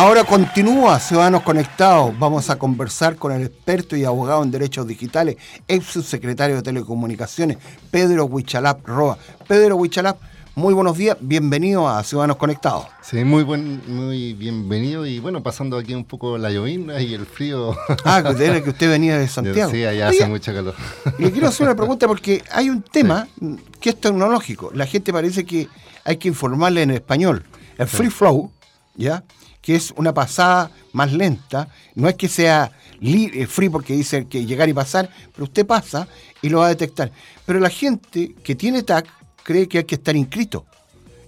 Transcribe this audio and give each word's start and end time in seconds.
Ahora 0.00 0.24
continúa 0.24 0.98
Ciudadanos 0.98 1.42
Conectados. 1.42 2.18
Vamos 2.18 2.48
a 2.48 2.58
conversar 2.58 3.16
con 3.16 3.32
el 3.32 3.42
experto 3.42 3.94
y 3.96 4.06
abogado 4.06 4.42
en 4.42 4.50
derechos 4.50 4.86
digitales, 4.86 5.36
ex 5.68 5.84
subsecretario 5.84 6.56
de 6.56 6.62
Telecomunicaciones, 6.62 7.58
Pedro 7.90 8.24
Huichalap 8.24 8.86
Roa. 8.86 9.18
Pedro 9.46 9.76
Huichalap, 9.76 10.16
muy 10.54 10.72
buenos 10.72 10.96
días, 10.96 11.18
bienvenido 11.20 11.86
a 11.86 12.02
Ciudadanos 12.02 12.38
Conectados. 12.38 12.86
Sí, 13.02 13.24
muy 13.24 13.42
buen, 13.42 13.82
muy 13.94 14.32
bienvenido 14.32 15.04
y 15.04 15.18
bueno, 15.18 15.42
pasando 15.42 15.76
aquí 15.76 15.92
un 15.92 16.06
poco 16.06 16.38
la 16.38 16.50
llovina 16.50 16.98
y 17.02 17.12
el 17.12 17.26
frío. 17.26 17.76
Ah, 18.06 18.22
que 18.22 18.62
que 18.62 18.70
usted 18.70 18.88
venía 18.88 19.18
de 19.18 19.28
Santiago. 19.28 19.70
Sí, 19.70 19.84
allá 19.84 20.08
hace 20.08 20.24
mucho 20.24 20.54
calor. 20.54 20.74
Le 21.18 21.30
quiero 21.30 21.48
hacer 21.48 21.66
una 21.66 21.76
pregunta 21.76 22.08
porque 22.08 22.42
hay 22.50 22.70
un 22.70 22.80
tema 22.80 23.28
que 23.78 23.90
es 23.90 24.00
tecnológico. 24.00 24.70
La 24.72 24.86
gente 24.86 25.12
parece 25.12 25.44
que 25.44 25.68
hay 26.06 26.16
que 26.16 26.28
informarle 26.28 26.84
en 26.84 26.92
español. 26.92 27.44
El 27.76 27.86
free 27.86 28.08
flow, 28.08 28.50
¿ya? 28.96 29.24
Que 29.62 29.76
es 29.76 29.92
una 29.96 30.14
pasada 30.14 30.70
más 30.92 31.12
lenta. 31.12 31.68
No 31.94 32.08
es 32.08 32.14
que 32.16 32.28
sea 32.28 32.72
eh, 33.00 33.46
free 33.46 33.68
porque 33.68 33.94
dice 33.94 34.26
que 34.26 34.44
llegar 34.44 34.68
y 34.68 34.72
pasar, 34.72 35.10
pero 35.32 35.44
usted 35.44 35.66
pasa 35.66 36.08
y 36.42 36.48
lo 36.48 36.58
va 36.58 36.66
a 36.66 36.70
detectar. 36.70 37.12
Pero 37.46 37.60
la 37.60 37.70
gente 37.70 38.34
que 38.42 38.54
tiene 38.54 38.82
TAC 38.82 39.06
cree 39.42 39.68
que 39.68 39.78
hay 39.78 39.84
que 39.84 39.96
estar 39.96 40.16
inscrito. 40.16 40.64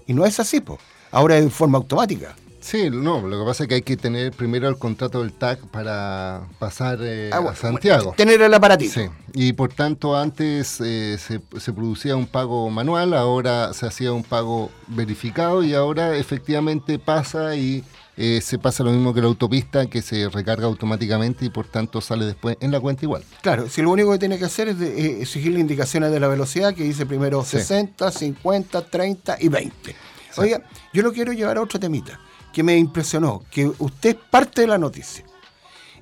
Y 0.07 0.15
no 0.15 0.25
es 0.25 0.39
así, 0.41 0.61
pues. 0.61 0.81
Ahora 1.11 1.37
es 1.37 1.45
de 1.45 1.51
forma 1.51 1.79
automática. 1.79 2.35
Sí, 2.63 2.91
no, 2.91 3.27
lo 3.27 3.41
que 3.41 3.45
pasa 3.45 3.65
es 3.65 3.69
que 3.69 3.75
hay 3.75 3.83
que 3.83 3.97
tener 3.97 4.31
primero 4.31 4.69
el 4.69 4.79
contrato 4.79 5.21
del 5.21 5.33
TAC 5.33 5.67
para 5.67 6.43
pasar 6.61 7.01
eh, 7.03 7.29
ah, 7.33 7.43
a 7.51 7.57
Santiago. 7.57 8.15
tener 8.17 8.41
el 8.41 8.55
aparatito. 8.55 8.93
Sí, 8.95 9.09
y 9.35 9.53
por 9.53 9.73
tanto 9.73 10.17
antes 10.17 10.81
eh, 10.81 11.19
se, 11.19 11.41
se, 11.59 11.73
producía 11.73 12.15
un 12.15 12.27
pago 12.27 12.71
manual, 12.71 13.15
ahora 13.15 13.73
se 13.75 13.87
hacía 13.87 14.13
un 14.13 14.23
pago 14.23 14.71
verificado 14.87 15.65
y 15.65 15.75
ahora 15.75 16.17
efectivamente 16.17 17.01
pasa 17.01 17.57
y 17.57 17.83
eh, 18.17 18.41
se 18.43 18.59
pasa 18.59 18.85
lo 18.85 18.91
mismo 18.91 19.15
que 19.15 19.23
la 19.23 19.27
autopista, 19.27 19.87
que 19.87 20.03
se 20.03 20.29
recarga 20.29 20.67
automáticamente 20.67 21.47
y 21.47 21.51
por 21.51 21.67
tanto 21.67 22.01
sale 22.01 22.27
después 22.27 22.59
en 22.61 22.71
la 22.71 22.81
cuenta 22.81 23.05
igual. 23.05 23.25
Claro, 23.41 23.69
si 23.69 23.81
lo 23.81 23.91
único 23.91 24.13
que 24.13 24.19
tiene 24.19 24.39
que 24.39 24.45
hacer 24.45 24.69
es 24.69 24.79
de, 24.79 25.23
exigir 25.23 25.53
las 25.53 25.61
indicaciones 25.61 26.11
de 26.11 26.21
la 26.21 26.29
velocidad, 26.29 26.75
que 26.75 26.85
dice 26.85 27.07
primero 27.07 27.45
60, 27.45 28.11
50, 28.11 28.87
30 28.87 29.37
y 29.41 29.49
20. 29.49 29.97
Oiga, 30.37 30.63
yo 30.93 31.03
lo 31.03 31.13
quiero 31.13 31.33
llevar 31.33 31.57
a 31.57 31.63
otro 31.63 31.81
temita, 31.81 32.21
que 32.53 32.63
me 32.63 32.77
impresionó, 32.77 33.45
que 33.51 33.71
usted 33.79 34.11
es 34.11 34.17
parte 34.31 34.63
de 34.63 34.67
la 34.67 34.79
noticia. 34.79 35.25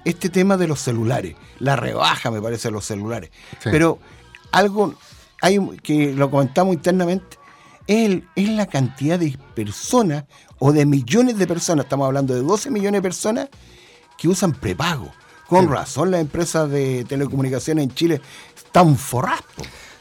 Este 0.04 0.30
tema 0.30 0.56
de 0.56 0.66
los 0.66 0.80
celulares, 0.80 1.36
la 1.58 1.76
rebaja 1.76 2.30
me 2.30 2.40
parece 2.40 2.68
de 2.68 2.72
los 2.72 2.84
celulares. 2.84 3.30
Pero 3.62 3.98
algo 4.50 4.94
hay 5.42 5.58
que 5.82 6.12
lo 6.12 6.30
comentamos 6.30 6.74
internamente, 6.74 7.38
es, 7.90 8.22
es 8.36 8.48
la 8.50 8.66
cantidad 8.66 9.18
de 9.18 9.36
personas 9.54 10.24
o 10.60 10.72
de 10.72 10.86
millones 10.86 11.38
de 11.38 11.46
personas, 11.46 11.86
estamos 11.86 12.06
hablando 12.06 12.34
de 12.34 12.42
12 12.42 12.70
millones 12.70 12.98
de 12.98 13.02
personas 13.02 13.48
que 14.16 14.28
usan 14.28 14.52
prepago. 14.52 15.10
Con 15.48 15.68
razón 15.68 16.12
las 16.12 16.20
empresas 16.20 16.70
de 16.70 17.04
telecomunicaciones 17.04 17.82
en 17.82 17.92
Chile 17.92 18.20
están 18.56 18.96
forradas. 18.96 19.42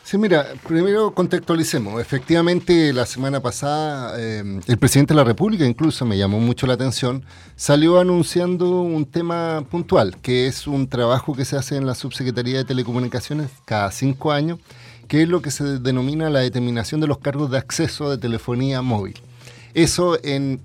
Sí, 0.04 0.20
mira, 0.20 0.46
primero 0.68 1.16
contextualicemos. 1.16 2.00
Efectivamente, 2.00 2.94
la 2.94 3.08
semana 3.08 3.42
pasada 3.42 4.14
eh, 4.20 4.60
el 4.68 4.78
presidente 4.78 5.16
de 5.16 5.18
la 5.18 5.24
República, 5.24 5.66
incluso 5.66 6.06
me 6.06 6.18
llamó 6.18 6.40
mucho 6.40 6.68
la 6.68 6.74
atención, 6.74 7.26
salió 7.56 8.00
anunciando 8.00 8.82
un 8.82 9.06
tema 9.06 9.64
puntual, 9.72 10.18
que 10.22 10.46
es 10.46 10.68
un 10.68 10.88
trabajo 10.88 11.34
que 11.34 11.46
se 11.46 11.58
hace 11.58 11.76
en 11.76 11.88
la 11.88 11.96
Subsecretaría 11.96 12.60
de 12.60 12.66
Telecomunicaciones 12.66 13.50
cada 13.66 13.92
cinco 13.92 14.32
años, 14.32 14.60
que 15.10 15.24
es 15.24 15.28
lo 15.28 15.42
que 15.42 15.52
se 15.52 15.80
denomina 15.80 16.30
la 16.30 16.40
determinación 16.40 17.02
de 17.02 17.08
los 17.08 17.18
cargos 17.18 17.52
de 17.52 17.58
acceso 17.58 18.10
de 18.10 18.18
telefonía 18.18 18.82
móvil. 18.82 19.16
Eso 19.74 20.18
en 20.24 20.62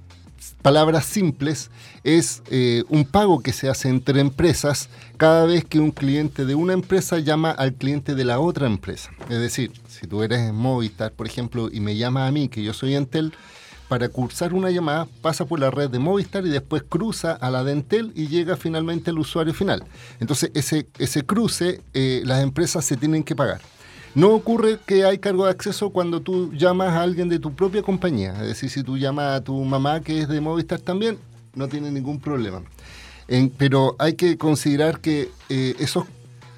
palabras 0.60 1.06
simples 1.06 1.70
es 2.04 2.42
eh, 2.50 2.84
un 2.90 3.06
pago 3.06 3.40
que 3.40 3.52
se 3.52 3.70
hace 3.70 3.88
entre 3.88 4.20
empresas 4.20 4.90
cada 5.16 5.46
vez 5.46 5.64
que 5.64 5.80
un 5.80 5.90
cliente 5.90 6.44
de 6.44 6.54
una 6.54 6.74
empresa 6.74 7.18
llama 7.18 7.50
al 7.50 7.72
cliente 7.72 8.14
de 8.14 8.24
la 8.24 8.38
otra 8.38 8.66
empresa. 8.66 9.10
Es 9.30 9.38
decir, 9.38 9.72
si 9.88 10.06
tú 10.06 10.22
eres 10.22 10.52
Movistar, 10.52 11.12
por 11.12 11.26
ejemplo, 11.26 11.70
y 11.72 11.80
me 11.80 11.96
llama 11.96 12.26
a 12.26 12.30
mí, 12.30 12.48
que 12.48 12.62
yo 12.62 12.74
soy 12.74 12.94
Entel, 12.94 13.32
para 13.88 14.08
cursar 14.08 14.54
una 14.54 14.70
llamada 14.70 15.06
pasa 15.22 15.44
por 15.46 15.60
la 15.60 15.70
red 15.70 15.88
de 15.88 15.98
Movistar 15.98 16.46
y 16.46 16.50
después 16.50 16.82
cruza 16.82 17.32
a 17.32 17.50
la 17.50 17.64
de 17.64 17.72
Entel 17.72 18.12
y 18.14 18.28
llega 18.28 18.56
finalmente 18.56 19.10
al 19.10 19.18
usuario 19.18 19.54
final. 19.54 19.84
Entonces 20.20 20.50
ese, 20.54 20.86
ese 20.98 21.24
cruce 21.24 21.80
eh, 21.94 22.22
las 22.24 22.42
empresas 22.42 22.84
se 22.84 22.96
tienen 22.96 23.22
que 23.24 23.36
pagar. 23.36 23.60
No 24.14 24.30
ocurre 24.30 24.78
que 24.86 25.04
hay 25.04 25.18
cargo 25.18 25.44
de 25.44 25.50
acceso 25.50 25.90
cuando 25.90 26.20
tú 26.20 26.52
llamas 26.52 26.90
a 26.90 27.02
alguien 27.02 27.28
de 27.28 27.40
tu 27.40 27.52
propia 27.52 27.82
compañía. 27.82 28.32
Es 28.42 28.48
decir, 28.48 28.70
si 28.70 28.82
tú 28.84 28.96
llamas 28.96 29.40
a 29.40 29.42
tu 29.42 29.56
mamá 29.64 30.00
que 30.00 30.20
es 30.20 30.28
de 30.28 30.40
Movistar 30.40 30.80
también, 30.80 31.18
no 31.54 31.68
tiene 31.68 31.90
ningún 31.90 32.20
problema. 32.20 32.62
pero 33.58 33.96
hay 33.98 34.14
que 34.14 34.38
considerar 34.38 35.00
que 35.00 35.30
eh, 35.48 35.74
esos 35.78 36.04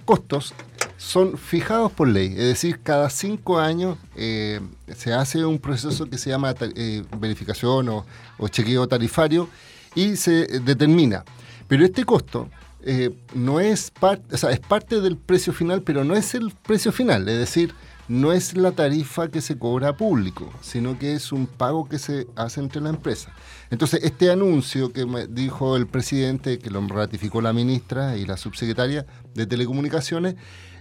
costos 0.05 0.55
son 0.97 1.37
fijados 1.37 1.93
por 1.93 2.09
ley, 2.09 2.28
es 2.28 2.44
decir, 2.44 2.81
cada 2.83 3.11
cinco 3.11 3.59
años 3.59 3.99
eh, 4.17 4.61
se 4.97 5.12
hace 5.12 5.44
un 5.44 5.59
proceso 5.59 6.09
que 6.09 6.17
se 6.17 6.31
llama 6.31 6.55
eh, 6.75 7.05
verificación 7.19 7.88
o, 7.91 8.05
chequeo 8.49 8.88
tarifario 8.88 9.49
y 9.94 10.17
se 10.17 10.47
determina. 10.61 11.25
Pero 11.69 11.84
este 11.84 12.05
costo 12.05 12.49
eh, 12.89 13.11
no 13.35 13.59
es 13.59 13.91
parte, 13.91 14.33
o 14.33 14.39
sea, 14.39 14.53
es 14.53 14.61
parte 14.61 15.01
del 15.01 15.17
precio 15.17 15.53
final, 15.53 15.83
pero 15.83 16.05
no 16.05 16.15
es 16.15 16.37
el 16.37 16.53
precio 16.53 16.93
final, 16.93 17.29
es 17.29 17.37
decir, 17.37 17.75
no 18.07 18.33
es 18.33 18.57
la 18.57 18.71
tarifa 18.71 19.29
que 19.29 19.41
se 19.41 19.59
cobra 19.59 19.89
a 19.89 19.97
público, 19.97 20.53
sino 20.61 20.97
que 20.97 21.15
es 21.15 21.33
un 21.33 21.49
pago 21.49 21.89
que 21.89 21.99
se 21.99 22.29
hace 22.37 22.61
entre 22.61 22.81
la 22.81 22.91
empresa. 22.91 23.33
Entonces, 23.71 24.05
este 24.05 24.31
anuncio 24.31 24.93
que 24.93 25.05
me 25.05 25.27
dijo 25.27 25.77
el 25.77 25.89
presidente, 25.89 26.61
que 26.61 26.71
lo 26.71 26.87
ratificó 26.87 27.41
la 27.41 27.53
ministra 27.53 28.17
y 28.17 28.25
la 28.25 28.37
subsecretaria 28.37 29.05
de 29.35 29.47
Telecomunicaciones, 29.47 30.37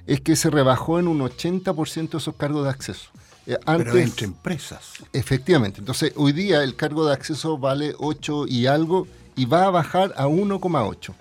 es 0.06 0.22
que 0.22 0.36
se 0.36 0.52
rebajó 0.52 1.00
en 1.00 1.08
un 1.08 1.22
80% 1.22 2.18
esos 2.18 2.36
cargos 2.36 2.66
de 2.66 2.70
acceso. 2.70 3.10
Eh, 3.48 3.58
pero 3.66 3.98
entre 3.98 4.28
empresas. 4.28 4.94
Efectivamente. 5.12 5.80
Entonces, 5.80 6.14
hoy 6.16 6.34
día 6.34 6.64
el 6.64 6.76
cargo 6.76 7.08
de 7.08 7.14
acceso 7.14 7.58
vale 7.58 7.96
8 7.98 8.46
y 8.48 8.68
algo 8.68 9.08
y 9.36 9.46
va 9.46 9.66
a 9.66 9.72
bajar 9.72 10.14
a 10.18 10.28
1,8. 10.28 11.16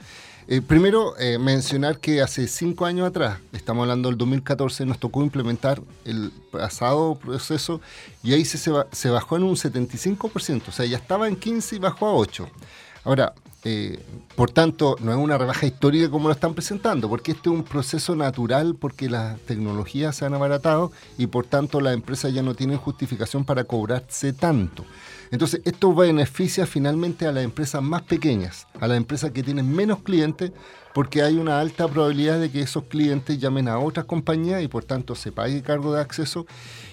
Eh, 0.46 0.60
primero, 0.60 1.18
eh, 1.18 1.38
mencionar 1.38 1.98
que 1.98 2.20
hace 2.20 2.46
cinco 2.48 2.84
años 2.84 3.08
atrás, 3.08 3.38
estamos 3.52 3.82
hablando 3.82 4.10
del 4.10 4.18
2014, 4.18 4.84
nos 4.84 4.98
tocó 4.98 5.22
implementar 5.22 5.80
el 6.04 6.32
pasado 6.50 7.14
proceso 7.14 7.80
y 8.22 8.34
ahí 8.34 8.44
se, 8.44 8.58
se 8.92 9.10
bajó 9.10 9.36
en 9.36 9.44
un 9.44 9.56
75%, 9.56 10.68
o 10.68 10.72
sea, 10.72 10.84
ya 10.84 10.98
estaba 10.98 11.28
en 11.28 11.36
15 11.36 11.76
y 11.76 11.78
bajó 11.78 12.06
a 12.08 12.14
8. 12.14 12.46
Ahora, 13.04 13.32
eh, 13.66 13.98
por 14.36 14.50
tanto, 14.50 14.96
no 15.00 15.10
es 15.10 15.16
una 15.16 15.38
rebaja 15.38 15.64
histórica 15.64 16.10
como 16.10 16.28
lo 16.28 16.34
están 16.34 16.52
presentando, 16.52 17.08
porque 17.08 17.32
este 17.32 17.48
es 17.48 17.54
un 17.54 17.64
proceso 17.64 18.14
natural 18.14 18.74
porque 18.78 19.08
las 19.08 19.40
tecnologías 19.40 20.16
se 20.16 20.26
han 20.26 20.34
abaratado 20.34 20.92
y 21.16 21.26
por 21.26 21.46
tanto 21.46 21.80
las 21.80 21.94
empresas 21.94 22.34
ya 22.34 22.42
no 22.42 22.54
tienen 22.54 22.76
justificación 22.76 23.44
para 23.44 23.64
cobrarse 23.64 24.34
tanto. 24.34 24.84
Entonces, 25.34 25.62
esto 25.64 25.92
beneficia 25.92 26.64
finalmente 26.64 27.26
a 27.26 27.32
las 27.32 27.42
empresas 27.42 27.82
más 27.82 28.02
pequeñas, 28.02 28.68
a 28.78 28.86
las 28.86 28.96
empresas 28.96 29.32
que 29.32 29.42
tienen 29.42 29.68
menos 29.68 29.98
clientes, 29.98 30.52
porque 30.94 31.22
hay 31.22 31.38
una 31.38 31.58
alta 31.58 31.88
probabilidad 31.88 32.38
de 32.38 32.52
que 32.52 32.60
esos 32.60 32.84
clientes 32.84 33.40
llamen 33.40 33.66
a 33.66 33.80
otras 33.80 34.06
compañías 34.06 34.62
y 34.62 34.68
por 34.68 34.84
tanto 34.84 35.16
se 35.16 35.32
pague 35.32 35.60
cargo 35.60 35.92
de 35.92 36.00
acceso. 36.00 36.46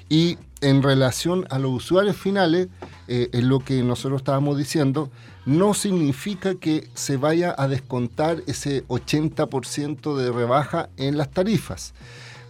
Y 0.09 0.39
en 0.61 0.81
relación 0.81 1.45
a 1.51 1.59
los 1.59 1.71
usuarios 1.71 2.17
finales, 2.17 2.69
eh, 3.07 3.29
es 3.31 3.43
lo 3.43 3.59
que 3.59 3.83
nosotros 3.83 4.21
estábamos 4.21 4.57
diciendo, 4.57 5.11
no 5.45 5.75
significa 5.75 6.55
que 6.55 6.89
se 6.95 7.17
vaya 7.17 7.53
a 7.55 7.67
descontar 7.67 8.41
ese 8.47 8.87
80% 8.87 10.17
de 10.17 10.31
rebaja 10.31 10.89
en 10.97 11.15
las 11.15 11.29
tarifas. 11.29 11.93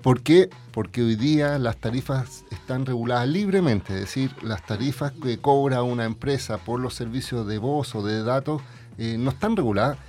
¿Por 0.02 0.22
qué? 0.22 0.50
Porque 0.72 1.04
hoy 1.04 1.16
día 1.16 1.60
las 1.60 1.78
tarifas 1.78 2.44
están 2.50 2.88
reguladas 2.88 3.28
libremente, 3.28 3.94
es 3.94 4.00
decir, 4.00 4.32
las 4.42 4.66
tarifas 4.66 5.12
que 5.12 5.38
cobra 5.38 5.84
una 5.84 6.06
empresa 6.06 6.58
por 6.58 6.80
los 6.80 6.96
servicios 6.96 7.46
de 7.46 7.60
voz 7.60 7.94
o 7.94 8.02
de 8.02 8.24
datos 8.24 8.64
eh, 8.98 9.18
no 9.20 9.30
están 9.30 9.56
reguladas, 9.56 10.00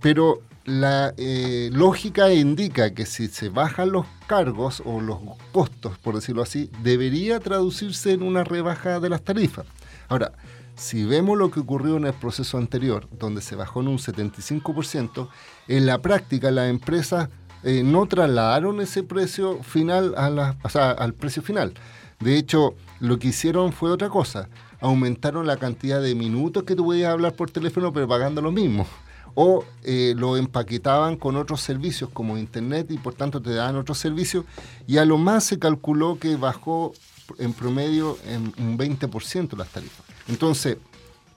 pero 0.00 0.42
la 0.64 1.12
eh, 1.16 1.70
lógica 1.72 2.32
indica 2.32 2.94
que 2.94 3.04
si 3.04 3.26
se 3.26 3.48
bajan 3.48 3.90
los 3.90 4.06
cargos 4.28 4.80
o 4.86 5.00
los 5.00 5.18
costos, 5.50 5.98
por 5.98 6.14
decirlo 6.14 6.42
así, 6.42 6.70
debería 6.84 7.40
traducirse 7.40 8.12
en 8.12 8.22
una 8.22 8.44
rebaja 8.44 9.00
de 9.00 9.08
las 9.08 9.22
tarifas. 9.22 9.66
Ahora, 10.08 10.32
si 10.76 11.04
vemos 11.04 11.36
lo 11.36 11.50
que 11.50 11.60
ocurrió 11.60 11.96
en 11.96 12.06
el 12.06 12.14
proceso 12.14 12.58
anterior, 12.58 13.08
donde 13.18 13.42
se 13.42 13.56
bajó 13.56 13.80
en 13.80 13.88
un 13.88 13.98
75%, 13.98 15.28
en 15.68 15.86
la 15.86 15.98
práctica 15.98 16.50
las 16.50 16.70
empresas 16.70 17.28
eh, 17.64 17.82
no 17.84 18.06
trasladaron 18.06 18.80
ese 18.80 19.02
precio 19.02 19.62
final 19.62 20.14
a 20.16 20.56
o 20.62 20.68
sea, 20.68 20.90
al 20.90 21.14
precio 21.14 21.42
final. 21.42 21.74
De 22.20 22.36
hecho, 22.36 22.74
lo 23.00 23.18
que 23.18 23.28
hicieron 23.28 23.72
fue 23.72 23.90
otra 23.90 24.08
cosa. 24.08 24.48
Aumentaron 24.80 25.46
la 25.46 25.56
cantidad 25.56 26.00
de 26.00 26.14
minutos 26.14 26.64
que 26.64 26.76
tú 26.76 26.84
podías 26.84 27.12
hablar 27.12 27.34
por 27.34 27.50
teléfono, 27.50 27.92
pero 27.92 28.08
pagando 28.08 28.40
lo 28.40 28.52
mismo. 28.52 28.86
O 29.34 29.64
eh, 29.82 30.14
lo 30.16 30.36
empaquetaban 30.36 31.16
con 31.16 31.36
otros 31.36 31.60
servicios 31.60 32.10
como 32.10 32.36
Internet 32.36 32.90
y 32.90 32.98
por 32.98 33.14
tanto 33.14 33.40
te 33.40 33.54
daban 33.54 33.76
otros 33.76 33.98
servicios. 33.98 34.44
Y 34.86 34.98
a 34.98 35.04
lo 35.04 35.18
más 35.18 35.44
se 35.44 35.58
calculó 35.58 36.18
que 36.18 36.36
bajó 36.36 36.92
en 37.38 37.52
promedio 37.52 38.18
en 38.26 38.52
un 38.58 38.78
20% 38.78 39.56
las 39.56 39.68
tarifas. 39.68 40.04
Entonces, 40.28 40.76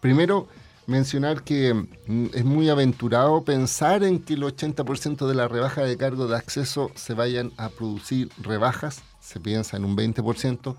primero 0.01 0.47
mencionar 0.87 1.43
que 1.43 1.73
mm, 1.73 2.27
es 2.33 2.45
muy 2.45 2.69
aventurado 2.69 3.43
pensar 3.43 4.03
en 4.03 4.19
que 4.19 4.33
el 4.33 4.43
80% 4.43 5.27
de 5.27 5.35
la 5.35 5.47
rebaja 5.47 5.83
de 5.83 5.97
cargo 5.97 6.27
de 6.27 6.35
acceso 6.35 6.91
se 6.95 7.13
vayan 7.13 7.51
a 7.57 7.69
producir 7.69 8.29
rebajas, 8.37 9.01
se 9.19 9.39
piensa 9.39 9.77
en 9.77 9.85
un 9.85 9.95
20%. 9.97 10.75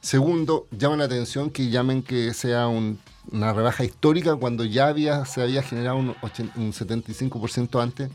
Segundo, 0.00 0.66
llama 0.70 0.96
la 0.96 1.04
atención 1.04 1.50
que 1.50 1.68
llamen 1.70 2.02
que 2.02 2.32
sea 2.34 2.68
una 2.68 3.52
rebaja 3.52 3.84
histórica 3.84 4.36
cuando 4.36 4.64
ya 4.64 4.88
había, 4.88 5.24
se 5.24 5.42
había 5.42 5.62
generado 5.62 5.96
un, 5.96 6.08
un 6.56 6.72
75% 6.72 7.82
antes. 7.82 8.10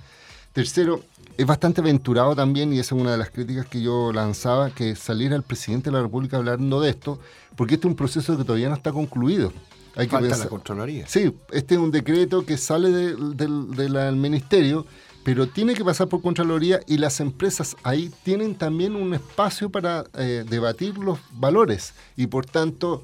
Tercero, 0.54 1.02
es 1.38 1.46
bastante 1.46 1.82
aventurado 1.82 2.36
también, 2.36 2.74
y 2.74 2.80
esa 2.80 2.94
es 2.96 3.02
una 3.02 3.14
de 3.14 3.18
las 3.18 3.30
críticas 3.30 3.66
que 3.66 3.82
yo 3.82 4.12
lanzaba, 4.12 4.70
que 4.70 4.96
saliera 4.96 5.36
el 5.36 5.44
presidente 5.44 5.90
de 5.90 5.96
la 5.96 6.02
República 6.04 6.38
hablando 6.38 6.82
de 6.82 6.90
esto, 6.90 7.20
porque 7.56 7.76
este 7.76 7.88
es 7.88 7.92
un 7.92 7.96
proceso 7.96 8.38
que 8.38 8.44
todavía 8.44 8.70
no 8.70 8.76
está 8.76 8.92
concluido. 8.92 9.54
Hay 9.96 10.08
que 10.08 10.12
Falta 10.12 10.38
la 10.38 10.48
Contraloría. 10.48 11.08
Sí, 11.08 11.34
este 11.52 11.76
es 11.76 11.80
un 11.80 11.92
decreto 11.92 12.46
que 12.46 12.58
sale 12.58 12.90
del 12.92 14.16
ministerio, 14.16 14.86
pero 15.24 15.48
tiene 15.48 15.74
que 15.74 15.84
pasar 15.84 16.08
por 16.08 16.22
Contraloría 16.22 16.80
y 16.88 16.98
las 16.98 17.20
empresas 17.20 17.76
ahí 17.84 18.12
tienen 18.24 18.56
también 18.56 18.96
un 18.96 19.14
espacio 19.14 19.70
para 19.70 20.06
eh, 20.18 20.44
debatir 20.50 20.98
los 20.98 21.20
valores 21.34 21.94
y 22.16 22.28
por 22.28 22.46
tanto, 22.46 23.04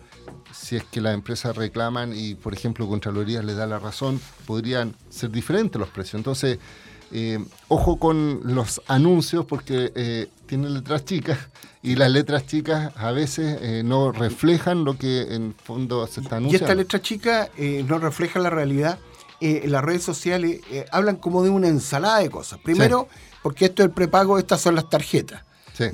si 0.51 0.77
es 0.77 0.83
que 0.83 1.01
las 1.01 1.13
empresas 1.13 1.55
reclaman 1.55 2.13
y 2.15 2.35
por 2.35 2.53
ejemplo 2.53 2.87
Contraloría 2.87 3.43
le 3.43 3.53
da 3.53 3.67
la 3.67 3.79
razón, 3.79 4.19
podrían 4.45 4.95
ser 5.09 5.29
diferentes 5.29 5.79
los 5.79 5.89
precios. 5.89 6.15
Entonces, 6.15 6.57
eh, 7.11 7.39
ojo 7.69 7.97
con 7.97 8.41
los 8.43 8.81
anuncios 8.87 9.45
porque 9.45 9.91
eh, 9.95 10.27
tienen 10.45 10.73
letras 10.73 11.05
chicas 11.05 11.39
y 11.81 11.95
las 11.95 12.11
letras 12.11 12.45
chicas 12.45 12.91
a 12.95 13.11
veces 13.11 13.57
eh, 13.61 13.81
no 13.83 14.11
reflejan 14.11 14.83
lo 14.83 14.97
que 14.97 15.33
en 15.33 15.55
fondo 15.55 16.05
se 16.07 16.21
está 16.21 16.37
anunciando. 16.37 16.65
Y 16.65 16.67
esta 16.67 16.75
letra 16.75 17.01
chica 17.01 17.49
no 17.87 17.97
refleja 17.99 18.39
la 18.39 18.49
realidad. 18.49 18.99
las 19.39 19.83
redes 19.83 20.03
sociales 20.03 20.61
hablan 20.91 21.15
como 21.15 21.43
de 21.43 21.49
una 21.49 21.67
ensalada 21.67 22.19
de 22.19 22.29
cosas. 22.29 22.59
Primero, 22.59 23.07
porque 23.41 23.65
esto 23.65 23.83
es 23.83 23.87
el 23.87 23.93
prepago, 23.93 24.37
estas 24.37 24.61
son 24.61 24.75
las 24.75 24.89
tarjetas. 24.89 25.43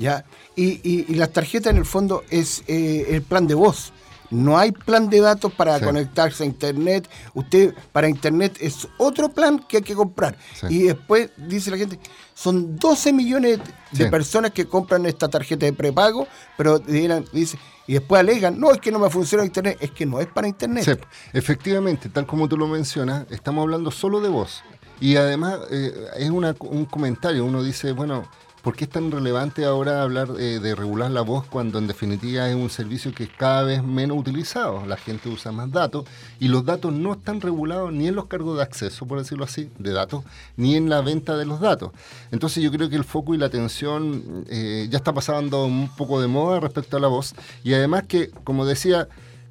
¿ya? 0.00 0.24
Y, 0.56 0.80
y, 0.82 1.14
las 1.14 1.32
tarjetas 1.32 1.70
en 1.70 1.76
el 1.76 1.84
fondo 1.84 2.24
es 2.30 2.64
el 2.66 3.22
plan 3.22 3.46
de 3.46 3.54
voz. 3.54 3.92
No 4.34 4.58
hay 4.58 4.72
plan 4.72 5.08
de 5.08 5.20
datos 5.20 5.52
para 5.52 5.78
conectarse 5.80 6.42
a 6.42 6.46
Internet. 6.46 7.08
Usted 7.34 7.74
para 7.92 8.08
Internet 8.08 8.56
es 8.60 8.88
otro 8.98 9.28
plan 9.28 9.58
que 9.58 9.78
hay 9.78 9.82
que 9.82 9.94
comprar. 9.94 10.36
Y 10.68 10.82
después 10.82 11.30
dice 11.36 11.70
la 11.70 11.76
gente, 11.76 11.98
son 12.34 12.76
12 12.76 13.12
millones 13.12 13.60
de 13.92 14.10
personas 14.10 14.50
que 14.50 14.66
compran 14.66 15.06
esta 15.06 15.28
tarjeta 15.28 15.66
de 15.66 15.72
prepago, 15.72 16.26
pero 16.56 16.78
dice, 16.80 17.58
y 17.86 17.94
después 17.94 18.20
alegan, 18.20 18.58
no, 18.58 18.72
es 18.72 18.80
que 18.80 18.90
no 18.90 18.98
me 18.98 19.08
funciona 19.08 19.44
Internet, 19.44 19.78
es 19.80 19.92
que 19.92 20.04
no 20.04 20.20
es 20.20 20.26
para 20.26 20.48
Internet. 20.48 21.06
Efectivamente, 21.32 22.08
tal 22.08 22.26
como 22.26 22.48
tú 22.48 22.56
lo 22.56 22.66
mencionas, 22.66 23.26
estamos 23.30 23.62
hablando 23.62 23.90
solo 23.90 24.20
de 24.20 24.28
voz. 24.28 24.62
Y 25.00 25.16
además 25.16 25.58
eh, 25.70 25.92
es 26.16 26.30
un 26.30 26.86
comentario, 26.86 27.44
uno 27.44 27.62
dice, 27.62 27.92
bueno, 27.92 28.24
¿Por 28.64 28.74
qué 28.76 28.84
es 28.84 28.90
tan 28.90 29.10
relevante 29.10 29.66
ahora 29.66 30.00
hablar 30.00 30.26
eh, 30.38 30.58
de 30.58 30.74
regular 30.74 31.10
la 31.10 31.20
voz 31.20 31.44
cuando 31.44 31.78
en 31.78 31.86
definitiva 31.86 32.48
es 32.48 32.54
un 32.54 32.70
servicio 32.70 33.12
que 33.12 33.24
es 33.24 33.28
cada 33.28 33.62
vez 33.62 33.84
menos 33.84 34.16
utilizado? 34.16 34.86
La 34.86 34.96
gente 34.96 35.28
usa 35.28 35.52
más 35.52 35.70
datos 35.70 36.06
y 36.40 36.48
los 36.48 36.64
datos 36.64 36.90
no 36.90 37.12
están 37.12 37.42
regulados 37.42 37.92
ni 37.92 38.08
en 38.08 38.14
los 38.14 38.24
cargos 38.24 38.56
de 38.56 38.62
acceso, 38.62 39.06
por 39.06 39.18
decirlo 39.18 39.44
así, 39.44 39.70
de 39.78 39.92
datos, 39.92 40.24
ni 40.56 40.76
en 40.76 40.88
la 40.88 41.02
venta 41.02 41.36
de 41.36 41.44
los 41.44 41.60
datos. 41.60 41.90
Entonces 42.32 42.64
yo 42.64 42.72
creo 42.72 42.88
que 42.88 42.96
el 42.96 43.04
foco 43.04 43.34
y 43.34 43.36
la 43.36 43.46
atención 43.46 44.46
eh, 44.48 44.88
ya 44.88 44.96
está 44.96 45.12
pasando 45.12 45.66
un 45.66 45.94
poco 45.94 46.22
de 46.22 46.28
moda 46.28 46.58
respecto 46.58 46.96
a 46.96 47.00
la 47.00 47.08
voz 47.08 47.34
y 47.64 47.74
además 47.74 48.04
que, 48.04 48.30
como 48.44 48.64
decía, 48.64 49.08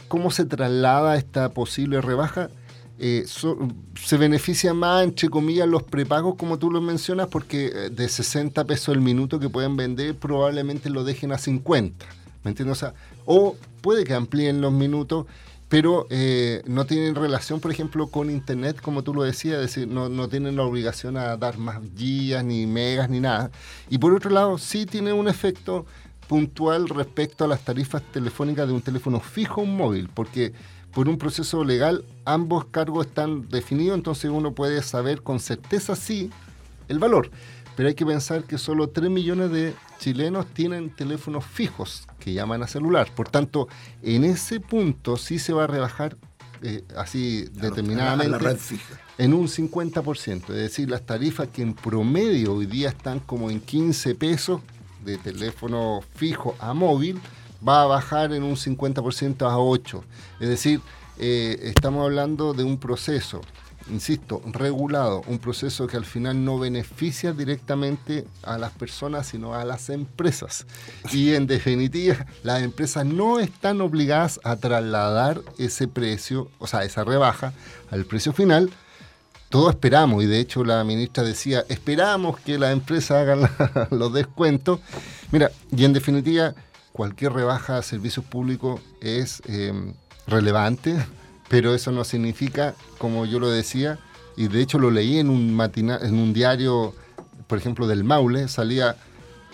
cómo 0.07 0.31
se 0.31 0.45
traslada 0.45 1.17
esta 1.17 1.49
posible 1.49 2.01
rebaja 2.01 2.49
eh, 3.05 3.25
se 3.27 4.17
beneficia 4.17 4.73
más, 4.73 5.03
entre 5.03 5.27
comillas, 5.27 5.67
los 5.67 5.83
prepagos, 5.83 6.35
como 6.35 6.57
tú 6.57 6.71
lo 6.71 6.79
mencionas, 6.79 7.27
porque 7.27 7.65
eh, 7.65 7.89
de 7.89 8.07
60 8.07 8.63
pesos 8.63 8.95
el 8.95 9.01
minuto 9.01 9.41
que 9.41 9.49
pueden 9.49 9.75
vender, 9.75 10.15
probablemente 10.15 10.89
lo 10.89 11.03
dejen 11.03 11.33
a 11.33 11.37
50. 11.37 12.05
¿Me 12.45 12.51
entiendes? 12.51 12.85
O, 13.25 13.57
puede 13.81 14.05
que 14.05 14.13
amplíen 14.13 14.61
los 14.61 14.71
minutos, 14.71 15.25
pero 15.67 16.07
eh, 16.11 16.61
no 16.65 16.85
tienen 16.85 17.15
relación, 17.15 17.59
por 17.59 17.71
ejemplo, 17.71 18.07
con 18.07 18.29
Internet, 18.29 18.79
como 18.81 19.03
tú 19.03 19.13
lo 19.13 19.23
decías, 19.23 19.55
es 19.55 19.61
decir, 19.63 19.89
no, 19.89 20.07
no, 20.07 20.29
tienen 20.29 20.55
la 20.55 20.63
obligación 20.63 21.17
a 21.17 21.35
dar 21.35 21.57
más 21.57 21.81
gigas, 21.97 22.45
ni 22.45 22.65
megas, 22.65 23.09
ni 23.09 23.19
nada. 23.19 23.51
Y 23.89 23.97
por 23.97 24.13
otro 24.13 24.29
lado, 24.29 24.57
sí 24.57 24.85
tiene 24.85 25.11
un 25.11 25.27
efecto 25.27 25.85
puntual 26.29 26.87
respecto 26.87 27.43
a 27.43 27.49
las 27.49 27.65
tarifas 27.65 28.01
telefónicas 28.13 28.65
de 28.65 28.73
un 28.73 28.81
teléfono 28.81 29.19
fijo 29.19 29.59
o 29.59 29.65
un 29.65 29.75
móvil, 29.75 30.07
porque 30.13 30.53
por 30.93 31.09
un 31.09 31.17
proceso 31.17 31.63
legal 31.63 32.05
ambos 32.25 32.65
cargos 32.65 33.07
están 33.07 33.49
definidos, 33.49 33.97
entonces 33.97 34.29
uno 34.31 34.53
puede 34.53 34.81
saber 34.83 35.21
con 35.21 35.39
certeza 35.39 35.95
sí 35.95 36.29
el 36.87 36.99
valor. 36.99 37.31
Pero 37.75 37.89
hay 37.89 37.95
que 37.95 38.05
pensar 38.05 38.43
que 38.43 38.59
solo 38.59 38.89
3 38.89 39.09
millones 39.09 39.51
de 39.51 39.73
chilenos 39.97 40.45
tienen 40.53 40.91
teléfonos 40.91 41.43
fijos 41.43 42.07
que 42.19 42.33
llaman 42.33 42.61
a 42.61 42.67
celular. 42.67 43.09
Por 43.15 43.29
tanto, 43.29 43.67
en 44.03 44.23
ese 44.23 44.59
punto 44.59 45.17
sí 45.17 45.39
se 45.39 45.53
va 45.53 45.63
a 45.63 45.67
rebajar 45.67 46.15
eh, 46.61 46.83
así 46.95 47.45
determinadamente 47.53 48.57
en 49.17 49.33
un 49.33 49.47
50%. 49.47 50.41
Es 50.49 50.55
decir, 50.55 50.89
las 50.89 51.05
tarifas 51.05 51.47
que 51.47 51.63
en 51.63 51.73
promedio 51.73 52.53
hoy 52.53 52.67
día 52.67 52.89
están 52.89 53.19
como 53.19 53.49
en 53.49 53.59
15 53.59 54.15
pesos 54.15 54.61
de 55.03 55.17
teléfono 55.17 56.01
fijo 56.15 56.55
a 56.59 56.73
móvil, 56.73 57.19
va 57.67 57.83
a 57.83 57.85
bajar 57.85 58.33
en 58.33 58.43
un 58.43 58.55
50% 58.55 59.49
a 59.49 59.57
8. 59.57 60.03
Es 60.39 60.49
decir, 60.49 60.81
eh, 61.17 61.59
estamos 61.63 62.03
hablando 62.03 62.53
de 62.53 62.63
un 62.63 62.77
proceso, 62.77 63.41
insisto, 63.89 64.41
regulado, 64.45 65.21
un 65.27 65.39
proceso 65.39 65.87
que 65.87 65.97
al 65.97 66.05
final 66.05 66.43
no 66.43 66.57
beneficia 66.57 67.33
directamente 67.33 68.25
a 68.41 68.57
las 68.57 68.71
personas, 68.71 69.27
sino 69.27 69.53
a 69.53 69.63
las 69.65 69.89
empresas. 69.89 70.65
Y 71.11 71.33
en 71.33 71.47
definitiva, 71.47 72.25
las 72.43 72.63
empresas 72.63 73.05
no 73.05 73.39
están 73.39 73.81
obligadas 73.81 74.39
a 74.43 74.55
trasladar 74.55 75.41
ese 75.57 75.87
precio, 75.87 76.49
o 76.59 76.67
sea, 76.67 76.83
esa 76.83 77.03
rebaja 77.03 77.53
al 77.91 78.05
precio 78.05 78.33
final. 78.33 78.71
Todos 79.49 79.75
esperamos, 79.75 80.23
y 80.23 80.25
de 80.25 80.39
hecho 80.39 80.63
la 80.63 80.83
ministra 80.83 81.23
decía, 81.23 81.63
esperamos 81.69 82.39
que 82.39 82.57
las 82.57 82.73
empresas 82.73 83.17
hagan 83.17 83.47
los 83.91 84.11
descuentos. 84.11 84.79
Mira, 85.31 85.51
y 85.71 85.85
en 85.85 85.93
definitiva, 85.93 86.55
cualquier 86.93 87.33
rebaja 87.33 87.77
a 87.77 87.81
servicios 87.81 88.25
públicos 88.25 88.79
es 89.01 89.41
em, 89.47 89.93
relevante, 90.27 90.95
pero 91.49 91.75
eso 91.75 91.91
no 91.91 92.03
significa, 92.05 92.75
como 92.97 93.25
yo 93.25 93.39
lo 93.39 93.49
decía, 93.49 93.99
y 94.37 94.47
de 94.47 94.61
hecho 94.61 94.79
lo 94.79 94.89
leí 94.89 95.17
en 95.17 95.29
un, 95.29 95.59
en 95.75 96.15
un 96.15 96.33
diario, 96.33 96.95
por 97.47 97.57
ejemplo, 97.57 97.87
del 97.87 98.03
Maule, 98.03 98.47
salía 98.47 98.95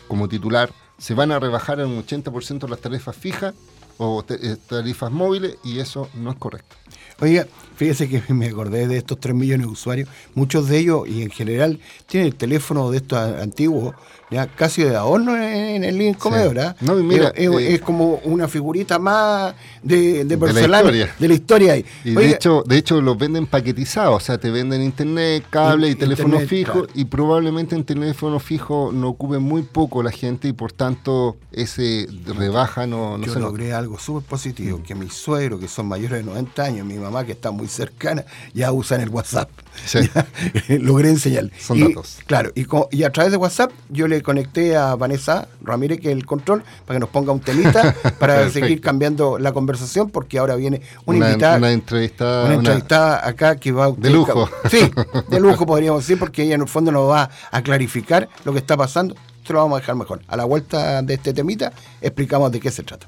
como 0.07 0.29
titular, 0.29 0.71
se 0.97 1.13
van 1.13 1.31
a 1.31 1.39
rebajar 1.39 1.79
en 1.79 1.87
un 1.87 2.05
80% 2.05 2.67
las 2.67 2.79
tarifas 2.79 3.15
fijas 3.15 3.53
o 3.99 4.25
eh, 4.29 4.55
tarifas 4.67 5.11
móviles 5.11 5.57
y 5.63 5.79
eso 5.79 6.09
no 6.15 6.31
es 6.31 6.37
correcto. 6.37 6.75
Oiga, 7.21 7.45
fíjese 7.75 8.07
que 8.07 8.33
me 8.33 8.47
acordé 8.47 8.87
de 8.87 8.97
estos 8.97 9.19
3 9.19 9.35
millones 9.35 9.67
de 9.67 9.73
usuarios, 9.73 10.09
muchos 10.33 10.69
de 10.69 10.79
ellos 10.79 11.07
y 11.07 11.21
en 11.21 11.29
general 11.29 11.79
tienen 12.07 12.27
el 12.27 12.35
teléfono 12.35 12.89
de 12.89 12.97
estos 12.97 13.19
antiguos 13.19 13.93
ya 14.31 14.47
casi 14.47 14.83
de 14.83 14.95
adorno 14.95 15.35
en 15.35 15.83
el 15.83 16.15
comedor. 16.17 16.59
¿ah? 16.59 16.75
No, 16.81 16.95
mira, 16.95 17.33
eh, 17.35 17.73
es, 17.73 17.81
como 17.81 18.21
una 18.23 18.47
figurita 18.47 18.99
más 18.99 19.55
de, 19.81 20.23
de, 20.23 20.37
de 20.37 20.53
la 20.53 20.61
historia. 20.61 21.15
De 21.17 21.27
la 21.27 21.33
historia 21.33 21.73
ahí. 21.73 21.85
Y 22.03 22.11
de 22.11 22.29
hecho, 22.29 22.63
de 22.65 22.77
hecho 22.77 23.01
los 23.01 23.17
venden 23.17 23.47
paquetizados, 23.47 24.15
o 24.15 24.19
sea, 24.19 24.37
te 24.37 24.51
venden 24.51 24.81
internet, 24.81 25.45
cable 25.49 25.89
y, 25.89 25.95
teléfono 25.95 26.39
fijo, 26.39 26.85
y 26.93 27.05
probablemente 27.05 27.75
en 27.75 27.83
teléfono 27.83 28.39
fijo 28.39 28.91
no 28.93 29.09
ocupe 29.09 29.39
muy 29.39 29.63
poco 29.63 30.03
la 30.03 30.11
gente 30.11 30.47
y 30.47 30.53
por 30.53 30.71
tanto 30.71 31.37
ese 31.51 32.07
rebaja 32.25 32.85
no, 32.85 33.17
no 33.17 33.25
Yo 33.25 33.39
logré 33.39 33.73
algo 33.73 33.88
algo 33.89 33.99
súper 33.99 34.29
positivo, 34.29 34.81
que 34.85 34.93
mis 34.93 35.13
suegros, 35.13 35.59
que 35.59 35.67
son 35.67 35.87
mayores 35.87 36.19
de 36.19 36.23
90 36.23 36.63
años, 36.63 36.85
mi 36.85 36.95
mamá, 36.99 37.25
que 37.25 37.31
está 37.31 37.49
muy 37.49 37.67
cercana, 37.67 38.23
ya 38.53 38.71
usan 38.71 39.01
el 39.01 39.09
WhatsApp. 39.09 39.49
Sí. 39.83 39.99
logré 40.77 41.09
enseñarle. 41.09 41.51
Son 41.59 41.75
Y, 41.77 41.81
datos. 41.87 42.19
Claro, 42.27 42.51
y, 42.53 43.03
a 43.03 43.11
través 43.11 43.31
de 43.31 43.37
WhatsApp 43.37 43.71
yo 43.89 44.07
le 44.07 44.21
conecté 44.21 44.77
a 44.77 44.93
Vanessa 44.95 45.47
Ramírez, 45.63 45.99
que 45.99 46.09
es 46.11 46.15
el 46.15 46.25
control, 46.27 46.63
para 46.85 46.97
que 46.97 46.99
nos 46.99 47.09
ponga 47.09 47.31
un 47.31 47.39
temita, 47.39 47.95
para 48.19 48.47
seguir 48.51 48.79
cambiando 48.79 49.39
la 49.39 49.53
conversación, 49.53 50.11
porque 50.11 50.37
ahora 50.37 50.55
viene 50.55 50.81
una, 51.05 51.17
Una, 51.17 51.29
invitada. 51.31 51.57
una 51.57 51.71
entrevista. 51.71 52.25
Una 52.25 52.43
una- 52.45 52.53
entrevistada 52.55 53.27
acá 53.27 53.55
que 53.55 53.71
va 53.71 53.85
a 53.85 53.91
De 53.91 54.11
lujo. 54.11 54.47
Sí, 54.69 54.91
de 55.29 55.39
lujo 55.39 55.65
podríamos 55.65 56.03
decir, 56.03 56.19
porque 56.19 56.43
ella 56.43 56.53
en 56.55 56.61
el 56.61 56.67
fondo 56.67 56.91
nos 56.91 57.09
va 57.09 57.31
a 57.51 57.61
clarificar 57.63 58.29
lo 58.45 58.51
que 58.53 58.59
está 58.59 58.77
pasando. 58.77 59.15
Esto 59.41 59.53
lo 59.53 59.59
vamos 59.61 59.77
a 59.77 59.79
dejar 59.79 59.95
mejor. 59.95 60.21
A 60.27 60.37
la 60.37 60.45
vuelta 60.45 61.01
de 61.01 61.15
este 61.15 61.33
temita 61.33 61.73
explicamos 62.01 62.51
de 62.51 62.59
qué 62.59 62.69
se 62.69 62.83
trata. 62.83 63.07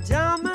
pajama 0.00 0.49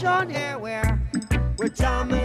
Here 0.00 0.56
we're 0.58 0.98
we're 1.58 1.68
jamming. 1.68 2.19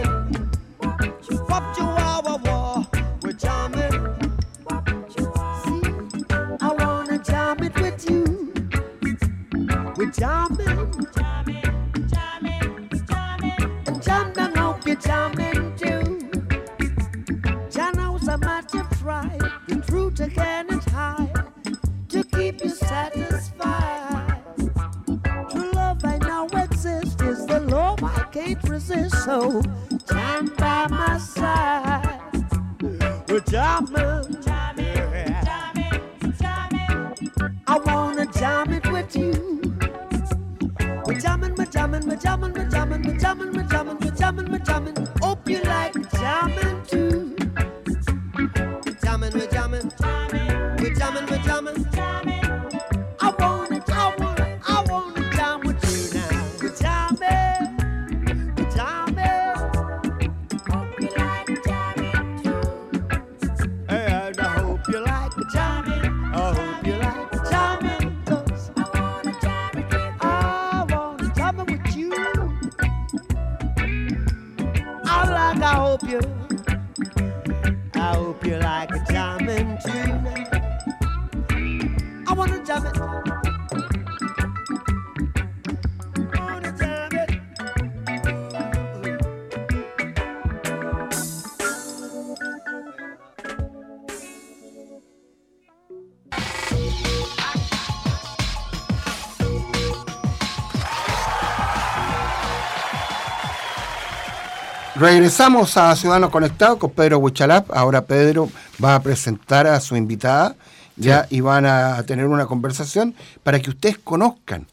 Regresamos 104.98 105.76
a 105.76 105.94
Ciudadanos 105.94 106.30
Conectados 106.30 106.78
con 106.78 106.90
Pedro 106.90 107.18
Huichalap. 107.18 107.70
Ahora 107.70 108.06
Pedro 108.06 108.48
va 108.82 108.94
a 108.94 109.02
presentar 109.02 109.66
a 109.66 109.78
su 109.80 109.94
invitada 109.94 110.56
ya 110.96 111.26
y 111.28 111.42
van 111.42 111.66
a 111.66 112.02
tener 112.04 112.24
una 112.24 112.46
conversación 112.46 113.14
para 113.42 113.60
que 113.60 113.68
ustedes 113.68 113.98
conozcan 113.98 114.66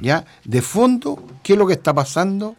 ya 0.00 0.24
de 0.44 0.62
fondo 0.62 1.22
qué 1.42 1.52
es 1.52 1.58
lo 1.58 1.66
que 1.66 1.74
está 1.74 1.92
pasando. 1.92 2.56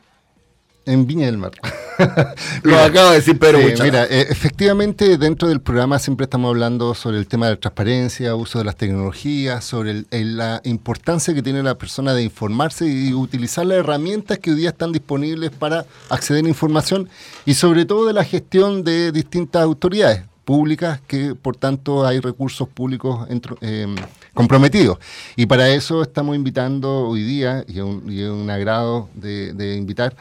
En 0.85 1.07
Viña 1.07 1.25
del 1.25 1.39
Mar. 1.39 1.51
Lo 2.63 2.77
acaba 2.79 3.09
de 3.11 3.15
decir 3.17 3.37
Pedro 3.37 3.59
Sí, 3.59 3.65
mira, 3.83 4.03
efectivamente 4.05 5.17
dentro 5.17 5.47
del 5.47 5.61
programa 5.61 5.99
siempre 5.99 6.23
estamos 6.25 6.49
hablando 6.49 6.93
sobre 6.95 7.17
el 7.17 7.27
tema 7.27 7.47
de 7.47 7.53
la 7.53 7.59
transparencia, 7.59 8.35
uso 8.35 8.59
de 8.59 8.65
las 8.65 8.75
tecnologías, 8.75 9.63
sobre 9.65 9.91
el- 9.91 10.07
el- 10.11 10.37
la 10.37 10.61
importancia 10.63 11.33
que 11.33 11.41
tiene 11.43 11.61
la 11.63 11.75
persona 11.75 12.13
de 12.13 12.23
informarse 12.23 12.85
y 12.87 13.13
utilizar 13.13 13.65
las 13.65 13.77
herramientas 13.79 14.39
que 14.39 14.51
hoy 14.51 14.57
día 14.57 14.69
están 14.69 14.91
disponibles 14.91 15.51
para 15.51 15.85
acceder 16.09 16.45
a 16.45 16.47
información 16.47 17.09
y 17.45 17.53
sobre 17.55 17.85
todo 17.85 18.05
de 18.07 18.13
la 18.13 18.23
gestión 18.23 18.83
de 18.83 19.11
distintas 19.11 19.61
autoridades 19.63 20.23
públicas 20.45 20.99
que 21.05 21.35
por 21.35 21.55
tanto 21.57 22.07
hay 22.07 22.19
recursos 22.19 22.67
públicos 22.67 23.27
entro- 23.29 23.57
eh, 23.61 23.87
comprometidos. 24.33 24.97
Y 25.35 25.45
para 25.45 25.69
eso 25.69 26.01
estamos 26.01 26.35
invitando 26.35 27.07
hoy 27.07 27.23
día, 27.23 27.63
y 27.67 27.73
es 27.77 27.83
un, 27.83 28.11
y 28.11 28.21
es 28.21 28.29
un 28.29 28.49
agrado 28.49 29.09
de, 29.13 29.53
de 29.53 29.75
invitar, 29.75 30.15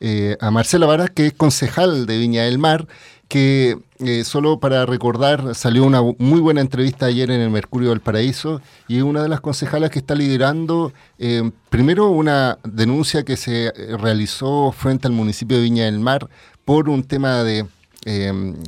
eh, 0.00 0.36
a 0.40 0.50
Marcela 0.50 0.86
Varas, 0.86 1.10
que 1.10 1.26
es 1.26 1.32
concejal 1.32 2.06
de 2.06 2.18
Viña 2.18 2.42
del 2.42 2.58
Mar, 2.58 2.86
que 3.28 3.78
eh, 3.98 4.24
solo 4.24 4.60
para 4.60 4.86
recordar, 4.86 5.54
salió 5.54 5.84
una 5.84 6.02
muy 6.18 6.40
buena 6.40 6.60
entrevista 6.60 7.06
ayer 7.06 7.30
en 7.30 7.40
el 7.40 7.50
Mercurio 7.50 7.90
del 7.90 8.00
Paraíso 8.00 8.60
y 8.86 9.00
una 9.00 9.22
de 9.22 9.28
las 9.28 9.40
concejalas 9.40 9.90
que 9.90 9.98
está 9.98 10.14
liderando, 10.14 10.92
eh, 11.18 11.50
primero 11.70 12.10
una 12.10 12.58
denuncia 12.64 13.24
que 13.24 13.36
se 13.36 13.72
realizó 13.98 14.72
frente 14.72 15.06
al 15.06 15.14
municipio 15.14 15.56
de 15.56 15.62
Viña 15.62 15.84
del 15.84 16.00
Mar 16.00 16.28
por 16.64 16.88
un 16.88 17.04
tema 17.04 17.42
de 17.42 17.66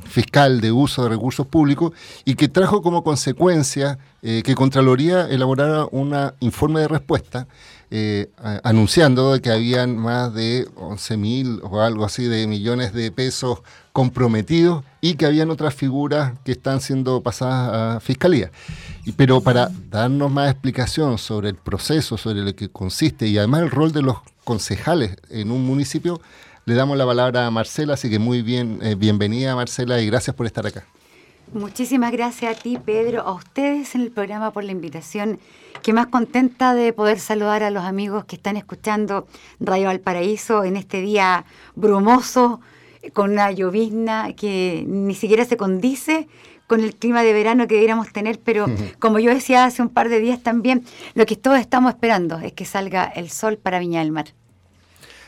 fiscal 0.07 0.63
de 0.63 0.73
uso 0.73 1.03
de 1.03 1.11
recursos 1.11 1.47
públicos 1.47 1.93
y 2.25 2.37
que 2.37 2.49
trajo 2.49 2.81
como 2.81 3.05
consecuencia 3.05 3.99
que 4.23 4.55
Contraloría 4.55 5.29
elaborara 5.29 5.87
un 5.91 6.17
informe 6.41 6.81
de 6.81 6.89
respuesta 6.89 7.47
eh, 7.91 8.31
anunciando 8.65 9.41
que 9.41 9.51
habían 9.51 9.97
más 9.97 10.35
de 10.35 10.69
11 10.75 11.17
mil 11.17 11.61
o 11.63 11.81
algo 11.81 12.05
así 12.05 12.25
de 12.25 12.47
millones 12.47 12.93
de 12.93 13.13
pesos 13.13 13.61
comprometidos 13.93 14.85
y 15.01 15.15
que 15.15 15.25
habían 15.25 15.51
otras 15.51 15.75
figuras 15.75 16.33
que 16.45 16.53
están 16.53 16.81
siendo 16.81 17.23
pasadas 17.23 17.97
a 17.97 18.01
fiscalía. 18.01 18.51
Y, 19.05 19.13
pero 19.13 19.41
para 19.41 19.71
darnos 19.89 20.31
más 20.31 20.51
explicación 20.51 21.17
sobre 21.19 21.51
el 21.51 21.55
proceso, 21.55 22.19
sobre 22.19 22.41
lo 22.41 22.55
que 22.57 22.69
consiste 22.69 23.29
y 23.29 23.39
además 23.39 23.63
el 23.63 23.71
rol 23.71 23.93
de 23.93 24.03
los 24.03 24.17
concejales 24.45 25.17
en 25.31 25.51
un 25.51 25.65
municipio, 25.65 26.21
le 26.65 26.75
damos 26.75 26.99
la 26.99 27.07
palabra 27.07 27.47
a 27.47 27.51
Marcela, 27.53 27.95
así 27.95 28.11
que 28.11 28.19
muy 28.19 28.43
bien, 28.43 28.81
eh, 28.83 28.97
bienvenida 28.97 29.55
Marcela 29.55 30.01
y 30.01 30.07
gracias 30.07 30.35
por 30.35 30.47
estar 30.47 30.67
acá. 30.67 30.85
Muchísimas 31.53 32.13
gracias 32.13 32.57
a 32.57 32.61
ti, 32.61 32.77
Pedro, 32.85 33.23
a 33.23 33.33
ustedes 33.33 33.95
en 33.95 34.03
el 34.03 34.11
programa 34.11 34.53
por 34.53 34.65
la 34.65 34.73
invitación. 34.73 35.39
Que 35.83 35.93
más 35.93 36.09
contenta 36.09 36.75
de 36.75 36.93
poder 36.93 37.21
saludar 37.21 37.63
a 37.63 37.71
los 37.71 37.85
amigos 37.85 38.25
que 38.25 38.37
están 38.37 38.57
escuchando 38.57 39.29
Radio 39.61 39.87
Valparaíso 39.87 40.65
en 40.65 40.77
este 40.77 41.01
día 41.01 41.45
brumoso, 41.77 42.61
con 43.13 43.31
una 43.31 43.53
llovizna 43.53 44.33
que 44.33 44.85
ni 44.89 45.15
siquiera 45.15 45.45
se 45.45 45.57
condice 45.57 46.29
con 46.67 46.83
el 46.83 46.97
clima 46.97 47.23
de 47.23 47.33
verano 47.33 47.69
que 47.69 47.75
deberíamos 47.75 48.13
tener, 48.13 48.41
pero 48.41 48.67
como 48.99 49.21
yo 49.21 49.33
decía 49.33 49.65
hace 49.65 49.83
un 49.83 49.89
par 49.89 50.09
de 50.09 50.19
días 50.19 50.43
también, 50.43 50.85
lo 51.15 51.27
que 51.27 51.37
todos 51.37 51.61
estamos 51.61 51.93
esperando 51.93 52.39
es 52.41 52.53
que 52.53 52.65
salga 52.65 53.05
el 53.05 53.31
sol 53.31 53.57
para 53.57 53.79
Viña 53.79 54.01
del 54.01 54.11
Mar. 54.11 54.27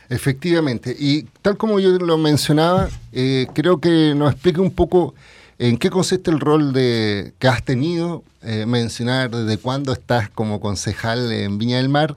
Efectivamente, 0.09 0.97
y 0.99 1.25
tal 1.43 1.57
como 1.57 1.79
yo 1.79 1.91
lo 1.91 2.17
mencionaba, 2.17 2.89
eh, 3.13 3.47
creo 3.55 3.79
que 3.79 4.15
nos 4.17 4.33
explique 4.33 4.61
un 4.61 4.71
poco 4.71 5.15
¿En 5.59 5.77
qué 5.77 5.91
consiste 5.91 6.31
el 6.31 6.39
rol 6.39 6.73
de, 6.73 7.33
que 7.39 7.49
has 7.49 7.65
tenido? 7.65 8.23
Eh, 8.43 8.65
mencionar 8.67 9.31
desde 9.31 9.59
cuándo 9.59 9.93
estás 9.93 10.31
como 10.31 10.61
concejal 10.61 11.33
en 11.33 11.59
Viña 11.59 11.79
del 11.79 11.89
Mar 11.89 12.17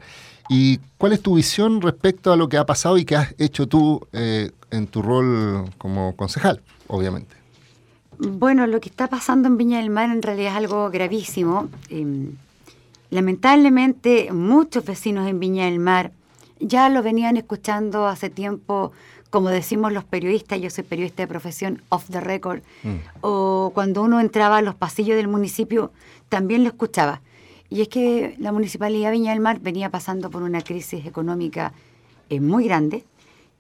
y 0.50 0.80
cuál 1.00 1.14
es 1.14 1.22
tu 1.22 1.36
visión 1.36 1.82
respecto 1.82 2.32
a 2.32 2.36
lo 2.36 2.48
que 2.48 2.58
ha 2.58 2.66
pasado 2.66 3.00
y 3.00 3.06
qué 3.06 3.16
has 3.16 3.34
hecho 3.40 3.68
tú 3.68 4.06
eh, 4.14 4.52
en 4.70 4.86
tu 4.86 5.02
rol 5.02 5.66
como 5.80 6.16
concejal, 6.16 6.62
obviamente. 6.88 7.36
Bueno, 8.20 8.68
lo 8.68 8.80
que 8.80 8.90
está 8.90 9.08
pasando 9.08 9.48
en 9.48 9.58
Viña 9.58 9.80
del 9.80 9.90
Mar 9.90 10.12
en 10.12 10.22
realidad 10.22 10.52
es 10.52 10.58
algo 10.58 10.92
gravísimo. 10.92 11.70
Em, 11.90 12.34
lamentablemente 13.10 14.32
muchos 14.32 14.86
vecinos 14.86 15.28
en 15.28 15.40
Viña 15.40 15.66
del 15.66 15.80
Mar 15.80 16.12
ya 16.60 16.90
lo 16.90 17.02
venían 17.02 17.38
escuchando 17.38 18.06
hace 18.06 18.30
tiempo 18.30 18.92
como 19.32 19.50
decimos 19.50 19.94
los 19.94 20.04
periodistas, 20.04 20.60
yo 20.62 20.70
soy 20.70 20.84
periodista 20.84 21.24
de 21.24 21.28
profesión 21.28 21.82
off 21.90 22.06
the 22.12 22.20
record, 22.20 22.62
mm. 22.84 22.96
o 23.22 23.72
cuando 23.74 24.04
uno 24.04 24.20
entraba 24.20 24.58
a 24.58 24.62
los 24.62 24.76
pasillos 24.76 25.16
del 25.16 25.30
municipio, 25.30 25.92
también 26.30 26.64
lo 26.64 26.70
escuchaba. 26.70 27.22
Y 27.70 27.82
es 27.82 27.88
que 27.88 28.36
la 28.38 28.52
Municipalidad 28.52 29.10
de 29.10 29.18
Viña 29.18 29.32
del 29.32 29.40
Mar 29.40 29.62
venía 29.62 29.90
pasando 29.90 30.30
por 30.30 30.44
una 30.44 30.62
crisis 30.62 31.06
económica 31.06 31.72
eh, 32.30 32.42
muy 32.42 32.66
grande, 32.66 33.06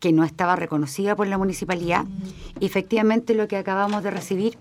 que 0.01 0.11
no 0.11 0.25
estaba 0.25 0.57
reconocida 0.57 1.15
por 1.15 1.27
la 1.27 1.37
municipalidad. 1.37 2.05
Y 2.59 2.65
efectivamente 2.65 3.33
lo 3.33 3.47
que 3.47 3.55
acabamos 3.55 4.03
de 4.03 4.11
recibir, 4.11 4.57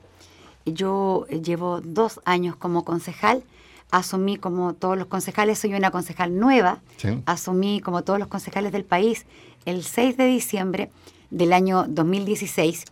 yo 0.65 1.27
llevo 1.27 1.81
dos 1.81 2.21
años 2.25 2.55
como 2.55 2.85
concejal, 2.85 3.43
asumí 3.91 4.37
como 4.37 4.75
todos 4.75 4.97
los 4.97 5.07
concejales, 5.07 5.59
soy 5.59 5.75
una 5.75 5.91
concejal 5.91 6.39
nueva, 6.39 6.81
asumí 7.27 7.81
como 7.81 8.03
todos 8.03 8.19
los 8.19 8.29
concejales 8.29 8.73
del 8.73 8.85
país 8.85 9.27
el 9.65 9.85
6 9.85 10.17
de 10.17 10.27
diciembre 10.27 10.91
del 11.31 11.53
año 11.53 11.85
2016 11.89 12.85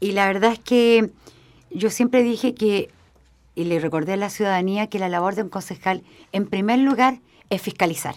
y 0.00 0.12
la 0.12 0.26
verdad 0.26 0.52
es 0.52 0.58
que 0.58 1.10
yo 1.70 1.90
siempre 1.90 2.22
dije 2.22 2.54
que, 2.54 2.88
y 3.54 3.64
le 3.64 3.78
recordé 3.78 4.14
a 4.14 4.16
la 4.16 4.30
ciudadanía 4.30 4.86
que 4.88 4.98
la 4.98 5.10
labor 5.10 5.34
de 5.34 5.42
un 5.42 5.50
concejal 5.50 6.02
en 6.32 6.46
primer 6.46 6.78
lugar 6.78 7.18
es 7.50 7.60
fiscalizar. 7.60 8.16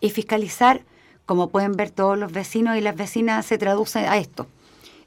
Y 0.00 0.10
fiscalizar, 0.10 0.82
como 1.24 1.48
pueden 1.48 1.72
ver 1.72 1.90
todos 1.90 2.18
los 2.18 2.32
vecinos 2.32 2.76
y 2.76 2.82
las 2.82 2.96
vecinas, 2.96 3.46
se 3.46 3.56
traduce 3.56 4.00
a 4.00 4.18
esto. 4.18 4.46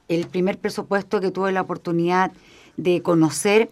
El 0.07 0.27
primer 0.27 0.57
presupuesto 0.57 1.21
que 1.21 1.31
tuve 1.31 1.51
la 1.51 1.61
oportunidad 1.61 2.31
de 2.75 3.01
conocer 3.03 3.69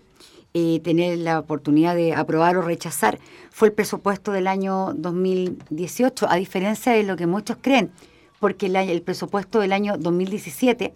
y 0.53 0.79
tener 0.81 1.17
la 1.19 1.39
oportunidad 1.39 1.95
de 1.95 2.13
aprobar 2.13 2.57
o 2.57 2.61
rechazar 2.61 3.19
fue 3.51 3.69
el 3.69 3.73
presupuesto 3.73 4.31
del 4.31 4.47
año 4.47 4.93
2018, 4.95 6.27
a 6.29 6.35
diferencia 6.35 6.91
de 6.93 7.03
lo 7.03 7.15
que 7.15 7.27
muchos 7.27 7.57
creen 7.61 7.91
porque 8.41 8.65
el, 8.65 9.01
presupuesto 9.03 9.59
del 9.59 9.71
año 9.71 9.97
2017, 9.99 10.95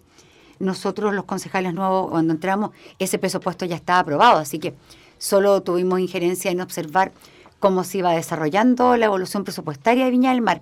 nosotros 0.58 1.14
los 1.14 1.24
concejales 1.26 1.72
nuevos, 1.74 2.10
cuando 2.10 2.34
entramos, 2.34 2.70
ese 2.98 3.18
presupuesto 3.18 3.64
ya 3.64 3.76
estaba 3.76 4.00
aprobado, 4.00 4.38
así 4.38 4.58
que 4.58 4.74
solo 5.16 5.62
tuvimos 5.62 6.00
injerencia 6.00 6.50
en 6.50 6.60
observar 6.60 7.12
cómo 7.60 7.84
se 7.84 7.98
iba 7.98 8.10
desarrollando 8.10 8.96
la 8.96 9.06
evolución 9.06 9.44
presupuestaria 9.44 10.04
de 10.04 10.10
Viña 10.10 10.32
del 10.32 10.42
Mar. 10.42 10.60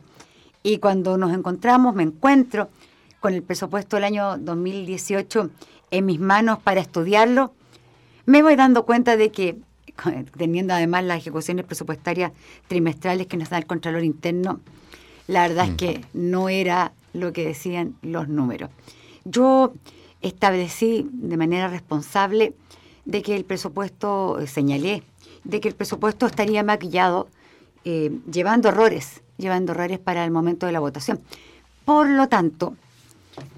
Y 0.63 0.77
cuando 0.77 1.17
nos 1.17 1.33
encontramos, 1.33 1.95
me 1.95 2.03
encuentro 2.03 2.69
con 3.19 3.33
el 3.33 3.43
presupuesto 3.43 3.97
del 3.97 4.05
año 4.05 4.37
2018 4.37 5.51
en 5.91 6.05
mis 6.05 6.21
manos 6.21 6.59
para 6.59 6.83
estudiarlo, 6.83 7.55
me 8.27 8.43
voy 8.43 8.57
dando 8.57 8.85
cuenta 8.85 9.17
de 9.17 9.31
que, 9.31 9.59
teniendo 10.37 10.75
además 10.75 11.05
las 11.05 11.19
ejecuciones 11.19 11.65
presupuestarias 11.65 12.33
trimestrales 12.69 13.27
que 13.27 13.37
nos 13.37 13.51
da 13.51 13.59
el 13.59 13.67
Contralor 13.67 14.05
Interno, 14.05 14.61
la 15.27 15.49
verdad 15.49 15.69
es 15.69 15.75
que 15.77 16.05
no 16.13 16.49
era 16.49 16.93
lo 17.13 17.33
que 17.33 17.47
decían 17.47 17.97
los 18.03 18.29
números. 18.29 18.71
Yo 19.25 19.73
establecí 20.21 21.09
de 21.13 21.37
manera 21.37 21.69
responsable 21.69 22.55
de 23.05 23.23
que 23.23 23.37
el 23.37 23.45
presupuesto, 23.45 24.39
eh, 24.39 24.47
señalé, 24.47 25.03
de 25.45 25.61
que 25.61 25.69
el 25.69 25.75
presupuesto 25.75 26.27
estaría 26.27 26.63
maquillado 26.63 27.29
eh, 27.85 28.11
llevando 28.31 28.69
errores, 28.69 29.23
llevando 29.37 29.73
errores 29.73 29.99
para 29.99 30.25
el 30.25 30.31
momento 30.31 30.67
de 30.67 30.73
la 30.73 30.81
votación. 30.81 31.21
Por 31.85 32.09
lo 32.09 32.29
tanto, 32.29 32.77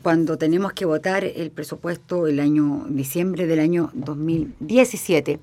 cuando 0.03 0.39
tenemos 0.39 0.73
que 0.73 0.85
votar 0.85 1.25
el 1.25 1.51
presupuesto 1.51 2.27
el 2.27 2.41
año 2.41 2.87
diciembre 2.89 3.47
del 3.47 3.61
año 3.61 3.91
2017, 3.95 5.41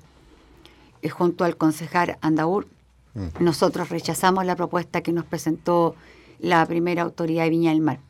eh, 1.02 1.08
junto 1.08 1.44
al 1.44 1.56
concejal 1.56 2.18
Andaur, 2.20 2.66
mm. 3.14 3.42
nosotros 3.42 3.90
rechazamos 3.90 4.44
la 4.44 4.56
propuesta 4.56 5.02
que 5.02 5.12
nos 5.12 5.24
presentó 5.24 5.94
la 6.38 6.64
primera 6.66 7.02
autoridad 7.02 7.44
de 7.44 7.50
Viña 7.50 7.70
del 7.70 7.80
Mar. 7.80 8.00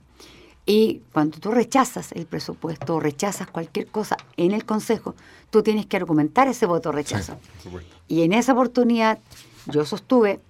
Y 0.66 1.02
cuando 1.12 1.38
tú 1.38 1.50
rechazas 1.50 2.12
el 2.12 2.24
presupuesto 2.24 2.96
o 2.96 3.00
rechazas 3.00 3.48
cualquier 3.48 3.86
cosa 3.86 4.16
en 4.36 4.52
el 4.52 4.64
Consejo, 4.64 5.14
tú 5.50 5.62
tienes 5.62 5.86
que 5.86 5.96
argumentar 5.96 6.48
ese 6.48 6.66
voto 6.66 6.90
rechazo. 6.90 7.36
y 8.08 8.22
en 8.22 8.32
esa 8.32 8.52
oportunidad 8.52 9.18
yo 9.66 9.84
sostuve 9.84 10.40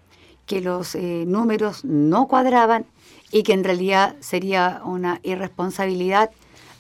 que 0.47 0.61
los 0.61 0.95
eh, 0.95 1.25
números 1.27 1.85
no 1.85 2.29
cuadraban 2.29 2.87
y 3.35 3.43
que 3.43 3.53
en 3.53 3.65
realidad 3.65 4.15
sería 4.21 4.81
una 4.85 5.19
irresponsabilidad 5.25 6.31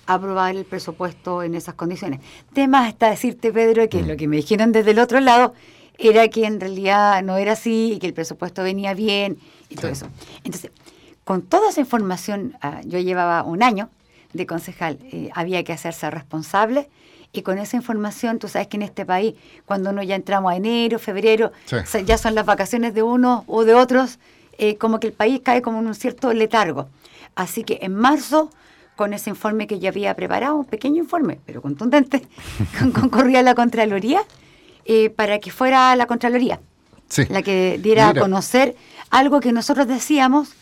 aprobar 0.07 0.55
el 0.55 0.65
presupuesto 0.65 1.43
en 1.43 1.57
esas 1.57 1.75
condiciones. 1.75 2.21
Temas 2.53 2.87
hasta 2.87 3.11
decirte, 3.11 3.53
Pedro, 3.53 3.89
que 3.89 4.05
mm. 4.05 4.07
lo 4.07 4.17
que 4.17 4.29
me 4.29 4.37
dijeron 4.37 4.71
desde 4.71 4.93
el 4.93 5.01
otro 5.01 5.19
lado 5.19 5.53
era 5.99 6.29
que 6.29 6.45
en 6.45 6.61
realidad 6.61 7.25
no 7.25 7.39
era 7.39 7.55
así 7.55 7.95
y 7.95 7.99
que 7.99 8.07
el 8.07 8.15
presupuesto 8.15 8.63
venía 8.63 8.95
bien 8.95 9.37
y 9.69 9.75
todo 9.75 9.89
eso. 9.89 10.07
Entonces, 10.45 10.71
con 11.25 11.43
toda 11.43 11.71
esa 11.71 11.81
información, 11.81 12.57
ah, 12.63 12.83
yo 12.85 13.01
llevaba 13.01 13.43
un 13.43 13.65
año 13.65 13.91
de 14.33 14.47
concejal, 14.47 15.01
eh, 15.11 15.31
había 15.35 15.65
que 15.65 15.73
hacerse 15.73 16.09
responsable 16.09 16.89
y 17.33 17.43
con 17.43 17.59
esa 17.59 17.77
información, 17.77 18.39
tú 18.39 18.47
sabes 18.47 18.69
que 18.69 18.77
en 18.77 18.83
este 18.83 19.05
país, 19.05 19.35
cuando 19.67 19.91
uno 19.91 20.05
ya 20.05 20.15
entramos 20.15 20.53
a 20.53 20.57
enero, 20.57 21.01
febrero, 21.01 21.51
ya 22.07 22.17
son 22.17 22.37
las 22.37 22.47
vacaciones 22.47 22.95
de 22.95 23.03
unos 23.03 23.43
o 23.49 23.65
de 23.65 23.75
otros, 23.75 24.21
eh, 24.59 24.77
como 24.77 25.01
que 25.01 25.09
el 25.09 25.13
país 25.13 25.41
cae 25.43 25.63
como 25.63 25.81
en 25.81 25.87
un 25.87 25.95
cierto 25.95 26.33
letargo. 26.33 26.89
Así 27.35 27.65
que 27.65 27.79
en 27.83 27.95
marzo, 27.95 28.51
con 28.97 29.13
ese 29.13 29.31
informe 29.31 29.67
que 29.67 29.79
yo 29.79 29.89
había 29.89 30.15
preparado, 30.15 30.57
un 30.57 30.65
pequeño 30.65 31.03
informe, 31.03 31.41
pero 31.45 31.63
contundente, 31.63 32.23
concurría 32.95 33.41
a 33.41 33.43
la 33.43 33.55
Contraloría 33.55 34.23
eh, 34.85 35.11
para 35.11 35.39
que 35.39 35.51
fuera 35.51 35.95
la 35.97 36.07
Contraloría 36.07 36.61
la 37.29 37.43
que 37.43 37.79
diera 37.81 38.09
a 38.09 38.15
conocer 38.15 38.75
algo 39.11 39.39
que 39.41 39.53
nosotros 39.53 39.87
decíamos 39.87 40.55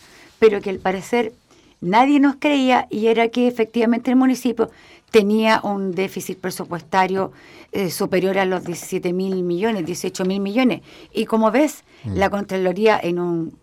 pero 0.43 0.59
que 0.59 0.71
al 0.71 0.79
parecer 0.79 1.31
nadie 1.79 2.19
nos 2.19 2.35
creía 2.35 2.85
y 2.89 3.07
era 3.07 3.29
que 3.29 3.47
efectivamente 3.47 4.11
el 4.11 4.17
municipio 4.17 4.69
tenía 5.09 5.61
un 5.63 5.95
déficit 5.95 6.37
presupuestario 6.37 7.31
eh, 7.71 7.89
superior 7.89 8.37
a 8.37 8.43
los 8.43 8.65
17 8.65 9.13
mil 9.13 9.41
millones, 9.43 9.85
18 9.85 10.25
mil 10.25 10.41
millones. 10.41 10.81
Y 11.13 11.25
como 11.27 11.49
ves, 11.49 11.85
mm. 12.03 12.15
la 12.15 12.29
Contraloría 12.29 12.99
en 13.01 13.19
un 13.19 13.57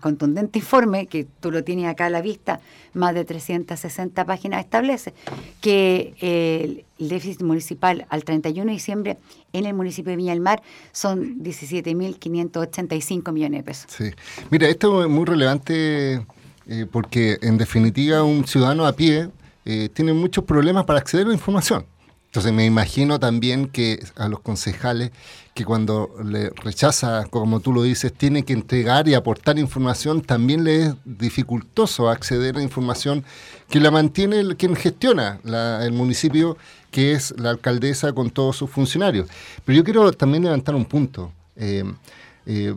contundente 0.00 0.58
informe, 0.58 1.06
que 1.06 1.26
tú 1.40 1.50
lo 1.50 1.64
tienes 1.64 1.86
acá 1.86 2.06
a 2.06 2.10
la 2.10 2.20
vista, 2.22 2.60
más 2.94 3.14
de 3.14 3.24
360 3.24 4.24
páginas, 4.24 4.60
establece 4.64 5.12
que 5.60 6.14
el, 6.20 6.84
déficit 6.98 7.42
municipal 7.42 8.06
al 8.08 8.24
31 8.24 8.66
de 8.66 8.72
diciembre 8.72 9.18
en 9.52 9.66
el 9.66 9.74
municipio 9.74 10.10
de 10.10 10.16
Viña 10.16 10.32
del 10.32 10.40
Mar 10.40 10.62
son 10.92 11.42
17.585 11.42 13.32
millones 13.32 13.60
de 13.60 13.64
pesos. 13.64 13.86
Sí. 13.88 14.10
Mira, 14.50 14.68
esto 14.68 15.02
es 15.02 15.10
muy 15.10 15.26
relevante 15.26 16.24
eh, 16.68 16.86
porque 16.90 17.38
en 17.42 17.58
definitiva 17.58 18.22
un 18.22 18.46
ciudadano 18.46 18.86
a 18.86 18.92
pie 18.94 19.28
eh, 19.66 19.88
tiene 19.92 20.12
muchos 20.12 20.44
problemas 20.44 20.84
para 20.84 21.00
acceder 21.00 21.26
a 21.26 21.28
la 21.28 21.34
información. 21.34 21.84
Entonces 22.36 22.52
me 22.52 22.66
imagino 22.66 23.18
también 23.18 23.66
que 23.66 23.98
a 24.14 24.28
los 24.28 24.40
concejales 24.40 25.10
que 25.54 25.64
cuando 25.64 26.14
le 26.22 26.50
rechaza, 26.50 27.24
como 27.30 27.60
tú 27.60 27.72
lo 27.72 27.82
dices, 27.82 28.12
tiene 28.12 28.42
que 28.42 28.52
entregar 28.52 29.08
y 29.08 29.14
aportar 29.14 29.58
información, 29.58 30.20
también 30.20 30.62
le 30.62 30.82
es 30.82 30.94
dificultoso 31.06 32.10
acceder 32.10 32.58
a 32.58 32.62
información 32.62 33.24
que 33.70 33.80
la 33.80 33.90
mantiene 33.90 34.40
el, 34.40 34.58
quien 34.58 34.76
gestiona 34.76 35.40
el 35.80 35.92
municipio, 35.92 36.58
que 36.90 37.12
es 37.12 37.32
la 37.38 37.48
alcaldesa 37.48 38.12
con 38.12 38.28
todos 38.28 38.54
sus 38.54 38.68
funcionarios. 38.68 39.30
Pero 39.64 39.78
yo 39.78 39.82
quiero 39.82 40.12
también 40.12 40.44
levantar 40.44 40.74
un 40.74 40.84
punto. 40.84 41.32
Eh, 41.56 41.84
eh, 42.48 42.76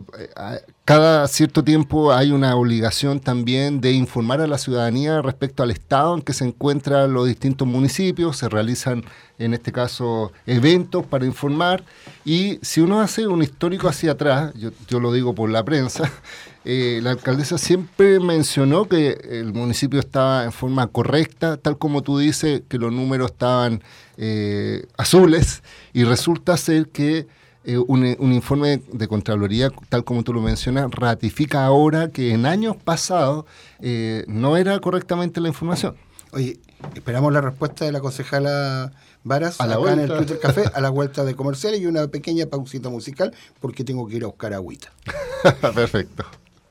cada 0.84 1.28
cierto 1.28 1.62
tiempo 1.62 2.12
hay 2.12 2.32
una 2.32 2.56
obligación 2.56 3.20
también 3.20 3.80
de 3.80 3.92
informar 3.92 4.40
a 4.40 4.48
la 4.48 4.58
ciudadanía 4.58 5.22
respecto 5.22 5.62
al 5.62 5.70
estado 5.70 6.16
en 6.16 6.22
que 6.22 6.32
se 6.32 6.44
encuentran 6.44 7.12
los 7.12 7.28
distintos 7.28 7.68
municipios, 7.68 8.36
se 8.36 8.48
realizan 8.48 9.04
en 9.38 9.54
este 9.54 9.70
caso 9.70 10.32
eventos 10.46 11.06
para 11.06 11.24
informar. 11.24 11.84
Y 12.24 12.58
si 12.62 12.80
uno 12.80 13.00
hace 13.00 13.28
un 13.28 13.42
histórico 13.42 13.86
hacia 13.86 14.12
atrás, 14.12 14.52
yo, 14.54 14.98
lo 14.98 15.12
digo 15.12 15.36
por 15.36 15.48
la 15.48 15.64
prensa, 15.64 16.10
eh, 16.64 16.98
la 17.00 17.12
alcaldesa 17.12 17.56
siempre 17.56 18.18
mencionó 18.18 18.88
que 18.88 19.20
el 19.30 19.52
municipio 19.52 20.00
estaba 20.00 20.42
en 20.42 20.50
forma 20.50 20.88
correcta, 20.88 21.56
tal 21.58 21.78
como 21.78 22.02
tú 22.02 22.18
dices, 22.18 22.62
que 22.68 22.78
los 22.78 22.92
números 22.92 23.30
estaban 23.30 23.84
eh, 24.16 24.84
azules 24.96 25.62
y 25.92 26.02
resulta 26.02 26.56
ser 26.56 26.88
que 26.88 27.28
eh, 27.64 27.76
un, 27.76 28.32
informe 28.32 28.80
de 28.90 29.06
Contraloría, 29.06 29.70
tal 29.90 30.02
como 30.02 30.22
tú 30.22 30.32
lo 30.32 30.40
mencionas, 30.40 30.90
ratifica 30.90 31.66
ahora 31.66 32.08
que 32.08 32.32
en 32.32 32.46
años 32.46 32.76
pasados 32.76 33.44
eh, 33.80 34.24
no 34.28 34.56
era 34.56 34.78
correctamente 34.80 35.40
la 35.40 35.48
información. 35.48 35.94
Oye, 36.32 36.58
esperamos 36.94 37.32
la 37.32 37.40
respuesta 37.42 37.84
de 37.84 37.92
la 37.92 38.00
concejala 38.00 38.92
Varas 39.24 39.60
a 39.60 39.66
la 39.66 39.74
acá 39.74 39.92
en 39.92 40.00
el 40.00 40.08
Twitter 40.08 40.38
Café 40.38 40.62
a 40.72 40.80
la 40.80 40.88
vuelta 40.88 41.24
de 41.24 41.34
comerciales 41.36 41.80
y 41.80 41.86
una 41.86 42.06
pequeña 42.08 42.46
pausita 42.46 42.88
musical 42.88 43.34
porque 43.60 43.84
tengo 43.84 44.08
que 44.08 44.16
ir 44.16 44.24
a 44.24 44.28
buscar 44.28 44.54
agüita. 44.54 44.90
Perfecto. 45.74 46.24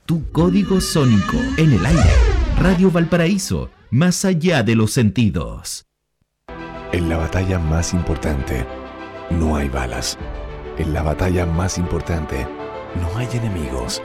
Tu 0.07 0.31
código 0.31 0.81
sónico 0.81 1.37
en 1.57 1.73
el 1.73 1.85
aire. 1.85 2.09
Radio 2.57 2.89
Valparaíso, 2.89 3.69
más 3.91 4.25
allá 4.25 4.63
de 4.63 4.75
los 4.75 4.91
sentidos. 4.91 5.85
En 6.91 7.07
la 7.07 7.17
batalla 7.17 7.59
más 7.59 7.93
importante, 7.93 8.65
no 9.29 9.55
hay 9.55 9.69
balas 9.69 10.17
en 10.79 10.93
la 10.93 11.03
batalla 11.03 11.45
más 11.45 11.77
importante 11.77 12.47
no 12.95 13.17
hay 13.17 13.27
enemigos. 13.33 14.01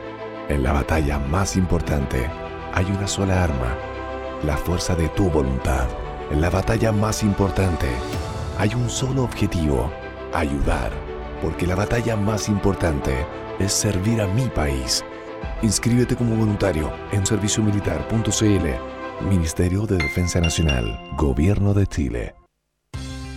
En 0.48 0.64
la 0.64 0.72
batalla 0.72 1.20
más 1.20 1.56
importante 1.56 2.28
hay 2.72 2.84
una 2.86 3.06
sola 3.06 3.44
arma, 3.44 3.78
la 4.42 4.56
fuerza 4.56 4.96
de 4.96 5.08
tu 5.10 5.30
voluntad. 5.30 5.86
En 6.32 6.40
la 6.40 6.50
batalla 6.50 6.90
más 6.90 7.22
importante 7.22 7.88
hay 8.58 8.74
un 8.74 8.90
solo 8.90 9.22
objetivo, 9.22 9.90
ayudar. 10.34 10.90
Porque 11.40 11.66
la 11.66 11.76
batalla 11.76 12.16
más 12.16 12.48
importante 12.48 13.24
es 13.60 13.72
servir 13.72 14.20
a 14.20 14.26
mi 14.26 14.48
país. 14.48 15.04
Inscríbete 15.62 16.16
como 16.16 16.34
voluntario 16.34 16.92
en 17.12 17.24
serviciomilitar.cl. 17.24 19.28
Ministerio 19.28 19.86
de 19.86 19.96
Defensa 19.96 20.40
Nacional, 20.40 20.98
Gobierno 21.16 21.72
de 21.72 21.86
Chile. 21.86 22.43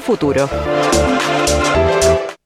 futuro. 0.00 0.48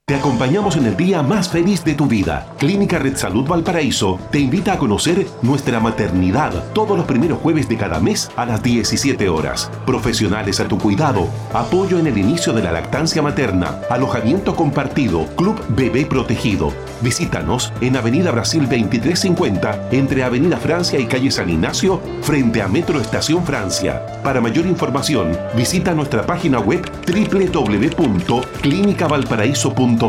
Te 0.09 0.15
acompañamos 0.15 0.75
en 0.75 0.87
el 0.87 0.97
día 0.97 1.21
más 1.21 1.49
feliz 1.49 1.83
de 1.83 1.93
tu 1.93 2.07
vida. 2.07 2.47
Clínica 2.57 2.97
Red 2.97 3.15
Salud 3.15 3.47
Valparaíso 3.47 4.19
te 4.31 4.39
invita 4.39 4.73
a 4.73 4.79
conocer 4.79 5.27
nuestra 5.43 5.79
maternidad 5.79 6.73
todos 6.73 6.97
los 6.97 7.05
primeros 7.05 7.37
jueves 7.37 7.69
de 7.69 7.77
cada 7.77 7.99
mes 7.99 8.31
a 8.35 8.47
las 8.47 8.63
17 8.63 9.29
horas. 9.29 9.69
Profesionales 9.85 10.59
a 10.59 10.67
tu 10.67 10.79
cuidado, 10.79 11.27
apoyo 11.53 11.99
en 11.99 12.07
el 12.07 12.17
inicio 12.17 12.53
de 12.53 12.63
la 12.63 12.71
lactancia 12.71 13.21
materna, 13.21 13.81
alojamiento 13.87 14.55
compartido, 14.55 15.27
Club 15.35 15.63
Bebé 15.69 16.07
Protegido. 16.07 16.73
Visítanos 17.01 17.73
en 17.81 17.97
Avenida 17.97 18.31
Brasil 18.31 18.61
2350 18.61 19.89
entre 19.91 20.23
Avenida 20.23 20.57
Francia 20.57 20.99
y 20.99 21.05
Calle 21.05 21.29
San 21.31 21.49
Ignacio 21.49 22.01
frente 22.21 22.61
a 22.61 22.67
Metro 22.67 22.99
Estación 22.99 23.45
Francia. 23.45 24.05
Para 24.23 24.41
mayor 24.41 24.65
información, 24.65 25.37
visita 25.55 25.93
nuestra 25.93 26.25
página 26.25 26.59
web 26.59 26.81
www.clinicavalparaíso.com 27.07 29.99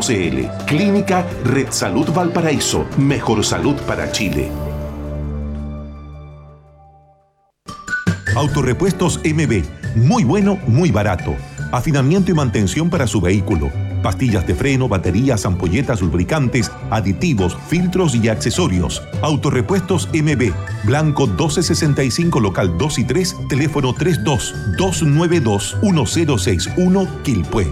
Clínica 0.67 1.27
Red 1.45 1.71
Salud 1.71 2.09
Valparaíso. 2.13 2.87
Mejor 2.97 3.45
salud 3.45 3.75
para 3.87 4.11
Chile. 4.13 4.51
Autorepuestos 8.35 9.21
MB. 9.25 9.65
Muy 9.97 10.25
bueno, 10.25 10.59
muy 10.67 10.91
barato. 10.91 11.35
Afinamiento 11.73 12.31
y 12.31 12.35
mantención 12.35 12.89
para 12.89 13.07
su 13.07 13.21
vehículo. 13.21 13.71
Pastillas 14.03 14.47
de 14.47 14.55
freno, 14.55 14.89
baterías, 14.89 15.45
ampolletas, 15.47 16.01
lubricantes, 16.01 16.71
aditivos, 16.91 17.57
filtros 17.69 18.15
y 18.15 18.29
accesorios. 18.29 19.03
Autorepuestos 19.23 20.09
MB. 20.13 20.53
Blanco 20.85 21.27
1265, 21.27 22.41
local 22.41 22.77
2 22.79 22.99
y 22.99 23.05
3, 23.05 23.37
teléfono 23.49 23.93
32 23.93 24.55
292 24.77 25.77
1061 25.83 27.23
Quilpue. 27.23 27.67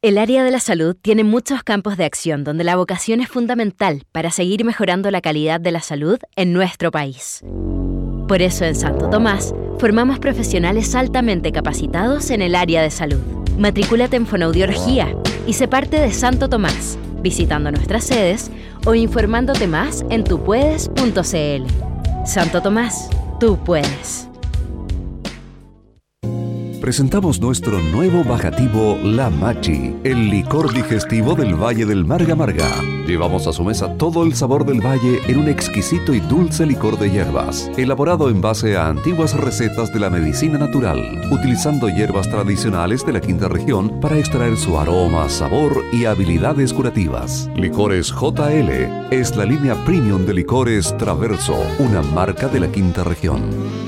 El 0.00 0.16
área 0.16 0.44
de 0.44 0.52
la 0.52 0.60
salud 0.60 0.94
tiene 0.94 1.24
muchos 1.24 1.64
campos 1.64 1.96
de 1.96 2.04
acción 2.04 2.44
donde 2.44 2.62
la 2.62 2.76
vocación 2.76 3.20
es 3.20 3.28
fundamental 3.28 4.04
para 4.12 4.30
seguir 4.30 4.64
mejorando 4.64 5.10
la 5.10 5.20
calidad 5.20 5.60
de 5.60 5.72
la 5.72 5.80
salud 5.80 6.18
en 6.36 6.52
nuestro 6.52 6.92
país. 6.92 7.42
Por 8.28 8.40
eso 8.40 8.64
en 8.64 8.76
Santo 8.76 9.10
Tomás 9.10 9.52
formamos 9.78 10.18
profesionales 10.18 10.94
altamente 10.94 11.52
capacitados 11.52 12.30
en 12.30 12.42
el 12.42 12.54
área 12.54 12.82
de 12.82 12.90
salud. 12.90 13.20
Matricúlate 13.58 14.16
en 14.16 14.26
fonoaudiología 14.26 15.14
y 15.46 15.52
se 15.52 15.68
parte 15.68 16.00
de 16.00 16.12
Santo 16.12 16.48
Tomás, 16.48 16.98
visitando 17.22 17.70
nuestras 17.70 18.04
sedes 18.04 18.50
o 18.86 18.94
informándote 18.94 19.66
más 19.66 20.04
en 20.10 20.24
tupuedes.cl. 20.24 22.26
Santo 22.26 22.60
Tomás, 22.60 23.08
tú 23.40 23.58
puedes 23.64 24.28
presentamos 26.78 27.40
nuestro 27.40 27.80
nuevo 27.80 28.24
bajativo 28.24 28.98
La 29.02 29.30
Machi, 29.30 29.94
el 30.04 30.30
licor 30.30 30.72
digestivo 30.72 31.34
del 31.34 31.54
Valle 31.54 31.84
del 31.84 32.04
Marga 32.04 32.34
Marga. 32.34 32.68
Llevamos 33.06 33.46
a 33.46 33.52
su 33.52 33.64
mesa 33.64 33.94
todo 33.96 34.24
el 34.24 34.34
sabor 34.34 34.64
del 34.64 34.80
valle 34.80 35.20
en 35.26 35.38
un 35.38 35.48
exquisito 35.48 36.14
y 36.14 36.20
dulce 36.20 36.66
licor 36.66 36.98
de 36.98 37.10
hierbas, 37.10 37.70
elaborado 37.76 38.28
en 38.28 38.40
base 38.40 38.76
a 38.76 38.88
antiguas 38.88 39.34
recetas 39.34 39.92
de 39.92 40.00
la 40.00 40.10
medicina 40.10 40.58
natural, 40.58 40.98
utilizando 41.30 41.88
hierbas 41.88 42.28
tradicionales 42.28 43.04
de 43.04 43.12
la 43.12 43.20
quinta 43.20 43.48
región 43.48 44.00
para 44.00 44.18
extraer 44.18 44.56
su 44.56 44.78
aroma, 44.78 45.28
sabor 45.28 45.84
y 45.92 46.04
habilidades 46.04 46.72
curativas. 46.72 47.50
Licores 47.56 48.12
JL 48.12 48.70
es 49.10 49.36
la 49.36 49.44
línea 49.44 49.74
premium 49.84 50.24
de 50.26 50.34
licores 50.34 50.96
Traverso, 50.96 51.56
una 51.78 52.02
marca 52.02 52.48
de 52.48 52.60
la 52.60 52.68
quinta 52.68 53.04
región. 53.04 53.87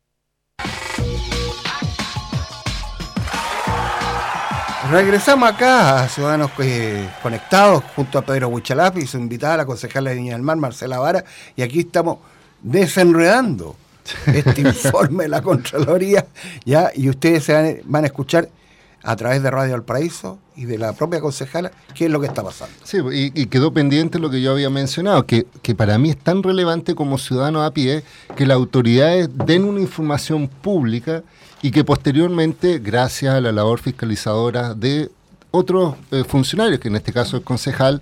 Regresamos 4.91 5.49
acá 5.49 6.03
a 6.03 6.09
Ciudadanos 6.09 6.51
eh, 6.59 7.07
Conectados 7.23 7.81
junto 7.95 8.17
a 8.17 8.23
Pedro 8.23 8.49
Huichalaf 8.49 8.97
y 8.97 9.07
su 9.07 9.17
invitada, 9.17 9.55
la 9.55 9.65
concejala 9.65 10.09
de 10.09 10.17
Viña 10.17 10.33
del 10.33 10.41
Mar, 10.41 10.57
Marcela 10.57 10.99
Vara, 10.99 11.23
y 11.55 11.61
aquí 11.61 11.79
estamos 11.79 12.17
desenredando 12.61 13.77
este 14.25 14.59
informe 14.67 15.23
de 15.23 15.29
la 15.29 15.41
Contraloría, 15.41 16.27
¿ya? 16.65 16.91
y 16.93 17.07
ustedes 17.07 17.45
se 17.45 17.53
van, 17.53 17.77
van 17.85 18.03
a 18.03 18.07
escuchar 18.07 18.49
a 19.01 19.15
través 19.15 19.41
de 19.41 19.49
Radio 19.49 19.71
Valparaíso 19.71 20.39
y 20.57 20.65
de 20.65 20.77
la 20.77 20.91
propia 20.91 21.21
concejala 21.21 21.71
qué 21.95 22.05
es 22.05 22.11
lo 22.11 22.19
que 22.19 22.27
está 22.27 22.43
pasando. 22.43 22.75
Sí, 22.83 22.97
y, 23.13 23.41
y 23.41 23.45
quedó 23.45 23.71
pendiente 23.71 24.19
lo 24.19 24.29
que 24.29 24.41
yo 24.41 24.51
había 24.51 24.69
mencionado, 24.69 25.25
que, 25.25 25.47
que 25.61 25.73
para 25.73 25.97
mí 25.99 26.09
es 26.09 26.17
tan 26.17 26.43
relevante 26.43 26.95
como 26.95 27.17
ciudadano 27.17 27.63
a 27.63 27.71
pie 27.71 28.03
que 28.35 28.45
las 28.45 28.55
autoridades 28.55 29.29
den 29.45 29.63
una 29.63 29.79
información 29.79 30.49
pública 30.49 31.23
y 31.61 31.71
que 31.71 31.83
posteriormente, 31.83 32.79
gracias 32.79 33.35
a 33.35 33.41
la 33.41 33.51
labor 33.51 33.79
fiscalizadora 33.79 34.73
de 34.73 35.09
otros 35.51 35.95
eh, 36.11 36.23
funcionarios, 36.27 36.79
que 36.79 36.87
en 36.87 36.95
este 36.95 37.13
caso 37.13 37.37
el 37.37 37.43
concejal, 37.43 38.01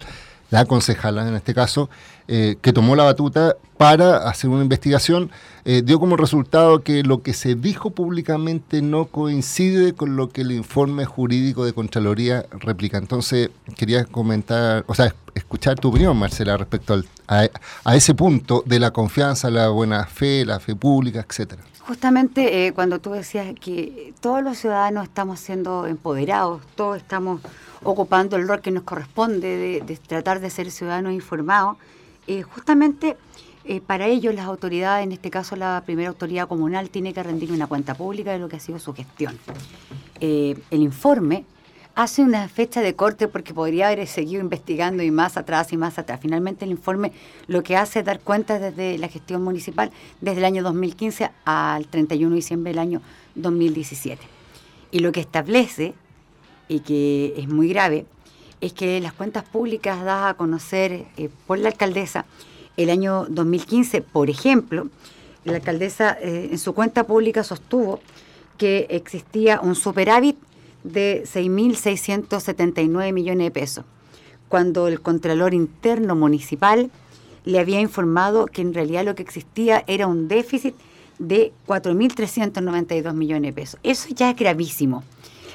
la 0.51 0.65
concejala 0.65 1.27
en 1.27 1.35
este 1.35 1.53
caso, 1.53 1.89
eh, 2.27 2.57
que 2.61 2.73
tomó 2.73 2.95
la 2.95 3.03
batuta 3.03 3.55
para 3.77 4.29
hacer 4.29 4.49
una 4.49 4.61
investigación, 4.61 5.31
eh, 5.65 5.81
dio 5.83 5.99
como 5.99 6.15
resultado 6.15 6.83
que 6.83 7.01
lo 7.03 7.21
que 7.23 7.33
se 7.33 7.55
dijo 7.55 7.89
públicamente 7.89 8.81
no 8.81 9.05
coincide 9.05 9.93
con 9.93 10.15
lo 10.15 10.29
que 10.29 10.41
el 10.41 10.51
informe 10.51 11.05
jurídico 11.05 11.65
de 11.65 11.73
Contraloría 11.73 12.45
replica. 12.51 12.97
Entonces, 12.97 13.49
quería 13.75 14.05
comentar, 14.05 14.83
o 14.87 14.93
sea, 14.95 15.13
escuchar 15.33 15.79
tu 15.79 15.89
opinión, 15.89 16.17
Marcela, 16.17 16.55
respecto 16.57 16.93
al- 16.93 17.05
a, 17.27 17.47
a 17.83 17.95
ese 17.95 18.13
punto 18.13 18.63
de 18.65 18.79
la 18.79 18.91
confianza, 18.91 19.49
la 19.49 19.69
buena 19.69 20.05
fe, 20.05 20.45
la 20.45 20.59
fe 20.59 20.75
pública, 20.75 21.25
etcétera. 21.27 21.63
Justamente 21.89 22.67
eh, 22.67 22.71
cuando 22.71 22.99
tú 22.99 23.13
decías 23.13 23.47
que 23.59 24.13
todos 24.21 24.43
los 24.43 24.59
ciudadanos 24.59 25.05
estamos 25.05 25.39
siendo 25.39 25.87
empoderados, 25.87 26.61
todos 26.75 26.97
estamos 26.97 27.41
ocupando 27.81 28.35
el 28.35 28.47
rol 28.47 28.61
que 28.61 28.69
nos 28.69 28.83
corresponde 28.83 29.81
de, 29.83 29.97
tratar 29.97 30.39
de 30.39 30.51
ser 30.51 30.69
ciudadanos 30.69 31.13
informados, 31.13 31.77
eh, 32.27 32.43
justamente 32.43 33.17
eh, 33.65 33.81
para 33.81 34.05
ello 34.05 34.31
las 34.33 34.45
autoridades, 34.45 35.03
en 35.03 35.13
este 35.13 35.31
caso 35.31 35.55
la 35.55 35.81
primera 35.83 36.09
autoridad 36.09 36.47
comunal, 36.47 36.91
tiene 36.91 37.11
que 37.11 37.23
rendir 37.23 37.51
una 37.51 37.65
cuenta 37.65 37.95
pública 37.95 38.33
de 38.33 38.37
lo 38.37 38.49
que 38.49 38.57
ha 38.57 38.59
sido 38.59 38.77
su 38.77 38.93
gestión. 38.93 39.39
El 40.19 40.61
informe 40.69 41.43
hace 42.01 42.21
una 42.21 42.47
fecha 42.47 42.81
de 42.81 42.95
corte 42.95 43.27
porque 43.27 43.53
podría 43.53 43.89
haber 43.89 44.07
seguido 44.07 44.39
investigando 44.39 45.03
y 45.03 45.11
más 45.11 45.35
atrás 45.35 45.73
y 45.73 45.77
más 45.77 45.99
atrás. 45.99 46.21
Finalmente 46.21 46.63
el 46.63 46.71
informe 46.71 47.11
lo 47.47 47.61
que 47.61 47.75
hace 47.75 47.99
es 47.99 48.05
dar 48.05 48.21
cuenta 48.21 48.57
desde 48.57 48.97
la 48.97 49.09
gestión 49.09 49.43
municipal 49.43 49.91
desde 50.21 50.39
el 50.39 50.45
año 50.45 50.63
2015 50.63 51.29
al 51.43 51.87
31 51.87 52.29
de 52.29 52.35
diciembre 52.37 52.71
del 52.71 52.79
año 52.79 53.01
2017. 53.35 54.21
Y 54.91 54.99
lo 54.99 55.11
que 55.11 55.19
establece, 55.19 55.93
y 56.69 56.79
que 56.79 57.33
es 57.35 57.49
muy 57.49 57.67
grave, 57.67 58.05
es 58.61 58.71
que 58.71 59.01
las 59.01 59.11
cuentas 59.11 59.43
públicas 59.43 60.01
dadas 60.01 60.31
a 60.31 60.37
conocer 60.37 61.05
eh, 61.17 61.29
por 61.47 61.59
la 61.59 61.67
alcaldesa 61.67 62.25
el 62.77 62.91
año 62.91 63.25
2015, 63.27 64.03
por 64.03 64.29
ejemplo, 64.29 64.87
la 65.43 65.55
alcaldesa 65.57 66.17
eh, 66.21 66.47
en 66.49 66.59
su 66.59 66.73
cuenta 66.73 67.03
pública 67.03 67.43
sostuvo 67.43 67.99
que 68.57 68.87
existía 68.89 69.59
un 69.59 69.75
superávit 69.75 70.37
de 70.83 71.23
6.679 71.25 73.13
millones 73.13 73.45
de 73.45 73.51
pesos, 73.51 73.85
cuando 74.47 74.87
el 74.87 75.01
Contralor 75.01 75.53
Interno 75.53 76.15
Municipal 76.15 76.91
le 77.45 77.59
había 77.59 77.79
informado 77.79 78.45
que 78.45 78.61
en 78.61 78.73
realidad 78.73 79.05
lo 79.05 79.15
que 79.15 79.23
existía 79.23 79.83
era 79.87 80.07
un 80.07 80.27
déficit 80.27 80.75
de 81.17 81.51
4.392 81.67 83.13
millones 83.13 83.49
de 83.49 83.53
pesos. 83.53 83.79
Eso 83.83 84.09
ya 84.09 84.29
es 84.29 84.35
gravísimo. 84.35 85.03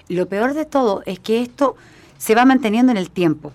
Lo 0.09 0.29
peor 0.29 0.55
de 0.55 0.67
todo 0.67 1.03
es 1.07 1.19
que 1.19 1.41
esto 1.41 1.77
se 2.19 2.35
va 2.35 2.45
manteniendo 2.45 2.93
en 2.93 2.99
el 2.99 3.11
tiempo. 3.11 3.53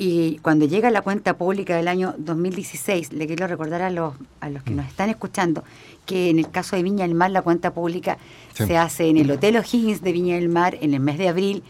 Y 0.00 0.38
cuando 0.38 0.64
llega 0.66 0.90
la 0.92 1.02
cuenta 1.02 1.36
pública 1.36 1.76
del 1.76 1.88
año 1.88 2.14
2016, 2.18 3.12
le 3.12 3.26
quiero 3.26 3.48
recordar 3.48 3.82
a 3.82 3.90
los, 3.90 4.14
a 4.40 4.48
los 4.48 4.62
que 4.62 4.70
nos 4.70 4.86
están 4.86 5.10
escuchando 5.10 5.64
que 6.06 6.30
en 6.30 6.38
el 6.38 6.48
caso 6.50 6.76
de 6.76 6.84
Viña 6.84 7.04
del 7.04 7.16
Mar 7.16 7.30
la 7.32 7.42
cuenta 7.42 7.74
pública 7.74 8.16
Sí. 8.54 8.66
se 8.66 8.76
hace 8.76 9.08
en 9.08 9.16
el 9.18 9.30
Hotel 9.30 9.56
O'Higgins 9.56 10.02
de 10.02 10.12
Viña 10.12 10.34
del 10.36 10.48
Mar 10.48 10.76
en 10.80 10.94
el 10.94 11.00
mes 11.00 11.18
de 11.18 11.28
abril 11.28 11.62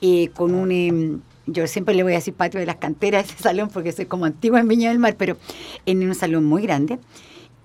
eh, 0.00 0.28
con 0.34 0.54
un... 0.54 0.70
em, 0.72 1.20
yo 1.46 1.66
siempre 1.66 1.94
le 1.94 2.02
voy 2.04 2.12
a 2.12 2.16
decir 2.16 2.34
patio 2.34 2.60
de 2.60 2.66
las 2.66 2.76
canteras 2.76 3.26
ese 3.28 3.42
salón 3.42 3.68
porque 3.68 3.90
soy 3.92 4.06
como 4.06 4.24
antigua 4.26 4.60
en 4.60 4.68
Viña 4.68 4.88
del 4.90 4.98
Mar, 5.00 5.16
pero 5.18 5.36
en 5.86 6.06
un 6.08 6.14
salón 6.14 6.44
muy 6.44 6.62
grande, 6.62 7.00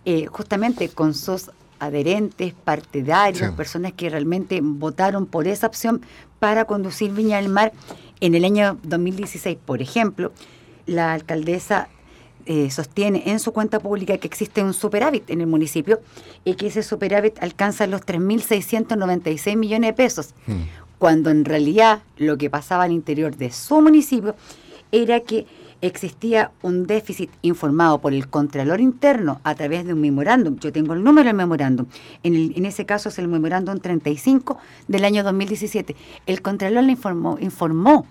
eh, 0.05 0.25
justamente 0.27 0.89
con 0.89 1.13
sus 1.13 1.51
adherentes, 1.79 2.53
partidarios, 2.53 3.49
Sí. 3.49 3.55
personas 3.55 3.93
que 3.93 4.09
realmente 4.09 4.59
votaron 4.61 5.25
por 5.25 5.47
esa 5.47 5.67
opción 5.67 6.01
para 6.39 6.65
conducir 6.65 7.11
Viña 7.11 7.37
del 7.37 7.49
Mar. 7.49 7.73
En 8.19 8.35
el 8.35 8.45
año 8.45 8.77
2016, 8.83 9.57
por 9.65 9.81
ejemplo, 9.81 10.31
la 10.85 11.13
alcaldesa 11.13 11.89
eh, 12.49 12.71
sostiene 12.71 13.23
en 13.25 13.39
su 13.41 13.51
cuenta 13.51 13.79
pública 13.81 14.17
que 14.19 14.27
existe 14.27 14.63
un 14.63 14.73
superávit 14.73 15.29
en 15.29 15.41
el 15.41 15.47
municipio 15.47 15.99
y 16.45 16.53
que 16.55 16.67
ese 16.67 16.81
superávit 16.81 17.37
alcanza 17.43 17.87
los 17.87 18.01
3.696 18.05 19.57
millones 19.57 19.89
de 19.89 19.93
pesos, 19.93 20.33
cuando 20.97 21.29
en 21.29 21.43
realidad 21.45 22.03
lo 22.17 22.37
que 22.37 22.49
pasaba 22.49 22.83
al 22.85 22.91
interior 22.93 23.35
de 23.35 23.51
su 23.51 23.81
municipio 23.81 24.35
era 24.93 25.19
que 25.19 25.45
existía 25.81 26.51
un 26.61 26.85
déficit 26.87 27.29
informado 27.41 27.99
por 27.99 28.13
el 28.13 28.27
Contralor 28.29 28.79
Interno 28.81 29.39
a 29.43 29.55
través 29.55 29.85
de 29.85 29.93
un 29.93 30.01
memorándum. 30.01 30.57
Yo 30.59 30.71
tengo 30.71 30.93
el 30.93 31.03
número 31.03 31.27
del 31.27 31.35
memorándum. 31.35 31.85
En, 32.23 32.35
el- 32.35 32.53
en 32.55 32.65
ese 32.65 32.85
caso 32.85 33.09
es 33.09 33.19
el 33.19 33.27
memorándum 33.27 33.79
35 33.79 34.57
del 34.87 35.05
año 35.05 35.23
2017. 35.23 35.95
El 36.25 36.41
Contralor 36.41 36.83
le 36.83 36.91
informó, 36.93 37.37
informó 37.39 38.05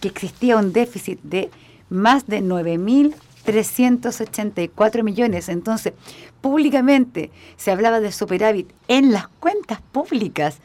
que 0.00 0.08
existía 0.08 0.56
un 0.58 0.72
déficit 0.72 1.20
de 1.22 1.50
más 1.88 2.26
de 2.26 2.42
9.384 2.42 5.02
millones. 5.02 5.48
Entonces, 5.48 5.92
públicamente 6.40 7.30
se 7.56 7.70
hablaba 7.70 8.00
de 8.00 8.12
superávit 8.12 8.70
en 8.88 9.12
las 9.12 9.28
cuentas 9.28 9.80
públicas, 9.92 10.58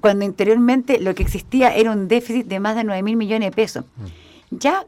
cuando 0.00 0.24
interiormente 0.24 0.98
lo 1.00 1.14
que 1.14 1.22
existía 1.22 1.74
era 1.74 1.90
un 1.92 2.08
déficit 2.08 2.46
de 2.46 2.60
más 2.60 2.76
de 2.76 2.82
9.000 2.82 3.16
millones 3.16 3.50
de 3.50 3.54
pesos. 3.56 3.84
Ya 4.50 4.84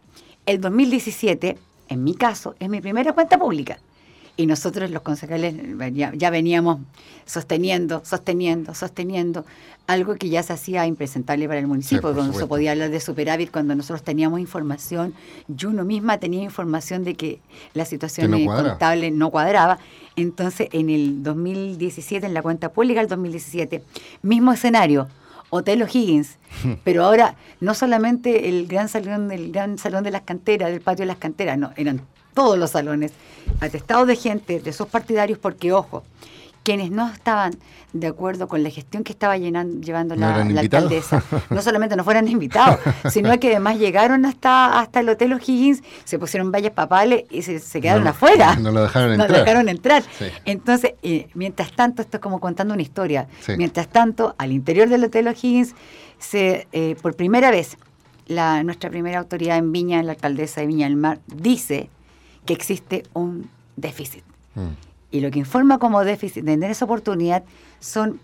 el 0.47 0.61
2017, 0.61 1.57
en 1.89 2.05
mi 2.05 2.15
caso, 2.15 2.55
es 2.59 2.69
mi 2.69 2.81
primera 2.81 3.13
cuenta 3.13 3.39
pública. 3.39 3.79
Y 4.37 4.47
nosotros 4.47 4.91
los 4.91 5.03
concejales 5.03 5.55
ya 5.95 6.31
veníamos 6.31 6.81
sosteniendo, 7.25 8.03
sosteniendo, 8.05 8.75
sosteniendo 8.75 9.45
algo 9.87 10.15
que 10.17 10.29
ya 10.29 10.43
se 10.43 10.53
hacía 10.53 10.87
impresentable 10.87 11.47
para 11.47 11.61
el 11.61 11.67
municipio, 11.67 12.03
por 12.03 12.15
cuando 12.15 12.37
se 12.37 12.47
podía 12.47 12.73
hablar 12.73 12.91
de 12.91 13.01
superávit, 13.01 13.51
cuando 13.51 13.75
nosotros 13.75 14.03
teníamos 14.03 14.41
información, 14.41 15.15
yo 15.47 15.69
uno 15.69 15.85
misma 15.85 16.19
tenía 16.19 16.43
información 16.43 17.05
de 17.05 17.15
que 17.15 17.41
la 17.75 17.85
situación 17.85 18.33
Que 18.33 18.47
no 18.47 18.53
eh, 18.59 18.63
contable 18.63 19.11
no 19.11 19.31
cuadraba. 19.31 19.79
Entonces, 20.17 20.69
en 20.73 20.89
el 20.91 21.23
2017, 21.23 22.27
en 22.27 22.35
la 22.35 22.43
cuenta 22.43 22.71
pública 22.71 23.01
del 23.01 23.09
2017, 23.09 23.83
mismo 24.23 24.53
escenario, 24.53 25.09
Hotel 25.51 25.83
O'Higgins, 25.83 26.39
pero 26.85 27.05
ahora 27.05 27.37
no 27.61 27.75
solamente 27.75 28.49
el 28.49 28.67
gran 28.67 28.89
salón, 28.89 29.31
el 29.31 29.53
gran 29.53 29.79
salón 29.79 30.05
de 30.05 30.11
las 30.11 30.23
canteras, 30.23 30.71
del 30.71 30.81
patio 30.81 31.03
de 31.03 31.09
las 31.09 31.19
canteras, 31.19 31.59
no, 31.59 31.73
eran 31.77 32.01
todos 32.35 32.59
los 32.59 32.71
salones, 32.71 33.13
atestados 33.61 34.07
de 34.09 34.17
gente, 34.17 34.61
de 34.61 34.73
sus 34.73 34.89
partidarios, 34.89 35.39
porque 35.39 35.73
ojo, 35.73 36.03
quienes 36.65 36.91
no 36.91 37.09
estaban 37.13 37.53
de 37.93 38.09
acuerdo 38.09 38.49
con 38.49 38.65
la 38.65 38.71
gestión 38.71 39.05
que 39.05 39.13
estaba 39.13 39.37
llevando 39.37 40.17
¿No 40.17 40.21
la, 40.49 40.61
alcaldesa, 40.61 41.23
no 41.51 41.63
solamente 41.63 41.95
no 41.95 42.03
fueran 42.03 42.27
invitados, 42.27 42.81
sino 43.11 43.39
que 43.39 43.51
además 43.51 43.79
llegaron 43.79 44.25
hasta, 44.25 44.81
hasta 44.81 45.01
el 45.01 45.09
Hotel 45.11 45.35
O'Higgins, 45.35 45.83
se 46.05 46.19
pusieron 46.19 46.51
vallas 46.51 46.73
papales 46.73 47.25
y 47.31 47.43
se, 47.43 47.61
se 47.61 47.81
quedaron 47.81 48.03
No, 48.05 48.11
afuera. 48.11 48.57
no 48.57 48.73
lo 48.73 48.83
dejaron 48.83 49.17
No 49.17 49.25
entrar. 49.25 49.41
dejaron 49.41 49.69
entrar. 49.69 50.03
Sí. 50.19 50.25
Entonces, 50.47 50.95
eh, 51.03 51.29
mientras 51.35 51.71
tanto, 51.71 52.03
esto 52.03 52.17
es 52.17 52.21
como 52.23 52.41
contando 52.41 52.75
una 52.75 52.83
historia. 52.83 53.29
Sí. 53.43 53.53
Mientras 53.57 53.87
tanto, 53.89 54.35
al 54.39 54.51
interior 54.51 54.89
del 54.89 55.05
Hotel 55.05 55.29
O'Higgins, 55.29 55.75
se, 56.19 56.67
eh, 56.73 56.97
por 57.01 57.15
primera 57.15 57.51
vez, 57.51 57.77
la, 58.27 58.65
nuestra 58.65 58.89
primera 58.91 59.19
autoridad 59.19 59.59
en 59.59 59.71
Viña, 59.71 60.03
la 60.03 60.13
alcaldesa 60.13 60.63
de 60.63 60.67
Viña 60.67 60.87
del 60.89 60.97
Mar, 60.97 61.21
dice 61.27 61.91
que 62.47 62.55
existe 62.55 63.03
un 63.13 63.51
déficit. 63.77 64.25
Mm. 64.55 64.94
Y 65.15 65.21
lo 65.21 65.31
que 65.31 65.39
informa 65.39 65.79
como 65.79 66.03
déficit 66.05 66.47
en 66.49 66.63
esa 66.65 66.85
oportunidad 66.87 67.45
son 67.79 68.19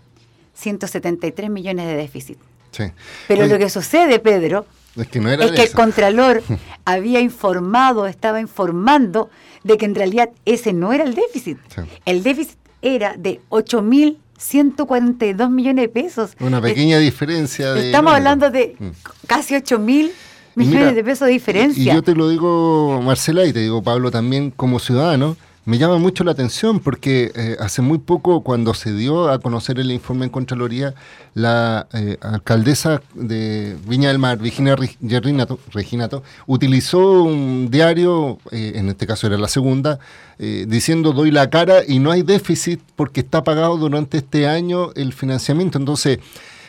173 0.55 1.49
millones 1.49 1.87
de 1.87 1.95
déficit. 1.95 2.37
Sí. 2.71 2.83
Pero 3.27 3.43
Oye, 3.43 3.53
lo 3.53 3.59
que 3.59 3.69
sucede, 3.69 4.19
Pedro, 4.19 4.65
es 4.97 5.07
que 5.07 5.19
no 5.21 5.29
era 5.29 5.45
es 5.45 5.51
de 5.51 5.57
que 5.57 5.63
el. 5.63 5.71
Contralor 5.71 6.43
había 6.85 7.21
informado, 7.21 8.07
estaba 8.07 8.41
informando 8.41 9.29
de 9.63 9.77
que 9.77 9.85
en 9.85 9.95
realidad 9.95 10.29
ese 10.45 10.73
no 10.73 10.91
era 10.91 11.03
el 11.05 11.15
déficit. 11.15 11.57
Sí. 11.73 11.81
El 12.05 12.23
déficit 12.23 12.57
era 12.81 13.15
de 13.17 13.39
8.142 13.49 15.49
millones 15.49 15.83
de 15.83 15.89
pesos. 15.89 16.31
Una 16.39 16.61
pequeña 16.61 16.97
diferencia 16.99 17.73
de. 17.73 17.87
Estamos 17.87 18.13
hablando 18.13 18.49
de 18.51 18.75
Mm. 18.79 18.89
casi 19.27 19.55
8.000 19.55 20.11
Y 20.55 20.59
millones 20.59 20.79
mira, 20.81 20.93
de 20.93 21.03
pesos 21.03 21.25
de 21.27 21.31
Y 21.31 21.35
diferencia. 21.37 21.93
yo 21.93 22.01
te 22.03 22.15
lo 22.15 22.29
digo, 22.29 23.01
Marcela, 23.01 23.45
y 23.45 23.53
te 23.53 23.59
digo, 23.59 23.81
Pablo, 23.81 24.11
también 24.11 24.51
como 24.51 24.79
ciudadano, 24.79 25.37
me 25.63 25.77
llama 25.77 25.99
mucho 25.99 26.23
la 26.23 26.31
atención 26.31 26.79
porque 26.79 27.31
eh, 27.35 27.55
hace 27.59 27.83
muy 27.83 27.99
poco, 27.99 28.41
cuando 28.41 28.73
se 28.73 28.93
dio 28.93 29.29
a 29.29 29.39
conocer 29.39 29.79
el 29.79 29.91
informe 29.91 30.25
en 30.25 30.31
Contraloría, 30.31 30.95
la 31.35 31.87
eh, 31.93 32.17
alcaldesa 32.21 33.03
de 33.13 33.77
Viña 33.85 34.09
del 34.09 34.17
Mar, 34.17 34.39
Virginia 34.39 34.75
Reginato, 34.75 36.23
utilizó 36.47 37.23
un 37.23 37.69
diario, 37.69 38.39
eh, 38.51 38.73
en 38.75 38.89
este 38.89 39.05
caso 39.05 39.27
era 39.27 39.37
la 39.37 39.47
segunda, 39.47 39.99
diciendo 40.39 41.11
doy 41.11 41.29
la 41.29 41.51
cara 41.51 41.83
y 41.87 41.99
no 41.99 42.09
hay 42.09 42.23
déficit 42.23 42.81
porque 42.95 43.19
está 43.19 43.43
pagado 43.43 43.77
durante 43.77 44.17
este 44.17 44.47
año 44.47 44.89
el 44.95 45.13
financiamiento. 45.13 45.77
Entonces, 45.77 46.17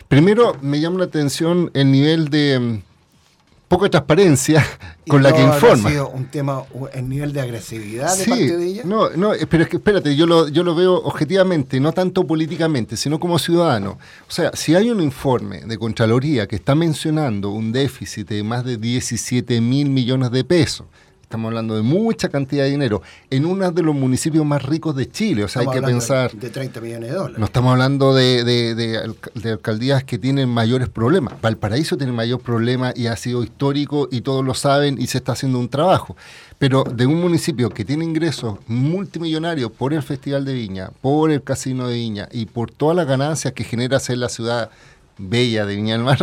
primero 0.08 0.58
me 0.60 0.78
llama 0.78 0.98
la 0.98 1.04
atención 1.06 1.70
el 1.72 1.90
nivel 1.90 2.28
de... 2.28 2.82
mm, 3.72 3.78
poca 3.78 3.90
transparencia 3.90 4.64
¿Y 5.04 5.10
con 5.10 5.22
la 5.22 5.30
no 5.30 5.36
que 5.36 5.42
informa. 5.42 5.90
sido 5.90 6.08
un 6.10 6.26
tema, 6.26 6.62
el 6.92 7.08
nivel 7.08 7.32
de 7.32 7.40
agresividad 7.40 8.16
de 8.16 8.24
Sí, 8.24 8.30
parte 8.30 8.56
de 8.56 8.66
ella? 8.66 8.82
no, 8.84 9.10
no, 9.10 9.32
pero 9.48 9.64
es 9.64 9.68
que 9.68 9.76
espérate, 9.78 10.14
yo 10.14 10.26
lo, 10.26 10.48
yo 10.48 10.62
lo 10.62 10.74
veo 10.74 10.94
objetivamente, 10.94 11.80
no 11.80 11.92
tanto 11.92 12.26
políticamente, 12.26 12.96
sino 12.96 13.18
como 13.18 13.38
ciudadano. 13.38 13.98
O 14.28 14.30
sea, 14.32 14.50
si 14.54 14.74
hay 14.74 14.90
un 14.90 15.00
informe 15.00 15.62
de 15.62 15.78
Contraloría 15.78 16.46
que 16.46 16.56
está 16.56 16.74
mencionando 16.74 17.50
un 17.50 17.72
déficit 17.72 18.28
de 18.28 18.42
más 18.44 18.64
de 18.64 18.76
17 18.76 19.60
mil 19.60 19.90
millones 19.90 20.30
de 20.30 20.44
pesos, 20.44 20.86
estamos 21.32 21.48
hablando 21.48 21.74
de 21.74 21.80
mucha 21.80 22.28
cantidad 22.28 22.64
de 22.64 22.70
dinero, 22.70 23.00
en 23.30 23.46
uno 23.46 23.70
de 23.72 23.82
los 23.82 23.94
municipios 23.94 24.44
más 24.44 24.62
ricos 24.62 24.94
de 24.94 25.10
Chile, 25.10 25.44
o 25.44 25.48
sea, 25.48 25.62
Estamos 25.62 25.76
hay 25.76 25.80
que 25.80 25.86
pensar... 25.86 26.32
De 26.32 26.50
30 26.50 26.80
millones 26.82 27.08
de 27.08 27.16
dólares. 27.16 27.38
No 27.38 27.46
estamos 27.46 27.72
hablando 27.72 28.14
de, 28.14 28.44
de- 28.44 28.74
de 28.74 28.98
alca- 28.98 29.30
de 29.34 29.52
alcaldías 29.52 30.04
que 30.04 30.18
tienen 30.18 30.50
mayores 30.50 30.90
problemas. 30.90 31.40
Valparaíso 31.40 31.96
tiene 31.96 32.12
mayor 32.12 32.40
problema 32.40 32.92
y 32.94 33.06
ha 33.06 33.16
sido 33.16 33.42
histórico 33.42 34.08
y 34.12 34.20
todos 34.20 34.44
lo 34.44 34.52
saben 34.52 35.00
y 35.00 35.06
se 35.06 35.16
está 35.18 35.32
haciendo 35.32 35.58
un 35.58 35.70
trabajo. 35.70 36.16
Pero 36.58 36.84
de 36.84 37.06
un 37.06 37.18
municipio 37.20 37.70
que 37.70 37.84
tiene 37.86 38.04
ingresos 38.04 38.58
multimillonarios 38.66 39.70
por 39.72 39.94
el 39.94 40.02
Festival 40.02 40.44
de 40.44 40.52
Viña, 40.52 40.90
por 41.00 41.30
el 41.30 41.42
Casino 41.42 41.88
de 41.88 41.94
Viña 41.94 42.28
y 42.30 42.44
por 42.44 42.70
todas 42.70 42.94
las 42.94 43.06
ganancias 43.06 43.54
que 43.54 43.64
genera 43.64 43.98
ser 44.00 44.18
la 44.18 44.28
ciudad 44.28 44.70
bella 45.16 45.64
de 45.64 45.76
Viña 45.76 45.94
del 45.94 46.04
Mar, 46.04 46.18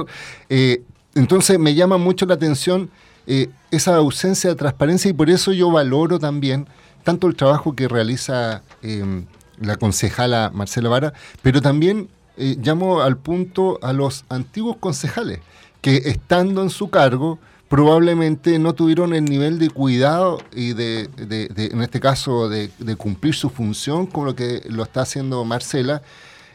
eh, 0.49 0.83
entonces 1.15 1.57
me 1.57 1.73
llama 1.73 1.97
mucho 1.97 2.25
la 2.27 2.35
atención 2.35 2.89
eh, 3.29 3.49
esa 3.71 3.95
ausencia 3.95 4.49
de 4.49 4.55
transparencia 4.57 5.09
y 5.09 5.13
por 5.13 5.29
eso 5.29 5.53
yo 5.53 5.71
valoro 5.71 6.19
también 6.19 6.67
tanto 7.03 7.27
el 7.27 7.35
trabajo 7.35 7.75
que 7.75 7.87
realiza 7.87 8.61
eh, 8.81 9.23
la 9.61 9.77
concejala 9.77 10.51
Marcela 10.53 10.89
Vara, 10.89 11.13
pero 11.41 11.61
también 11.61 12.09
eh, 12.37 12.57
llamo 12.61 13.01
al 13.01 13.15
punto 13.17 13.79
a 13.81 13.93
los 13.93 14.25
antiguos 14.29 14.75
concejales 14.77 15.39
que 15.81 15.95
estando 16.05 16.61
en 16.63 16.69
su 16.69 16.89
cargo 16.89 17.39
probablemente 17.69 18.57
no 18.57 18.73
tuvieron 18.73 19.13
el 19.13 19.25
nivel 19.25 19.59
de 19.59 19.69
cuidado 19.69 20.39
y 20.53 20.73
de, 20.73 21.07
de- 21.07 21.69
en 21.71 21.81
este 21.83 21.99
caso, 21.99 22.49
de, 22.49 22.71
de 22.79 22.95
cumplir 22.95 23.35
su 23.35 23.49
función 23.51 24.07
como 24.07 24.25
lo 24.25 24.35
que 24.35 24.63
lo 24.69 24.81
está 24.81 25.01
haciendo 25.01 25.45
Marcela. 25.45 26.01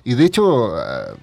Y 0.02 0.14
de 0.14 0.24
hecho, 0.24 0.74
ah, 0.76 1.14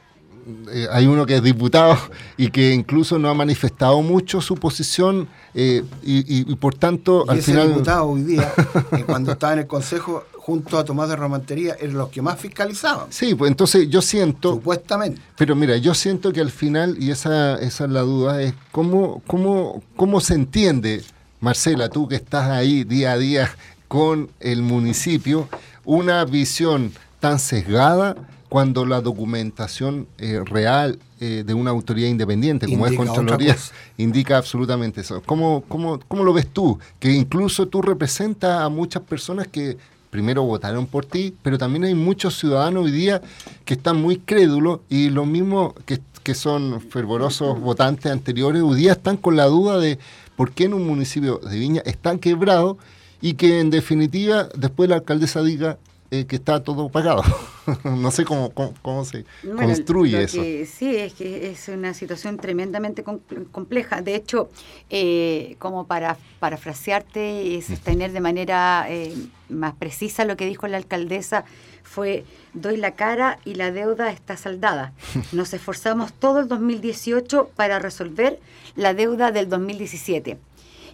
eh, 0.72 0.88
hay 0.92 1.08
uno 1.08 1.26
que 1.26 1.36
es 1.38 1.44
diputado 1.44 1.98
y 2.38 2.50
que 2.50 2.74
incluso 2.74 3.18
no 3.20 3.30
ha 3.30 3.34
manifestado 3.34 4.02
mucho 4.02 4.42
su 4.42 4.56
posición 4.56 5.28
eh, 5.54 5.84
y, 6.04 6.20
y- 6.20 6.52
y 6.52 6.56
por 6.56 6.76
tanto, 6.76 7.26
Y 7.28 7.32
al 7.32 7.38
ese 7.40 7.52
final... 7.52 7.68
diputado 7.70 8.06
hoy 8.08 8.24
día, 8.24 8.52
eh, 8.94 9.04
cuando 9.06 9.32
estaba 9.34 9.54
en 9.54 9.60
el 9.60 9.68
Consejo, 9.68 10.24
junto 10.38 10.78
a 10.80 10.84
Tomás 10.86 11.10
de 11.10 11.16
Romantería, 11.16 11.76
eran 11.80 11.98
los 11.98 12.10
que 12.10 12.22
más 12.22 12.40
fiscalizaban, 12.40 13.08
Sí, 13.10 13.36
pues 13.36 13.52
entonces 13.52 13.90
yo 13.90 14.02
siento... 14.02 14.54
supuestamente. 14.54 15.22
Pero 15.38 15.56
mira, 15.56 15.78
yo 15.78 15.94
siento 15.94 16.32
que 16.34 16.42
al 16.42 16.52
final, 16.52 16.98
y 17.00 17.12
esa, 17.12 17.56
esa 17.60 17.86
es 17.86 17.92
la 17.92 18.02
duda, 18.02 18.42
es 18.42 18.54
cómo, 18.72 19.22
cómo, 19.28 19.84
cómo 19.96 20.20
se 20.22 20.34
entiende, 20.36 21.04
Marcela, 21.42 21.90
tú 21.90 22.08
que 22.08 22.16
estás 22.16 22.50
ahí 22.50 22.84
día 22.84 23.12
a 23.14 23.18
día 23.18 23.50
con 23.88 24.30
el 24.40 24.62
municipio, 24.62 25.48
una 25.84 26.24
visión 26.26 26.92
tan 27.20 27.38
sesgada 27.40 28.16
cuando 28.52 28.86
la 28.86 29.00
documentación 29.00 30.10
eh, 30.18 30.42
real 30.44 31.00
eh, 31.22 31.46
de 31.48 31.54
una 31.54 31.72
autoridad 31.72 32.10
independiente, 32.10 32.66
como 32.66 32.86
Indica 32.86 33.04
es 33.04 33.10
Contraloría, 33.10 33.58
indica 33.98 34.38
absolutamente 34.38 35.00
eso. 35.00 35.24
¿Cómo, 35.26 35.64
cómo, 35.70 36.02
¿Cómo 36.06 36.26
lo 36.26 36.34
ves 36.34 36.48
tú? 36.48 36.78
Que 37.00 37.14
incluso 37.14 37.70
tú 37.70 37.82
representas 37.82 38.60
a 38.60 38.68
muchas 38.68 39.04
personas 39.04 39.48
que 39.48 39.78
primero 40.10 40.44
votaron 40.44 40.86
por 40.86 41.06
ti, 41.06 41.34
pero 41.42 41.58
también 41.58 41.86
hay 41.86 41.96
muchos 41.96 42.38
ciudadanos 42.38 42.84
hoy 42.84 42.92
día 42.92 43.22
que 43.64 43.76
están 43.76 44.02
muy 44.02 44.18
crédulos 44.18 44.82
y 44.90 45.10
los 45.12 45.26
mismos 45.26 45.72
que, 45.86 46.02
que 46.22 46.36
son 46.36 46.82
fervorosos 46.82 47.58
votantes 47.58 48.12
anteriores 48.12 48.64
hoy 48.64 48.80
día 48.80 48.92
están 48.92 49.16
con 49.16 49.38
la 49.38 49.46
duda 49.46 49.78
de 49.78 49.98
por 50.36 50.52
qué 50.52 50.66
en 50.66 50.74
un 50.74 50.86
municipio 50.86 51.38
de 51.38 51.58
Viña 51.58 51.84
están 51.86 52.20
quebrados 52.20 52.76
y 53.22 53.36
que 53.36 53.62
en 53.62 53.70
definitiva 53.70 54.50
después 54.58 54.90
la 54.90 54.98
alcaldesa 54.98 55.42
diga 55.42 55.78
eh, 56.12 56.26
que 56.26 56.36
está 56.36 56.62
todo 56.62 56.90
pagado. 56.90 57.24
no 57.86 58.12
sé 58.12 58.26
cómo, 58.26 58.52
cómo, 58.52 58.74
cómo 58.82 59.06
se 59.06 59.26
Bueno, 59.44 59.62
construye 59.64 60.24
eso. 60.24 60.42
que 60.42 60.66
sí, 60.66 60.96
es 60.96 61.14
que 61.14 61.50
es 61.50 61.68
una 61.70 61.94
situación 61.94 62.38
tremendamente 62.38 63.04
com- 63.04 63.22
compleja. 63.52 64.02
De 64.02 64.16
hecho, 64.16 64.50
eh, 64.90 65.56
como 65.58 65.88
para 65.88 66.18
parafrasearte 66.40 67.44
y 67.44 67.62
sostener 67.62 68.12
de 68.12 68.20
manera 68.20 68.86
eh, 68.90 69.14
más 69.50 69.74
precisa 69.76 70.26
lo 70.26 70.36
que 70.38 70.46
dijo 70.46 70.68
la 70.68 70.78
alcaldesa, 70.78 71.46
fue, 71.84 72.26
doy 72.54 72.78
la 72.78 72.92
cara 72.96 73.40
y 73.46 73.56
la 73.56 73.72
deuda 73.72 74.12
está 74.12 74.38
saldada. 74.38 74.94
Nos 75.32 75.54
esforzamos 75.54 76.14
todo 76.14 76.40
el 76.40 76.48
2018 76.48 77.52
para 77.56 77.80
resolver 77.80 78.40
la 78.76 78.94
deuda 78.94 79.32
del 79.32 79.50
2017. 79.50 80.38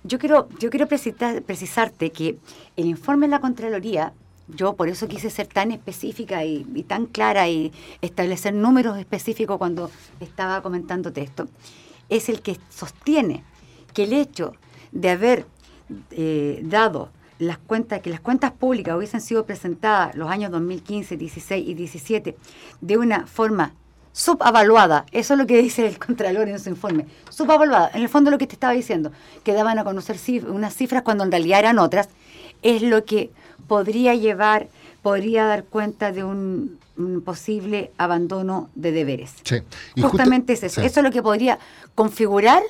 Yo 0.03 0.19
quiero, 0.19 0.47
yo 0.59 0.69
quiero 0.69 0.87
precisar- 0.87 1.41
precisarte 1.41 2.11
que 2.11 2.37
el 2.75 2.85
informe 2.85 3.25
de 3.27 3.31
la 3.31 3.41
Contraloría, 3.41 4.13
yo 4.47 4.73
por 4.73 4.89
eso 4.89 5.07
quise 5.07 5.29
ser 5.29 5.47
tan 5.47 5.71
específica 5.71 6.45
y, 6.45 6.63
tan 6.87 7.05
clara 7.05 7.47
y 7.49 7.71
establecer 8.01 8.53
números 8.53 8.97
específicos 8.97 9.57
cuando 9.57 9.91
estaba 10.19 10.61
comentándote 10.61 11.21
esto, 11.21 11.47
es 12.09 12.29
el 12.29 12.41
que 12.41 12.57
sostiene 12.69 13.43
que 13.93 14.03
el 14.03 14.13
hecho 14.13 14.53
de 14.91 15.09
haber 15.09 15.45
eh, 16.11 16.61
dado 16.63 17.09
las 17.39 17.57
cuentas, 17.57 18.01
que 18.01 18.09
las 18.09 18.19
cuentas 18.19 18.51
públicas 18.51 18.95
hubiesen 18.95 19.21
sido 19.21 19.45
presentadas 19.45 20.15
los 20.15 20.29
años 20.29 20.51
2015, 20.51 21.17
16 21.17 21.67
y 21.67 21.73
17 21.73 22.37
de 22.81 22.97
una 22.97 23.27
forma 23.27 23.73
subavaluada, 24.17 25.05
eso 25.11 25.35
es 25.35 25.39
lo 25.39 25.45
que 25.45 25.61
dice 25.61 25.85
el 25.85 25.99
Contralor 25.99 26.49
en 26.49 26.59
su 26.59 26.69
informe, 26.69 27.05
subavaluada, 27.29 27.91
en 27.93 28.01
el 28.01 28.09
fondo 28.09 28.31
lo 28.31 28.39
que 28.39 28.47
te 28.47 28.55
estaba 28.55 28.73
diciendo, 28.73 29.11
que 29.43 29.53
daban 29.53 29.77
a 29.77 29.83
conocer 29.83 30.17
unas 30.47 30.75
cifras 30.75 31.03
cuando 31.03 31.23
en 31.23 31.31
realidad 31.31 31.59
eran 31.59 31.77
otras, 31.77 32.09
es 32.61 32.81
lo 32.81 33.05
que 33.05 33.29
podría 33.67 34.15
llevar, 34.15 34.67
podría 35.01 35.45
dar 35.45 35.63
cuenta 35.65 36.11
de 36.11 36.23
un, 36.23 36.77
un 36.97 37.21
posible 37.21 37.91
abandono 37.97 38.69
de 38.75 38.91
deberes. 38.91 39.31
Sí. 39.43 39.55
Y 39.95 40.01
justo- 40.01 40.09
Justamente 40.17 40.53
es 40.53 40.63
eso. 40.63 40.81
sí. 40.81 40.87
Eso 40.87 40.99
es 40.99 41.03
lo 41.03 41.11
que 41.11 41.21
podría 41.21 41.59
configurar 41.95 42.61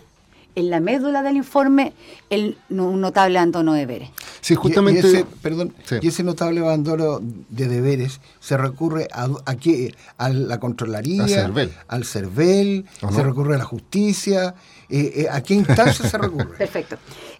en 0.55 0.71
la 0.71 0.79
médula 0.79 1.21
del 1.21 1.35
informe 1.37 1.93
el, 2.31 2.57
un 2.71 2.99
notable 2.99 3.37
abandono 3.37 3.73
de 3.73 3.79
deberes. 3.81 4.09
Sí, 4.41 4.53
Y- 4.53 4.57
justamente... 4.57 5.01
Y, 5.07 5.11
ese, 5.13 5.25
perdón, 5.43 5.71
Sí. 5.85 5.97
y 6.01 6.07
ese 6.07 6.23
notable 6.23 6.61
abandono 6.61 7.19
de 7.21 7.67
deberes 7.67 8.19
se 8.39 8.57
recurre 8.57 9.07
a, 9.13 9.27
a, 9.45 9.55
qué? 9.55 9.93
a 10.17 10.29
la 10.29 10.59
Contraloría, 10.59 11.25
A 11.25 11.27
Cervel. 11.27 11.71
al 11.87 12.05
CERVEL, 12.05 12.85
¿O 13.03 13.11
se 13.11 13.21
recurre 13.21 13.53
a 13.53 13.57
la 13.59 13.65
justicia. 13.65 14.55
eh, 14.89 15.11
eh, 15.15 15.27
¿A 15.31 15.41
qué 15.43 15.53
instancia 15.53 16.09
se 16.09 16.17
recurre? 16.17 16.45
Perfecto. 16.57 16.97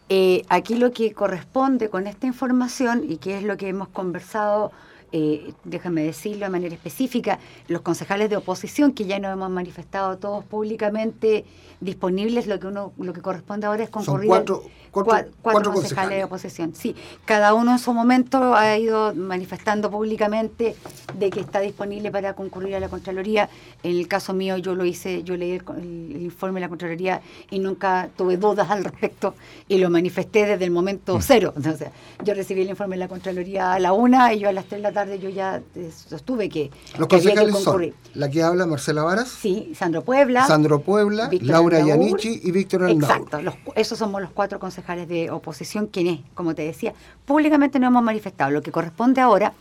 Eh, 0.10 0.44
aquí 0.48 0.76
lo 0.76 0.92
que 0.92 1.14
corresponde 1.14 1.90
con 1.90 2.08
esta 2.08 2.28
información 2.28 3.04
y 3.10 3.18
que 3.18 3.38
es 3.38 3.44
lo 3.44 3.58
que 3.58 3.68
hemos 3.68 3.90
conversado, 3.90 4.72
eh, 5.18 5.54
déjame 5.64 6.04
decirlo 6.04 6.46
de 6.46 6.52
manera 6.52 6.76
específica, 6.76 7.40
los 7.68 7.82
concejales 7.82 8.30
de 8.30 8.38
oposición 8.38 8.92
que 8.94 9.06
ya 9.06 9.18
nos 9.18 9.34
hemos 9.34 9.50
manifestado 9.50 10.18
todos 10.18 10.46
públicamente 10.46 11.44
disponibles, 11.80 12.46
lo 12.48 12.60
que 12.60 12.68
uno, 12.68 12.92
lo 12.98 13.14
que 13.14 13.22
corresponde 13.22 13.66
ahora 13.68 13.84
es 13.84 13.90
concurrir. 13.90 14.28
cuatro, 14.28 14.64
cuatro, 14.92 15.12
cua- 15.14 15.28
cuatro 15.42 15.72
concejales 15.74 15.74
concejales. 15.74 16.18
de 16.18 16.24
oposición. 16.24 16.76
Sí, 16.76 16.96
cada 17.26 17.54
uno 17.54 17.72
en 17.72 17.80
su 17.80 17.94
momento 17.94 18.56
ha 18.56 18.78
ido 18.78 19.14
manifestando 19.16 19.90
públicamente 19.90 20.76
de 21.18 21.30
que 21.30 21.40
está 21.40 21.60
disponible 21.60 22.12
para 22.12 22.34
concurrir 22.34 22.76
a 22.76 22.80
la 22.80 22.90
Contraloría. 22.90 23.50
En 23.84 23.92
el 23.96 24.08
caso 24.08 24.34
mío 24.34 24.58
yo 24.58 24.76
lo 24.76 24.86
hice, 24.86 25.24
yo 25.24 25.36
leí 25.38 25.52
el, 25.54 26.22
informe 26.22 26.60
de 26.60 26.66
la 26.66 26.70
Contraloría 26.70 27.22
y 27.50 27.60
nunca 27.60 28.10
tuve 28.18 28.38
dudas 28.38 28.70
al 28.70 28.84
respecto 28.84 29.36
y 29.68 29.78
lo 29.78 29.90
manifesté 29.90 30.46
desde 30.46 30.66
el 30.66 30.72
momento 30.72 31.20
cero. 31.22 31.54
O 31.68 31.80
sea, 31.80 31.92
yo 32.24 32.34
recibí 32.34 32.62
el 32.62 32.70
informe 32.70 32.96
de 32.96 33.02
la 33.02 33.08
Contraloría 33.08 33.74
a 33.74 33.80
la 33.80 33.94
una 33.94 34.34
y 34.34 34.40
yo 34.40 34.50
a 34.50 34.52
las 34.52 34.66
tres 34.66 34.80
de 34.80 34.84
la 34.84 34.92
tarde 34.92 35.07
yo 35.16 35.30
ya 35.30 35.62
eh, 35.76 35.92
sostuve 35.92 36.50
que, 36.50 36.70
Los 36.98 37.08
que 37.08 37.16
había 37.18 37.32
que 37.32 37.50
concejales 37.52 37.64
son 37.64 37.94
la 38.14 38.30
que 38.30 38.44
habla 38.44 38.66
Marcela 38.66 39.04
Varas, 39.04 39.30
Sí, 39.30 39.72
Sandro 39.76 40.04
Puebla. 40.04 40.46
Sandro 40.48 40.82
Puebla, 40.82 41.28
Víctor 41.30 41.50
Laura. 41.50 41.80
Yanichi 41.80 42.42
y 42.44 42.52
Víctor 42.52 42.84
Arnaúl. 42.84 43.04
Exacto, 43.04 43.42
los- 43.42 43.56
esos 43.76 43.98
somos 43.98 44.22
los 44.22 44.32
cuatro 44.32 44.60
concejales 44.60 45.08
de 45.08 45.32
oposición, 45.32 45.88
quienes, 45.88 46.20
como 46.34 46.54
te 46.56 46.62
decía, 46.64 46.94
públicamente 47.26 47.80
no 47.80 47.88
hemos 47.88 48.04
manifestado. 48.04 48.52
Lo 48.52 48.62
que 48.62 48.72
corresponde 48.72 49.22
ahora 49.22 49.54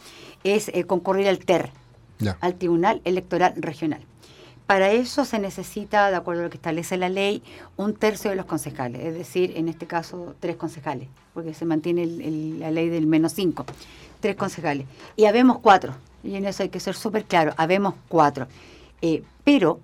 es 0.45 0.69
eh, 0.75 0.85
concurrir 0.85 1.29
al 1.29 1.39
TER, 1.39 1.71
Ya. 2.19 2.37
al 2.41 2.55
Tribunal 2.55 3.01
Electoral 3.05 3.55
Regional. 3.57 4.01
Para 4.67 4.91
eso 4.91 5.25
se 5.25 5.39
necesita, 5.39 6.11
de 6.11 6.17
acuerdo 6.17 6.41
a 6.41 6.45
lo 6.47 6.51
que 6.51 6.57
establece 6.57 6.97
la 6.97 7.09
ley, 7.09 7.41
un 7.77 7.95
tercio 7.95 8.31
de 8.31 8.37
los 8.37 8.47
concejales, 8.47 9.01
es 9.05 9.15
decir, 9.15 9.53
en 9.57 9.69
este 9.69 9.87
caso, 9.87 10.35
tres 10.41 10.57
concejales, 10.57 11.07
porque 11.35 11.55
se 11.55 11.65
mantiene 11.65 12.03
el- 12.03 12.21
el- 12.21 12.59
la 12.61 12.73
ley 12.73 12.89
del 12.89 13.07
menos 13.07 13.33
cinco, 13.33 13.65
tres 14.21 14.37
concejales. 14.37 14.87
Y 15.17 15.25
habemos 15.27 15.59
cuatro, 15.59 15.95
y 16.23 16.35
en 16.35 16.45
eso 16.47 16.63
hay 16.63 16.69
que 16.69 16.81
ser 16.81 16.95
súper 16.95 17.25
claro, 17.25 17.55
habemos 17.57 17.95
cuatro. 18.09 18.47
Eh, 19.03 19.23
pero 19.45 19.81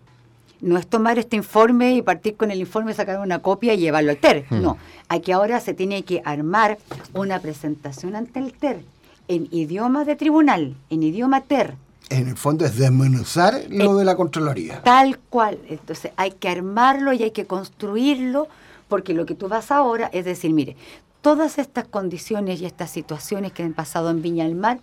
no 0.61 0.79
es 0.79 0.87
tomar 0.87 1.19
este 1.19 1.37
informe 1.37 1.95
y 1.95 2.03
partir 2.03 2.37
con 2.37 2.51
el 2.51 2.61
informe, 2.61 2.95
sacar 2.95 3.19
una 3.19 3.41
copia 3.41 3.75
y 3.75 3.79
llevarlo 3.79 4.13
al 4.13 4.19
TER. 4.19 4.47
Hmm. 4.49 4.63
No, 4.63 4.79
aquí 5.09 5.33
ahora 5.33 5.61
se 5.61 5.75
tiene 5.75 6.05
que 6.05 6.23
armar 6.25 6.79
una 7.13 7.41
presentación 7.41 8.17
ante 8.17 8.39
el 8.39 8.53
TER 8.53 8.83
en 9.29 9.49
idioma 9.51 10.05
de 10.05 10.17
tribunal, 10.17 10.75
en 10.91 11.03
idioma 11.03 11.43
TER, 11.43 11.75
En 12.11 12.29
el 12.29 12.37
fondo 12.37 12.65
es 12.65 12.77
desmenuzar 12.77 13.63
lo 13.71 13.97
de 13.97 14.05
la 14.05 14.17
Contraloría. 14.17 14.83
Tal 14.83 15.19
cual. 15.19 15.59
Entonces 15.69 16.13
hay 16.17 16.33
que 16.33 16.49
armarlo 16.49 17.13
y 17.13 17.23
hay 17.23 17.31
que 17.31 17.47
construirlo, 17.47 18.49
porque 18.89 19.15
lo 19.15 19.25
que 19.25 19.35
tú 19.35 19.49
vas 19.49 19.71
ahora 19.71 20.11
es 20.13 20.25
decir, 20.25 20.53
mire, 20.53 20.77
todas 21.23 21.59
estas 21.59 21.87
condiciones 21.87 22.61
y 22.61 22.67
estas 22.67 22.91
situaciones 22.91 23.53
que 23.53 23.63
han 23.63 23.73
pasado 23.73 24.11
en 24.11 24.21
Viña 24.21 24.45
del 24.45 24.57
Mar 24.57 24.81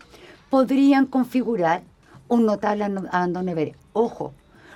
podrían 0.49 1.05
configurar 1.05 1.83
un 2.27 2.45
notable 2.45 2.85
abandono 2.85 3.53
de. 3.53 3.75
Ojo, 3.93 4.33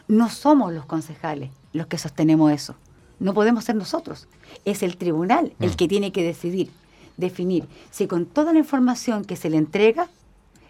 no 0.08 0.30
somos 0.30 0.74
los 0.74 0.86
concejales 0.86 1.50
los 1.72 1.88
que 1.88 1.98
sostenemos 1.98 2.52
eso. 2.52 2.76
No 3.20 3.34
podemos 3.34 3.64
ser 3.64 3.76
nosotros. 3.76 4.28
Es 4.66 4.84
el 4.84 4.98
tribunal 4.98 5.54
el 5.60 5.76
que 5.76 5.88
tiene 5.88 6.12
que 6.12 6.24
decidir, 6.24 6.70
definir 7.18 7.66
si 7.90 8.08
con 8.08 8.26
toda 8.26 8.54
la 8.54 8.60
información 8.60 9.24
que 9.24 9.38
se 9.38 9.50
le 9.50 9.58
entrega 9.58 10.10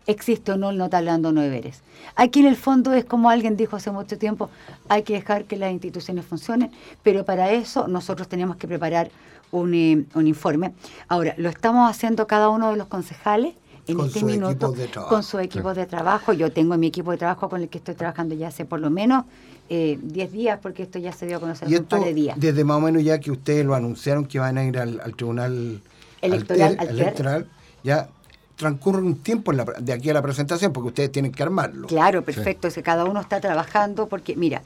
existe 0.06 0.52
o 0.52 0.58
no 0.58 0.70
el 0.70 0.78
notable 0.78 1.10
abandono 1.10 1.42
de 1.42 1.50
deberes. 1.50 1.82
Aquí 2.16 2.42
en 2.42 2.48
el 2.48 2.56
fondo 2.56 2.94
es 2.94 3.06
como 3.06 3.30
alguien 3.30 3.58
dijo 3.58 3.76
hace 3.76 3.92
mucho 3.92 4.18
tiempo, 4.18 4.50
hay 4.90 5.04
que 5.04 5.14
dejar 5.14 5.46
que 5.46 5.58
las 5.58 5.72
instituciones 5.72 6.26
funcionen, 6.26 6.72
pero 7.02 7.26
para 7.26 7.52
eso 7.52 7.88
nosotros 7.88 8.28
tenemos 8.28 8.58
que 8.58 8.68
preparar 8.68 9.10
un, 9.54 9.74
eh, 9.74 10.04
un 10.16 10.28
informe. 10.28 10.74
Ahora, 11.08 11.34
lo 11.38 11.48
estamos 11.50 11.90
haciendo 11.90 12.28
cada 12.28 12.50
uno 12.50 12.72
de 12.72 12.78
los 12.78 12.88
concejales 12.88 13.54
en 13.88 13.98
Con 13.98 14.08
este 14.08 14.20
su 14.22 14.26
minuto 14.26 14.50
equipo 14.52 14.72
de 14.72 14.88
trabajo. 14.88 15.14
con 15.14 15.24
su 15.24 15.40
equipo 15.40 15.74
de 15.74 15.86
trabajo. 15.86 16.34
Yo 16.34 16.52
tengo 16.52 16.76
mi 16.78 16.88
equipo 16.88 17.12
de 17.12 17.18
trabajo 17.18 17.50
con 17.50 17.62
el 17.62 17.70
que 17.70 17.78
estoy 17.78 17.94
trabajando 17.96 18.34
ya 18.36 18.48
hace 18.48 18.66
por 18.66 18.80
lo 18.80 18.90
menos 18.90 19.26
eh, 19.70 20.00
10 20.02 20.32
días, 20.32 20.60
porque 20.62 20.84
esto 20.84 21.00
ya 21.00 21.12
se 21.14 21.26
dio 21.28 21.38
a 21.38 21.40
conocer 21.40 21.68
hace 21.68 21.78
un 21.80 21.86
par 21.86 22.04
de 22.04 22.14
días. 22.14 22.38
desde 22.40 22.64
más 22.64 22.78
o 22.78 22.82
menos 22.82 23.04
ya 23.04 23.20
que 23.20 23.32
ustedes 23.32 23.66
lo 23.66 23.76
anunciaron 23.76 24.26
que 24.26 24.40
van 24.40 24.58
a 24.58 24.64
ir 24.66 24.78
al, 24.78 25.00
al 25.00 25.16
tribunal 25.16 25.82
Electoral, 26.22 26.62
al 26.62 26.70
al 26.72 26.78
TER, 26.80 26.88
TER. 26.96 27.02
electoral, 27.04 27.48
ya 27.84 28.10
transcurre 28.56 29.02
un 29.02 29.16
tiempo 29.18 29.52
en 29.52 29.58
la- 29.58 29.66
de 29.66 29.94
aquí 29.94 30.10
a 30.10 30.14
la 30.14 30.22
presentación, 30.22 30.72
porque 30.74 30.88
ustedes 30.90 31.12
tienen 31.12 31.32
que 31.32 31.44
armarlo. 31.44 31.88
Claro, 31.88 32.24
perfecto. 32.24 32.68
es 32.68 32.76
que 32.76 32.84
cada 32.84 33.04
uno 33.06 33.20
está 33.20 33.42
trabajando 33.42 34.08
porque, 34.08 34.36
mira, 34.36 34.62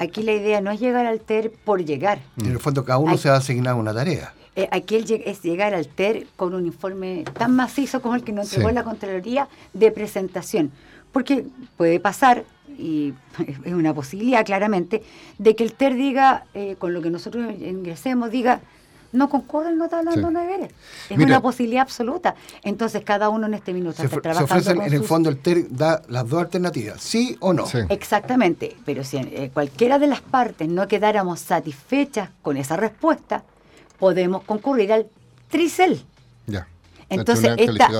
aquí 0.00 0.22
la 0.22 0.32
idea 0.32 0.60
no 0.60 0.70
es 0.70 0.80
llegar 0.80 1.06
al 1.06 1.20
TER 1.20 1.52
por 1.64 1.84
llegar. 1.84 2.18
En 2.38 2.46
el 2.46 2.58
fondo 2.58 2.84
cada 2.84 2.98
uno 2.98 3.16
se 3.16 3.28
va 3.28 3.36
a 3.36 3.38
asignar 3.38 3.74
una 3.74 3.94
tarea. 3.94 4.32
Eh, 4.56 4.66
aquí 4.72 4.96
el 4.96 5.22
es 5.24 5.42
llegar 5.42 5.74
al 5.74 5.86
TER 5.86 6.26
con 6.36 6.54
un 6.54 6.66
informe 6.66 7.24
tan 7.38 7.54
macizo 7.54 8.02
como 8.02 8.14
el 8.16 8.24
que 8.24 8.32
nos 8.32 8.46
entregó 8.46 8.70
Sí. 8.70 8.74
la 8.74 8.82
Contraloría 8.82 9.48
de 9.74 9.90
presentación. 9.92 10.72
Porque 11.12 11.44
puede 11.76 12.00
pasar, 12.00 12.44
y 12.78 13.12
es 13.64 13.72
una 13.72 13.94
posibilidad 13.94 14.44
claramente, 14.44 15.02
de 15.38 15.54
que 15.54 15.64
el 15.64 15.74
TER 15.74 15.94
diga, 15.94 16.46
eh, 16.54 16.76
con 16.78 16.92
lo 16.94 17.02
que 17.02 17.10
nosotros 17.10 17.52
ingresemos, 17.60 18.30
diga, 18.30 18.60
no 19.12 19.28
concurre 19.28 19.70
el 19.70 19.78
notable 19.78 20.10
Sí. 20.12 20.18
abandono 20.18 20.40
de 20.40 20.46
deberes. 20.46 20.72
Es 21.08 21.16
Mira. 21.16 21.28
una 21.30 21.40
posibilidad 21.42 21.82
absoluta. 21.82 22.34
Entonces 22.62 23.02
cada 23.04 23.28
uno 23.28 23.46
en 23.46 23.54
este 23.54 23.72
minuto 23.72 23.96
Se, 23.96 24.06
está 24.06 24.34
se 24.34 24.44
ofrecen, 24.44 24.76
con 24.76 24.86
en 24.86 24.92
el 24.92 25.04
fondo 25.04 25.30
el 25.30 25.38
TER 25.38 25.66
da 25.70 26.02
las 26.08 26.28
dos 26.28 26.40
alternativas, 26.42 27.00
sí 27.00 27.36
o 27.40 27.52
no. 27.52 27.64
Exactamente, 27.88 28.76
pero 28.84 29.04
si 29.04 29.16
eh, 29.18 29.50
cualquiera 29.52 29.98
de 29.98 30.06
las 30.06 30.20
partes 30.20 30.68
no 30.68 30.86
quedáramos 30.88 31.40
satisfechas 31.40 32.30
con 32.42 32.56
esa 32.56 32.76
respuesta, 32.76 33.44
podemos 33.98 34.42
concurrir 34.44 34.92
al 34.92 35.06
TRICEL. 35.50 36.02
Ya. 36.46 36.66
Entonces, 37.08 37.54
esta, 37.58 37.90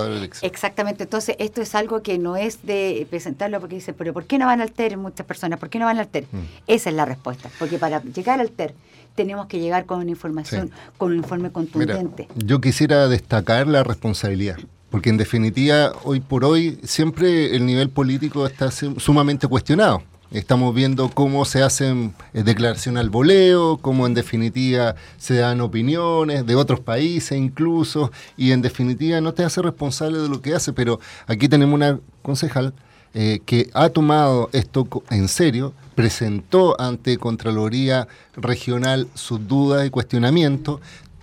exactamente, 0.43 1.03
entonces 1.03 1.35
esto 1.41 1.61
es 1.61 1.75
algo 1.75 2.01
que 2.01 2.17
no 2.19 2.37
es 2.37 2.65
de 2.65 3.07
presentarlo 3.11 3.59
porque 3.59 3.75
dicen, 3.75 3.97
pero 3.99 4.13
¿por 4.13 4.25
qué 4.25 4.39
no 4.39 4.47
van 4.47 4.61
al 4.61 4.71
TER 4.71 4.97
muchas 4.97 5.27
personas? 5.27 5.59
¿Por 5.59 5.69
qué 5.69 5.81
no 5.81 5.87
van 5.87 5.99
al 5.99 6.07
TER? 6.07 6.27
Mm. 6.31 6.39
Esa 6.69 6.91
es 6.91 6.95
la 6.97 7.05
respuesta, 7.07 7.51
porque 7.59 7.77
para 7.79 8.01
llegar 8.05 8.39
al 8.41 8.51
TER 8.53 8.73
tenemos 9.15 9.47
que 9.47 9.59
llegar 9.61 9.87
con 9.87 9.99
una 10.01 10.11
información, 10.11 10.71
con 10.99 11.11
un 11.13 11.19
informe 11.19 11.45
Mira, 11.45 11.53
contundente. 11.53 12.29
yo 12.37 12.61
quisiera 12.61 13.09
destacar 13.09 13.67
la 13.67 13.83
responsabilidad, 13.83 14.57
porque 14.91 15.11
en 15.11 15.17
definitiva, 15.17 15.93
hoy 16.05 16.21
por 16.21 16.45
hoy, 16.45 16.79
siempre 16.83 17.55
el 17.55 17.67
nivel 17.67 17.91
político 17.91 18.47
está 18.47 18.71
sum- 18.71 18.99
sumamente 18.99 19.47
cuestionado. 19.47 20.03
Estamos 20.33 20.73
viendo 20.73 21.09
cómo 21.11 21.45
se 21.45 21.61
hacen 21.61 22.15
eh, 22.35 22.45
declaraciones 22.45 23.01
al 23.01 23.11
voleo, 23.11 23.79
cómo 23.79 24.07
en 24.07 24.15
definitiva 24.15 24.95
se 25.17 25.35
dan 25.35 25.61
opiniones 25.61 26.47
de 26.47 26.55
otros 26.55 26.79
países 26.79 27.37
incluso, 27.37 28.13
y 28.37 28.53
en 28.53 28.63
definitiva 28.63 29.21
no 29.21 29.35
te 29.35 29.43
hace 29.43 29.61
responsable 29.61 30.19
de 30.19 30.29
lo 30.29 30.41
que 30.41 30.55
hace, 30.55 30.73
pero 30.73 31.01
aquí 31.27 31.49
tenemos 31.49 31.75
una 31.75 31.99
concejal 32.23 32.73
eh, 33.15 33.41
que 33.45 33.71
ha 33.75 33.89
tomado 33.89 34.51
esto 34.53 34.87
en 35.11 35.29
serio, 35.29 35.73
presentó 35.95 36.81
ante 36.81 37.19
Contraloría 37.19 38.09
Regional 38.35 39.09
sus 39.15 39.47
dudas 39.49 39.87
y 39.87 39.91
cuestionamientos, 39.91 40.81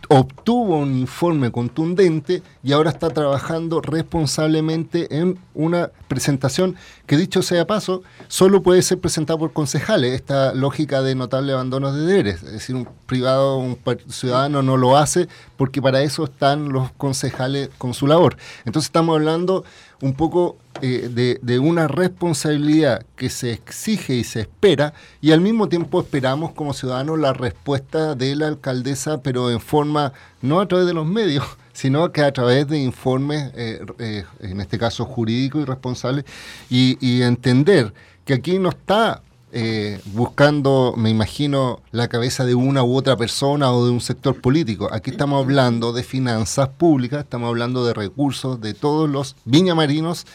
obtuvo 0.10 0.78
un 0.78 0.98
informe 0.98 1.52
contundente 1.52 2.42
y 2.64 2.72
ahora 2.72 2.92
está 2.92 3.10
trabajando 3.10 3.82
responsablemente 3.82 5.18
en 5.18 5.38
una 5.54 5.92
presentación 6.08 6.76
que 7.06 7.18
dicho 7.18 7.42
sea 7.42 7.68
paso, 7.68 8.04
solo 8.28 8.62
puede 8.62 8.82
ser 8.82 9.00
presentada 9.00 9.38
por 9.38 9.54
concejales, 9.54 10.14
esta 10.14 10.54
lógica 10.54 11.02
de 11.02 11.16
notable 11.16 11.54
abandono 11.54 11.92
de 11.92 12.06
deberes, 12.06 12.44
es 12.44 12.52
decir, 12.52 12.76
un 12.76 12.88
privado, 13.06 13.58
un 13.58 13.78
ciudadano 14.08 14.62
no 14.62 14.78
lo 14.78 14.98
hace 14.98 15.28
porque 15.58 15.82
para 15.82 16.02
eso 16.02 16.26
están 16.26 16.70
los 16.70 16.92
concejales 16.94 17.70
con 17.78 17.94
su 17.94 18.08
labor. 18.08 18.38
Entonces 18.66 18.88
estamos 18.88 19.16
hablando 19.16 19.66
un 20.02 20.14
poco 20.14 20.58
eh, 20.82 21.38
de, 21.42 21.60
una 21.60 21.88
responsabilidad 21.88 23.04
que 23.16 23.30
se 23.30 23.52
exige 23.52 24.16
y 24.16 24.24
se 24.24 24.42
espera 24.42 24.94
y 25.22 25.32
al 25.32 25.42
mismo 25.42 25.70
tiempo 25.70 26.02
esperamos 26.02 26.52
como 26.52 26.74
ciudadanos 26.74 27.18
la 27.20 27.34
respuesta 27.34 28.14
de 28.14 28.36
la 28.36 28.48
alcaldesa, 28.48 29.22
pero 29.22 29.50
en 29.50 29.60
forma 29.60 30.14
no 30.42 30.60
a 30.60 30.68
través 30.68 30.86
de 30.86 30.94
los 30.94 31.06
medios, 31.06 31.44
sino 31.74 32.12
que 32.12 32.22
a 32.22 32.32
través 32.32 32.68
de 32.68 32.80
informes, 32.80 33.52
eh, 33.56 33.86
eh, 34.00 34.26
en 34.40 34.62
este 34.62 34.78
caso 34.78 35.06
jurídicos 35.06 35.62
y 35.62 35.66
responsables, 35.66 36.26
y 36.70 37.22
entender 37.22 37.94
que 38.26 38.36
aquí 38.36 38.60
no 38.60 38.70
está 38.70 39.24
eh, 39.54 40.02
buscando, 40.08 40.94
me 40.98 41.10
imagino, 41.10 41.80
la 41.92 42.10
cabeza 42.10 42.44
de 42.44 42.54
una 42.54 42.84
u 42.84 42.98
otra 42.98 43.16
persona 43.16 43.72
o 43.72 43.86
de 43.86 43.92
un 43.92 44.02
sector 44.02 44.42
político. 44.42 44.90
Aquí 44.92 45.12
estamos 45.12 45.42
hablando 45.42 45.94
de 45.94 46.04
finanzas 46.04 46.68
públicas, 46.68 47.24
estamos 47.24 47.48
hablando 47.48 47.86
de 47.86 47.94
recursos 47.94 48.60
de 48.60 48.74
todos 48.74 49.10
los 49.10 49.38
viñamarinos 49.46 50.26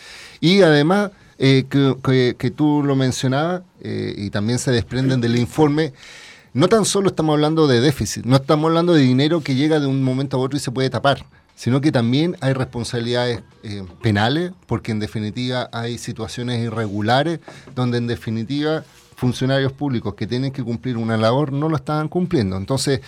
y 0.41 0.63
además, 0.63 1.11
eh, 1.39 1.65
que, 1.69 2.51
tú 2.57 2.83
lo 2.83 2.97
mencionabas 2.97 3.63
eh, 3.83 4.15
y 4.17 4.31
también 4.31 4.59
se 4.59 4.71
desprenden 4.71 5.21
del 5.21 5.37
informe, 5.37 5.93
no 6.55 6.69
tan 6.69 6.87
solo 6.87 7.09
estamos 7.09 7.35
hablando 7.35 7.67
de 7.67 7.83
déficit, 7.83 8.25
no 8.25 8.37
estamos 8.37 8.69
hablando 8.69 8.95
de 8.95 9.03
dinero 9.03 9.43
que 9.43 9.55
llega 9.55 9.79
de 9.79 9.87
un 9.87 10.03
momento 10.03 10.39
a 10.39 10.41
otro 10.41 10.57
y 10.57 10.61
se 10.61 10.71
puede 10.71 10.89
tapar, 10.89 11.27
sino 11.55 11.83
que 11.83 11.93
también 11.93 12.37
hay 12.41 12.55
responsabilidades 12.55 13.43
penales, 14.01 14.53
porque 14.67 14.91
en 14.91 15.01
definitiva 15.01 15.69
hay 15.71 15.99
situaciones 15.99 16.63
irregulares 16.63 17.41
donde 17.75 17.99
en 17.99 18.07
definitiva 18.07 18.85
funcionarios 19.23 19.73
públicos 19.73 20.15
que 20.15 20.27
tienen 20.27 20.51
que 20.51 20.65
cumplir 20.65 20.97
una 20.97 21.17
labor 21.17 21.53
no 21.53 21.69
lo 21.69 21.77
estaban 21.77 22.09
cumpliendo. 22.09 22.57
Entonces, 22.57 23.03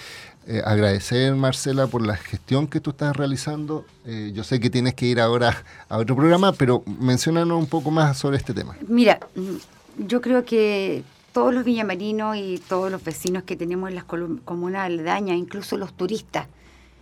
eh, 0.46 0.62
agradecer, 0.64 1.34
Marcela, 1.34 1.88
por 1.88 2.06
la 2.06 2.16
gestión 2.16 2.68
que 2.68 2.78
tú 2.78 2.90
estás 2.90 3.16
realizando. 3.16 3.84
Eh, 4.06 4.30
yo 4.32 4.44
sé 4.44 4.60
que 4.60 4.70
tienes 4.70 4.94
que 4.94 5.06
ir 5.06 5.20
ahora 5.20 5.64
a 5.88 5.98
otro 5.98 6.14
programa, 6.14 6.52
pero 6.52 6.84
mencionanos 6.86 7.58
un 7.58 7.66
poco 7.66 7.90
más 7.90 8.16
sobre 8.16 8.36
este 8.36 8.54
tema. 8.54 8.76
Mira, 8.86 9.18
mm, 9.34 10.06
yo 10.06 10.20
creo 10.20 10.44
que 10.44 11.02
todos 11.32 11.52
los 11.52 11.64
villamarinos 11.64 12.36
y 12.36 12.62
todos 12.68 12.92
los 12.92 13.02
vecinos 13.02 13.42
que 13.42 13.56
tenemos 13.56 13.88
en 13.88 13.96
las 13.96 14.04
comunas 14.04 14.86
aledañas, 14.86 15.36
incluso 15.36 15.76
los 15.76 15.94
turistas, 15.94 16.46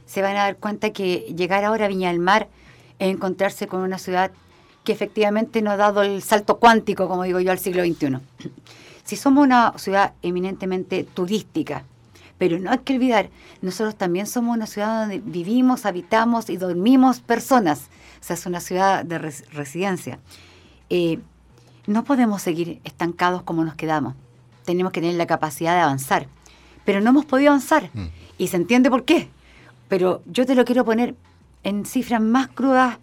se 0.06 0.22
van 0.22 0.38
a 0.38 0.44
dar 0.44 0.56
cuenta 0.56 0.88
que 0.90 1.34
llegar 1.36 1.64
ahora 1.64 1.84
a 1.84 1.88
Viña 1.88 2.08
del 2.08 2.18
Mar 2.18 2.48
es 2.98 3.12
encontrarse 3.12 3.66
con 3.66 3.82
una 3.82 3.98
ciudad 3.98 4.30
que 4.84 4.92
efectivamente 4.92 5.60
no 5.60 5.70
ha 5.70 5.76
dado 5.76 6.02
el 6.02 6.22
salto 6.22 6.56
cuántico, 6.56 7.08
como 7.08 7.24
digo 7.24 7.40
yo, 7.40 7.52
al 7.52 7.58
siglo 7.58 7.84
XXI. 7.84 8.16
Si 9.04 9.16
somos 9.16 9.44
una 9.44 9.72
ciudad 9.78 10.12
eminentemente 10.22 11.04
turística, 11.04 11.84
Pero 12.38 12.58
no 12.58 12.72
hay 12.72 12.78
que 12.78 12.94
olvidar, 12.94 13.30
nosotros 13.60 13.94
también 13.94 14.26
somos 14.26 14.56
una 14.56 14.66
ciudad 14.66 15.02
donde 15.02 15.20
vivimos, 15.20 15.86
habitamos 15.86 16.50
y 16.50 16.56
dormimos 16.56 17.20
personas. 17.20 17.88
O 18.20 18.24
sea, 18.24 18.34
es 18.34 18.46
una 18.46 18.58
ciudad 18.60 19.04
de 19.04 19.18
res- 19.18 19.44
residencia. 19.52 20.18
Eh, 20.90 21.20
no 21.86 22.02
podemos 22.02 22.42
seguir 22.42 22.80
estancados 22.82 23.42
como 23.44 23.64
nos 23.64 23.76
quedamos. 23.76 24.14
Tenemos 24.64 24.90
que 24.92 25.00
tener 25.00 25.14
la 25.16 25.26
capacidad 25.26 25.74
de 25.76 25.82
avanzar. 25.82 26.26
Pero 26.84 27.00
no 27.00 27.10
hemos 27.10 27.26
podido 27.26 27.50
avanzar. 27.52 27.90
Y 28.38 28.48
se 28.48 28.56
entiende 28.56 28.90
por 28.90 29.04
qué. 29.04 29.28
Pero 29.88 30.20
yo 30.26 30.44
te 30.44 30.56
lo 30.56 30.64
quiero 30.64 30.84
poner 30.84 31.14
en 31.62 31.84
cifras 31.86 32.20
más 32.20 32.48
crudas 32.48 32.98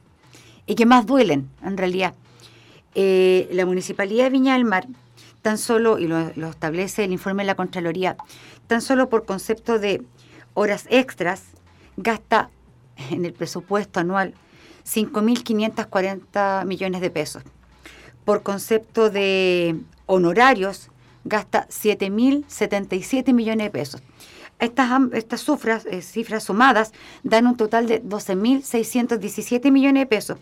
y 0.66 0.76
que 0.76 0.86
más 0.86 1.06
duelen, 1.06 1.50
en 1.64 1.78
realidad. 1.78 2.14
Eh, 2.94 3.48
la 3.54 3.66
Municipalidad 3.66 4.26
de 4.26 4.30
Viña 4.32 4.54
del 4.54 4.66
Mar, 4.66 4.86
tan 5.50 5.58
solo, 5.58 5.98
y 5.98 6.06
lo, 6.06 6.48
establece 6.48 7.06
el 7.06 7.12
informe 7.12 7.42
de 7.42 7.48
la 7.48 7.56
Contraloría, 7.56 8.18
tan 8.68 8.84
solo 8.84 9.10
por 9.10 9.26
concepto 9.26 9.80
de 9.80 10.04
horas 10.54 10.86
extras, 10.92 11.42
gasta 11.98 12.52
en 13.10 13.26
el 13.26 13.34
presupuesto 13.34 14.00
anual 14.00 14.36
5.540 14.86 16.66
millones 16.68 17.02
de 17.02 17.10
pesos. 17.10 17.42
Por 18.26 18.44
concepto 18.44 19.10
de 19.10 19.76
honorarios, 20.06 20.92
gasta 21.24 21.68
7.077 21.70 23.34
millones 23.34 23.66
de 23.66 23.72
pesos. 23.72 24.04
Estas, 24.60 25.02
estas 25.14 25.44
eh, 25.88 26.04
cifras 26.04 26.44
sumadas 26.44 26.92
dan 27.24 27.48
un 27.48 27.58
total 27.58 27.88
de 27.88 28.04
12.617 28.04 29.72
millones 29.72 30.02
de 30.02 30.06
pesos, 30.06 30.38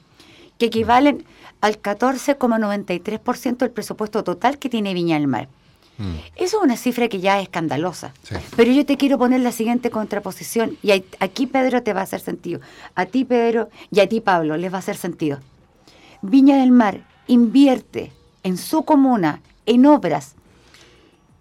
que 0.57 0.65
equivalen 0.65 1.23
al 1.61 1.81
14,93% 1.81 3.57
del 3.57 3.71
presupuesto 3.71 4.23
total 4.23 4.59
que 4.59 4.69
tiene 4.69 4.93
Viña 4.93 5.17
del 5.17 5.27
Mar. 5.27 5.49
Eso 6.35 6.57
es 6.57 6.63
una 6.63 6.77
cifra 6.77 7.07
que 7.07 7.19
ya 7.19 7.39
es 7.39 7.43
escandalosa. 7.43 8.13
Pero 8.55 8.71
yo 8.71 8.85
te 8.85 8.97
quiero 8.97 9.17
poner 9.17 9.41
la 9.41 9.51
siguiente 9.51 9.89
contraposición, 9.89 10.77
y 10.83 10.91
aquí 10.91 11.47
Pedro 11.47 11.81
te 11.81 11.93
va 11.93 12.01
a 12.01 12.03
hacer 12.03 12.19
sentido. 12.19 12.59
A 12.93 13.07
ti 13.07 13.25
Pedro 13.25 13.69
y 13.89 14.01
a 14.01 14.07
ti 14.07 14.21
Pablo 14.21 14.57
les 14.57 14.71
va 14.71 14.75
a 14.75 14.79
hacer 14.79 14.95
sentido. 14.95 15.39
Viña 16.21 16.57
del 16.57 16.69
Mar 16.71 17.01
invierte 17.25 18.11
en 18.43 18.57
su 18.57 18.85
comuna 18.85 19.41
en 19.65 19.87
obras 19.87 20.35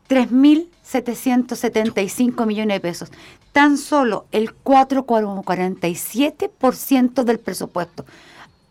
3.775 0.08 2.46
millones 2.46 2.76
de 2.76 2.80
pesos. 2.80 3.10
Tan 3.52 3.76
solo 3.76 4.24
el 4.32 4.56
4,47% 4.64 7.24
del 7.24 7.40
presupuesto. 7.40 8.06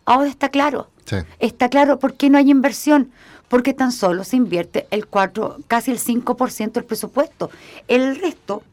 Ahora 0.06 0.30
está 0.30 0.50
claro. 0.50 0.90
Sí. 1.06 1.16
Está 1.40 1.70
claro 1.70 2.00
por 2.00 2.16
qué 2.16 2.30
no 2.30 2.38
hay 2.38 2.52
inversión. 2.52 3.12
Porque 3.48 3.76
tan 3.76 3.92
solo 3.92 4.24
se 4.24 4.38
invierte 4.38 4.88
el 4.90 5.06
4, 5.06 5.58
casi 5.68 5.92
el 5.92 6.00
5% 6.00 6.72
del 6.72 6.84
presupuesto. 6.84 7.52
El 7.88 8.20
resto, 8.20 8.64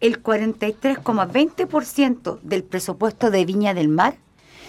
el 0.00 0.22
43,20% 0.22 2.38
del 2.42 2.62
presupuesto 2.62 3.32
de 3.32 3.44
Viña 3.44 3.74
del 3.74 3.88
Mar, 3.88 4.14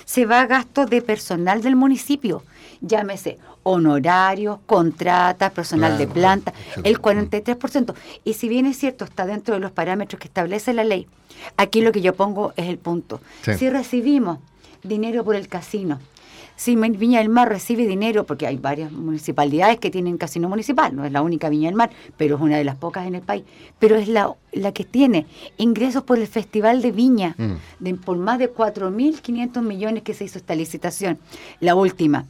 se 0.06 0.26
va 0.26 0.42
a 0.42 0.48
gasto 0.48 0.88
de 0.88 1.04
personal 1.04 1.62
del 1.62 1.76
municipio. 1.76 2.42
Llámese 2.82 3.38
honorarios, 3.64 4.60
contratas, 4.66 5.52
personal 5.52 5.98
de 5.98 6.08
planta, 6.08 6.54
el 6.84 7.00
43%. 7.00 7.94
Y 8.24 8.34
si 8.34 8.50
bien 8.50 8.66
es 8.66 8.78
cierto, 8.78 9.06
está 9.06 9.28
dentro 9.28 9.54
de 9.54 9.60
los 9.60 9.72
parámetros 9.72 10.20
que 10.20 10.28
establece 10.28 10.74
la 10.74 10.84
ley, 10.84 11.08
aquí 11.58 11.82
lo 11.82 11.92
que 11.92 12.02
yo 12.02 12.16
pongo 12.16 12.54
es 12.56 12.68
el 12.68 12.80
punto. 12.80 13.22
Sí. 13.44 13.54
Si 13.54 13.70
recibimos 13.70 14.40
dinero 14.82 15.24
por 15.24 15.36
el 15.36 15.48
casino, 15.48 16.00
si 16.62 16.76
Viña 16.76 17.18
del 17.18 17.30
Mar 17.30 17.50
recibe 17.50 17.88
dinero, 17.88 18.24
porque 18.28 18.46
hay 18.46 18.58
varias 18.58 18.92
municipalidades 18.92 19.80
que 19.80 19.90
tienen 19.90 20.20
casino 20.20 20.48
municipal, 20.48 20.96
no 20.96 21.04
es 21.04 21.12
la 21.12 21.24
única 21.24 21.50
Viña 21.50 21.70
del 21.70 21.76
Mar, 21.76 21.90
pero 22.18 22.36
es 22.36 22.42
una 22.42 22.56
de 22.56 22.64
las 22.64 22.76
pocas 22.76 23.08
en 23.08 23.16
el 23.16 23.24
país, 23.24 23.46
pero 23.80 23.96
es 23.96 24.08
la, 24.08 24.36
la 24.52 24.72
que 24.72 24.86
tiene 24.86 25.26
ingresos 25.58 26.04
por 26.04 26.20
el 26.20 26.28
Festival 26.28 26.84
de 26.84 26.92
Viña, 26.92 27.34
Mm. 27.36 27.54
de, 27.80 27.96
por 27.96 28.18
más 28.18 28.38
de 28.38 28.54
4.500 28.54 29.64
millones 29.64 30.04
que 30.04 30.14
se 30.14 30.26
hizo 30.26 30.38
esta 30.38 30.54
licitación. 30.54 31.18
La 31.62 31.74
última, 31.74 32.26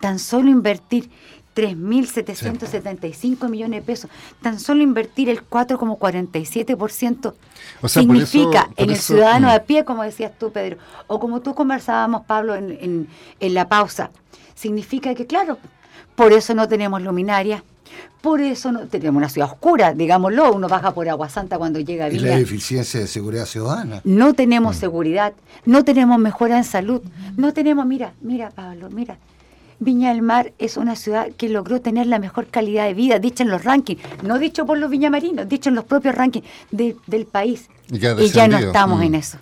tan 0.00 0.20
solo 0.20 0.48
invertir 0.48 1.10
3.775 1.56 3.48
millones 3.48 3.80
de 3.80 3.86
pesos, 3.86 4.10
tan 4.42 4.60
solo 4.60 4.82
invertir 4.82 5.28
el 5.30 5.40
4,47%, 5.48 7.34
O 7.82 7.88
sea, 7.88 8.02
por 8.02 8.16
significa 8.16 8.60
eso- 8.60 8.68
por 8.74 8.84
en 8.84 8.90
el 8.90 8.96
eso- 8.96 9.02
ciudadano 9.14 9.48
mm. 9.48 9.50
a 9.50 9.58
pie, 9.60 9.84
como 9.84 10.02
decías 10.02 10.32
tú, 10.38 10.52
Pedro, 10.52 10.76
o 11.06 11.18
como 11.18 11.40
tú 11.40 11.54
conversábamos, 11.54 12.22
Pablo, 12.26 12.54
en, 12.54 12.70
en- 12.80 13.08
en 13.40 13.54
la 13.54 13.68
pausa, 13.68 14.10
significa 14.54 15.14
que, 15.14 15.26
claro, 15.26 15.58
por 16.14 16.32
eso 16.32 16.54
no 16.54 16.68
tenemos 16.68 17.02
luminaria, 17.02 17.62
por 18.20 18.40
eso 18.40 18.72
no 18.72 18.88
tenemos 18.88 19.16
una 19.18 19.28
ciudad 19.28 19.50
oscura, 19.50 19.92
digámoslo, 19.94 20.52
uno 20.52 20.68
baja 20.68 20.92
por 20.92 21.08
Agua 21.08 21.28
Santa 21.28 21.56
cuando 21.58 21.78
llega 21.80 22.06
a 22.06 22.08
Y 22.08 22.18
Viña. 22.18 22.30
la 22.30 22.38
deficiencia 22.38 22.98
de 23.00 23.06
seguridad 23.06 23.46
ciudadana. 23.46 24.00
No 24.04 24.34
tenemos 24.34 24.76
seguridad, 24.76 25.32
no 25.64 25.84
tenemos 25.84 26.18
mejora 26.18 26.56
en 26.58 26.64
salud, 26.64 27.02
no 27.36 27.52
tenemos, 27.52 27.86
mira, 27.86 28.12
mira 28.20 28.50
Pablo, 28.50 28.88
mira, 28.90 29.18
Viña 29.78 30.08
del 30.10 30.22
Mar 30.22 30.52
es 30.58 30.76
una 30.76 30.96
ciudad 30.96 31.28
que 31.36 31.48
logró 31.48 31.80
tener 31.80 32.06
la 32.06 32.18
mejor 32.18 32.46
calidad 32.48 32.86
de 32.86 32.94
vida, 32.94 33.18
dicho 33.18 33.42
en 33.42 33.50
los 33.50 33.64
rankings, 33.64 34.00
no 34.22 34.38
dicho 34.38 34.64
por 34.66 34.78
los 34.78 34.90
viñamarinos, 34.90 35.48
dicho 35.48 35.68
en 35.68 35.74
los 35.74 35.84
propios 35.84 36.14
rankings 36.14 36.46
de- 36.70 36.96
del 37.06 37.26
país. 37.26 37.68
Y 37.90 37.98
ya 37.98 38.48
no 38.48 38.58
estamos 38.58 39.00
Mm. 39.00 39.02
en 39.02 39.14
eso. 39.16 39.38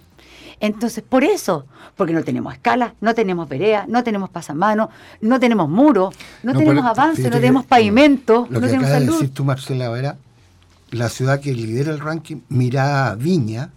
Entonces, 0.61 1.05
por 1.07 1.25
eso, 1.25 1.67
porque 1.97 2.13
no 2.13 2.23
tenemos 2.25 2.55
escala, 2.55 2.95
no 3.01 3.15
tenemos 3.15 3.49
vereda, 3.49 3.85
no 3.89 4.03
tenemos 4.03 4.31
pasamano, 4.31 4.89
no 5.21 5.39
tenemos 5.39 5.69
muro, 5.69 6.11
no, 6.43 6.53
No, 6.53 6.59
tenemos 6.59 6.85
avance, 6.87 7.23
no 7.29 7.31
tenemos 7.31 7.67
pavimento, 7.67 8.47
Lo 8.51 8.61
no 8.61 8.61
que 8.61 8.67
tenemos 8.69 8.87
acaba 8.87 9.01
de 9.01 9.07
decir 9.07 9.31
tú, 9.35 9.45
Marcela 9.45 9.89
Vera, 9.91 10.17
la 10.91 11.09
ciudad 11.09 11.41
que 11.41 11.53
lidera 11.53 11.93
el 11.93 12.01
ranking 12.01 12.39
mira 12.49 13.09
a 13.09 13.15
Viña 13.15 13.71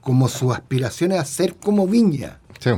como 0.00 0.28
su 0.28 0.52
aspiración 0.52 1.12
es 1.12 1.20
a 1.20 1.24
ser 1.24 1.56
como 1.56 1.86
Viña. 1.86 2.38
Sí. 2.60 2.70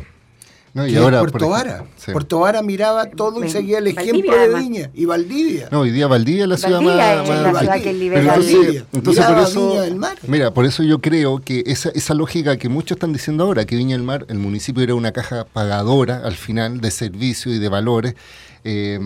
No, 0.73 0.87
y 0.87 0.91
que 0.93 0.97
es 0.99 1.03
ahora, 1.03 1.19
Puerto 1.21 1.49
Vara. 1.49 1.85
sí. 1.97 2.13
Puerto 2.13 2.39
Vara 2.41 2.63
miraba 2.63 3.07
todo 3.11 3.45
y 3.45 3.51
seguía 3.51 3.79
el 3.79 3.85
Valdivia, 3.93 4.03
ejemplo 4.13 4.33
de 4.35 4.39
además. 4.41 4.61
Viña. 4.63 4.91
Y 4.95 5.05
Valdivia. 5.05 5.69
No, 5.73 5.81
hoy 5.81 5.91
día 5.91 6.07
Valdivia 6.07 6.43
es 6.45 6.49
la 6.49 6.57
ciudad 6.57 6.81
Valdivia 6.81 6.97
más, 7.17 7.29
es 7.29 7.43
la 7.43 7.53
más- 7.53 7.61
ciudad 7.63 7.81
que 7.83 7.93
libera 7.93 8.21
entonces, 8.21 8.55
Valdivia. 8.57 8.85
entonces 8.93 9.25
por 9.25 9.39
eso, 9.39 9.69
Viña 9.71 9.83
del 9.83 9.97
Mar. 9.97 10.19
mira, 10.29 10.55
por 10.55 10.65
eso 10.67 10.83
yo 10.85 11.01
creo 11.01 11.41
que 11.41 11.65
esa, 11.67 11.89
esa 11.91 12.15
lógica 12.15 12.57
que 12.57 12.69
muchos 12.69 12.97
están 12.97 13.13
diciendo 13.13 13.45
ahora, 13.45 13.65
que 13.65 13.75
Viña 13.77 13.97
del 13.97 14.05
Mar, 14.05 14.27
el 14.29 14.39
municipio 14.39 14.83
era 14.83 14.95
una 14.95 15.11
caja 15.13 15.45
pagadora 15.45 16.23
al 16.25 16.35
final 16.37 16.81
de 16.81 16.91
servicios 16.93 17.55
y 17.55 17.59
de 17.59 17.69
valores 17.69 18.15
eh, 18.65 19.01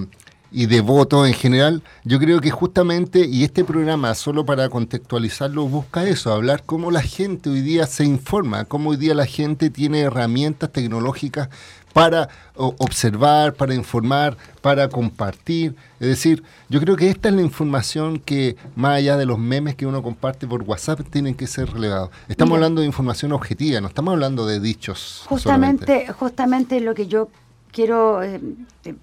y 0.54 0.66
de 0.66 0.80
votos 0.80 1.26
en 1.26 1.34
general, 1.34 1.82
yo 2.04 2.20
creo 2.20 2.40
que 2.40 2.52
justamente, 2.52 3.26
y 3.26 3.42
este 3.42 3.64
programa, 3.64 4.14
solo 4.14 4.46
para 4.46 4.68
contextualizarlo, 4.68 5.66
busca 5.66 6.04
eso, 6.04 6.32
hablar 6.32 6.62
cómo 6.64 6.92
la 6.92 7.02
gente 7.02 7.50
hoy 7.50 7.60
día 7.60 7.88
se 7.88 8.04
informa, 8.04 8.64
cómo 8.64 8.90
hoy 8.90 8.96
día 8.96 9.14
la 9.14 9.26
gente 9.26 9.68
tiene 9.68 10.02
herramientas 10.02 10.70
tecnológicas 10.70 11.48
para 11.92 12.28
observar, 12.54 13.54
para 13.54 13.74
informar, 13.74 14.36
para 14.60 14.88
compartir. 14.88 15.74
Es 15.98 16.08
decir, 16.08 16.44
yo 16.68 16.80
creo 16.80 16.96
que 16.96 17.08
esta 17.08 17.30
es 17.30 17.34
la 17.34 17.42
información 17.42 18.20
que, 18.20 18.56
más 18.76 18.98
allá 18.98 19.16
de 19.16 19.26
los 19.26 19.40
memes 19.40 19.74
que 19.74 19.86
uno 19.86 20.04
comparte 20.04 20.46
por 20.46 20.62
WhatsApp, 20.62 21.00
tienen 21.10 21.34
que 21.34 21.48
ser 21.48 21.72
relevados. 21.72 22.10
Estamos 22.28 22.50
Mira. 22.52 22.66
hablando 22.66 22.80
de 22.80 22.86
información 22.86 23.32
objetiva, 23.32 23.80
no 23.80 23.88
estamos 23.88 24.12
hablando 24.12 24.46
de 24.46 24.60
dichos. 24.60 25.24
solamente. 25.28 26.06
Justamente 26.12 26.80
lo 26.80 26.94
que 26.94 27.08
yo 27.08 27.28
quiero 27.74 28.22
eh, 28.22 28.40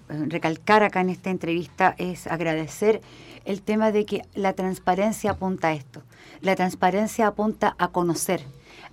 recalcar 0.08 0.82
acá 0.82 1.02
en 1.02 1.10
esta 1.10 1.28
entrevista 1.28 1.94
es 1.98 2.26
agradecer 2.26 3.02
el 3.44 3.60
tema 3.60 3.92
de 3.92 4.06
que 4.06 4.22
la 4.34 4.54
transparencia 4.54 5.32
apunta 5.32 5.68
a 5.68 5.72
esto. 5.74 6.02
La 6.40 6.56
transparencia 6.56 7.26
apunta 7.26 7.76
a 7.78 7.88
conocer, 7.88 8.42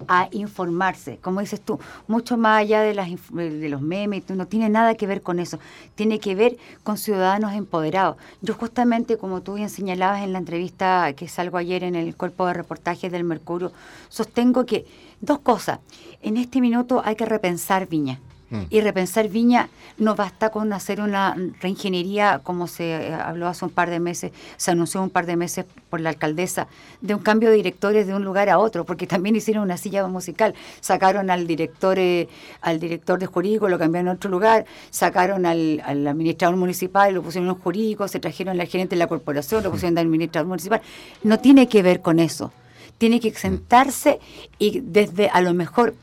a 0.09 0.27
informarse. 0.31 1.17
Como 1.19 1.39
dices 1.39 1.61
tú, 1.61 1.79
mucho 2.07 2.35
más 2.35 2.59
allá 2.59 2.81
de, 2.81 2.93
las, 2.93 3.09
de 3.31 3.69
los 3.69 3.81
memes, 3.81 4.29
no 4.29 4.47
tiene 4.47 4.67
nada 4.67 4.95
que 4.95 5.07
ver 5.07 5.21
con 5.21 5.39
eso. 5.39 5.59
Tiene 5.95 6.19
que 6.19 6.35
ver 6.35 6.57
con 6.83 6.97
ciudadanos 6.97 7.53
empoderados. 7.53 8.17
Yo 8.41 8.55
justamente, 8.55 9.17
como 9.17 9.41
tú 9.41 9.53
bien 9.53 9.69
señalabas 9.69 10.23
en 10.23 10.33
la 10.33 10.39
entrevista 10.39 11.13
que 11.13 11.29
salgo 11.29 11.57
ayer 11.57 11.85
en 11.85 11.95
el 11.95 12.17
cuerpo 12.17 12.47
de 12.47 12.53
reportajes 12.53 13.11
del 13.11 13.23
Mercurio, 13.23 13.71
sostengo 14.09 14.65
que 14.65 14.85
dos 15.21 15.39
cosas. 15.39 15.79
En 16.21 16.35
este 16.35 16.59
minuto 16.59 17.01
hay 17.05 17.15
que 17.15 17.25
repensar 17.25 17.87
Viña. 17.87 18.19
Mm. 18.49 18.61
Y 18.69 18.81
repensar 18.81 19.29
Viña 19.29 19.69
no 19.97 20.15
basta 20.15 20.49
con 20.49 20.73
hacer 20.73 21.01
una 21.01 21.35
reingeniería, 21.61 22.41
como 22.43 22.67
se 22.67 22.91
eh, 22.91 23.13
habló 23.13 23.47
hace 23.47 23.65
un 23.65 23.71
par 23.71 23.89
de 23.89 23.99
meses, 23.99 24.31
se 24.57 24.71
anunció 24.71 25.01
un 25.01 25.09
par 25.09 25.25
de 25.25 25.35
meses 25.35 25.65
por 25.89 26.01
la 26.01 26.09
alcaldesa, 26.09 26.67
de 27.01 27.13
un 27.13 27.21
cambio 27.21 27.49
de 27.49 27.55
directores 27.55 28.07
de 28.07 28.15
un 28.15 28.23
lugar 28.23 28.49
a 28.49 28.59
otro, 28.59 28.85
porque 28.85 29.07
también 29.07 29.35
hicieron 29.35 29.63
una 29.63 29.77
silla 29.77 30.05
musical. 30.07 30.55
Sacaron 30.81 31.29
al 31.29 31.47
director, 31.47 31.99
eh, 31.99 32.27
al 32.61 32.79
director 32.79 33.19
de 33.19 33.25
jurídico, 33.25 33.69
lo 33.69 33.77
cambiaron 33.77 34.09
a 34.09 34.13
otro 34.13 34.29
lugar, 34.29 34.65
sacaron 34.89 35.45
al, 35.45 35.81
al 35.85 36.07
administrador 36.07 36.57
municipal, 36.57 37.13
lo 37.13 37.21
pusieron 37.21 37.47
en 37.49 37.55
un 37.55 37.61
jurídico, 37.61 38.07
se 38.07 38.19
trajeron 38.19 38.59
al 38.59 38.67
gerente 38.67 38.95
de 38.95 38.99
la 38.99 39.07
corporación, 39.07 39.63
lo 39.63 39.71
pusieron 39.71 39.95
de 39.95 40.01
administrador 40.01 40.47
municipal. 40.47 40.81
No 41.23 41.39
tiene 41.39 41.67
que 41.67 41.83
ver 41.83 42.01
con 42.01 42.19
eso. 42.19 42.51
Tiene 42.97 43.19
que 43.19 43.31
sentarse 43.33 44.19
y 44.57 44.81
desde 44.81 45.29
a 45.29 45.39
lo 45.41 45.53
mejor 45.53 45.95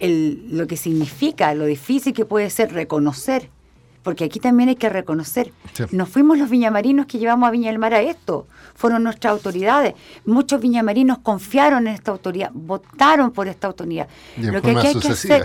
el- 0.00 0.56
lo 0.56 0.66
que 0.66 0.76
significa, 0.76 1.54
lo 1.54 1.66
difícil 1.66 2.12
que 2.12 2.24
puede 2.24 2.50
ser 2.50 2.72
reconocer 2.72 3.50
porque 4.02 4.24
aquí 4.24 4.40
también 4.40 4.70
hay 4.70 4.76
que 4.76 4.88
reconocer, 4.88 5.52
Sí. 5.74 5.84
no 5.92 6.06
fuimos 6.06 6.38
los 6.38 6.48
viñamarinos 6.48 7.04
que 7.04 7.18
llevamos 7.18 7.46
a 7.46 7.50
Viña 7.50 7.68
del 7.68 7.78
Mar 7.78 7.92
a 7.92 8.00
esto, 8.00 8.46
fueron 8.74 9.02
nuestras 9.02 9.30
autoridades. 9.30 9.92
Muchos 10.24 10.58
viñamarinos 10.62 11.18
confiaron 11.18 11.86
en 11.86 11.92
esta 11.92 12.10
autoridad, 12.10 12.50
votaron 12.54 13.30
por 13.30 13.46
esta 13.46 13.66
autoridad. 13.66 14.08
Y 14.38 14.44
Lo 14.44 14.62
que 14.62 14.70
aquí 14.70 14.86
hay 14.86 14.94
que 14.94 15.08
hacer, 15.08 15.44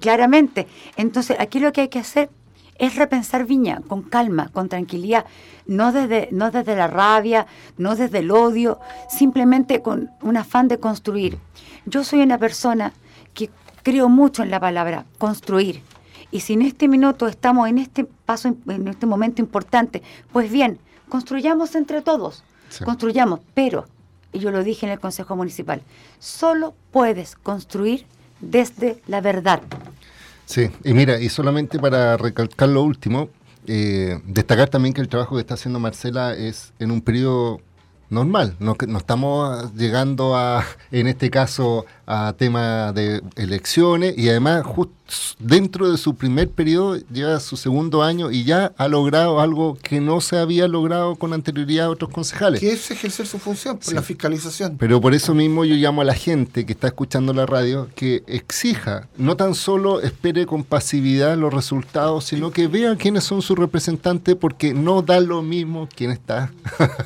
claramente, 0.00 0.66
entonces 0.96 1.36
aquí 1.38 1.60
lo 1.60 1.70
que 1.74 1.82
hay 1.82 1.88
que 1.88 1.98
hacer 1.98 2.30
es 2.78 2.96
repensar 2.96 3.44
Viña 3.44 3.82
con 3.86 4.00
calma, 4.00 4.48
con 4.54 4.70
tranquilidad, 4.70 5.26
no 5.66 5.92
desde, 5.92 6.28
no 6.32 6.50
desde 6.50 6.74
la 6.74 6.86
rabia, 6.88 7.46
no 7.76 7.94
desde 7.94 8.20
el 8.20 8.30
odio, 8.30 8.80
simplemente 9.10 9.82
con 9.82 10.10
un 10.22 10.38
afán 10.38 10.66
de 10.68 10.78
construir. 10.78 11.36
Yo 11.84 12.04
soy 12.04 12.22
una 12.22 12.38
persona 12.38 12.94
que 13.34 13.50
creo 13.82 14.08
mucho 14.08 14.42
en 14.42 14.50
la 14.50 14.60
palabra 14.60 15.04
construir. 15.18 15.80
Y 16.30 16.40
si 16.40 16.54
en 16.54 16.62
este 16.62 16.88
minuto 16.88 17.26
estamos 17.26 17.68
en 17.68 17.78
este 17.78 18.04
paso, 18.04 18.54
en 18.66 18.88
este 18.88 19.06
momento 19.06 19.42
importante, 19.42 20.02
pues 20.32 20.50
bien, 20.50 20.78
construyamos 21.08 21.74
entre 21.74 22.00
todos, 22.00 22.42
Sí. 22.70 22.84
construyamos, 22.84 23.40
pero, 23.54 23.86
y 24.32 24.38
yo 24.38 24.50
lo 24.50 24.64
dije 24.64 24.86
en 24.86 24.92
el 24.92 24.98
Consejo 25.00 25.36
Municipal, 25.36 25.82
solo 26.18 26.74
puedes 26.90 27.36
construir 27.36 28.06
desde 28.40 29.02
la 29.06 29.20
verdad. 29.20 29.60
Sí, 30.46 30.70
y 30.84 30.94
mira, 30.94 31.20
y 31.20 31.28
solamente 31.28 31.78
para 31.78 32.16
recalcar 32.16 32.70
lo 32.70 32.82
último, 32.82 33.28
eh, 33.66 34.20
destacar 34.26 34.68
también 34.70 34.94
que 34.94 35.00
el 35.02 35.08
trabajo 35.08 35.34
que 35.36 35.40
está 35.42 35.54
haciendo 35.54 35.78
Marcela 35.78 36.34
es 36.34 36.72
en 36.78 36.90
un 36.90 37.00
periodo 37.02 37.60
normal, 38.12 38.54
no, 38.60 38.74
que- 38.76 38.86
no 38.86 38.98
estamos 38.98 39.72
llegando 39.74 40.36
a, 40.36 40.64
en 40.90 41.06
este 41.08 41.30
caso, 41.30 41.86
a 42.06 42.34
tema 42.36 42.92
de 42.92 43.22
elecciones 43.36 44.14
y 44.18 44.28
además 44.28 44.64
justo 44.66 44.92
dentro 45.38 45.90
de 45.90 45.98
su 45.98 46.14
primer 46.14 46.48
periodo 46.48 46.96
lleva 47.12 47.38
su 47.38 47.56
segundo 47.58 48.02
año 48.02 48.30
y 48.30 48.44
ya 48.44 48.72
ha 48.78 48.88
logrado 48.88 49.40
algo 49.40 49.76
que 49.82 50.00
no 50.00 50.22
se 50.22 50.38
había 50.38 50.66
logrado 50.68 51.16
con 51.16 51.34
anterioridad 51.34 51.86
a 51.86 51.90
otros 51.90 52.10
concejales. 52.10 52.60
Que 52.60 52.72
es 52.72 52.90
ejercer 52.90 53.26
su 53.26 53.38
función, 53.38 53.76
por 53.76 53.84
Sí. 53.84 53.94
la 53.94 54.00
fiscalización. 54.02 54.76
Pero 54.78 55.00
por 55.02 55.12
eso 55.14 55.34
mismo 55.34 55.66
yo 55.66 55.74
llamo 55.74 56.00
a 56.00 56.04
la 56.04 56.14
gente 56.14 56.64
que 56.64 56.72
está 56.72 56.86
escuchando 56.86 57.34
la 57.34 57.44
radio 57.44 57.88
que 57.94 58.22
exija, 58.26 59.08
no 59.18 59.36
tan 59.36 59.54
solo 59.54 60.00
espere 60.00 60.46
con 60.46 60.64
pasividad 60.64 61.36
los 61.36 61.52
resultados, 61.52 62.24
sino 62.24 62.50
que 62.50 62.66
vea 62.68 62.96
quiénes 62.96 63.24
son 63.24 63.42
sus 63.42 63.58
representantes, 63.58 64.34
porque 64.36 64.72
no 64.72 65.02
da 65.02 65.20
lo 65.20 65.42
mismo 65.42 65.88
quién 65.94 66.10
está. 66.10 66.52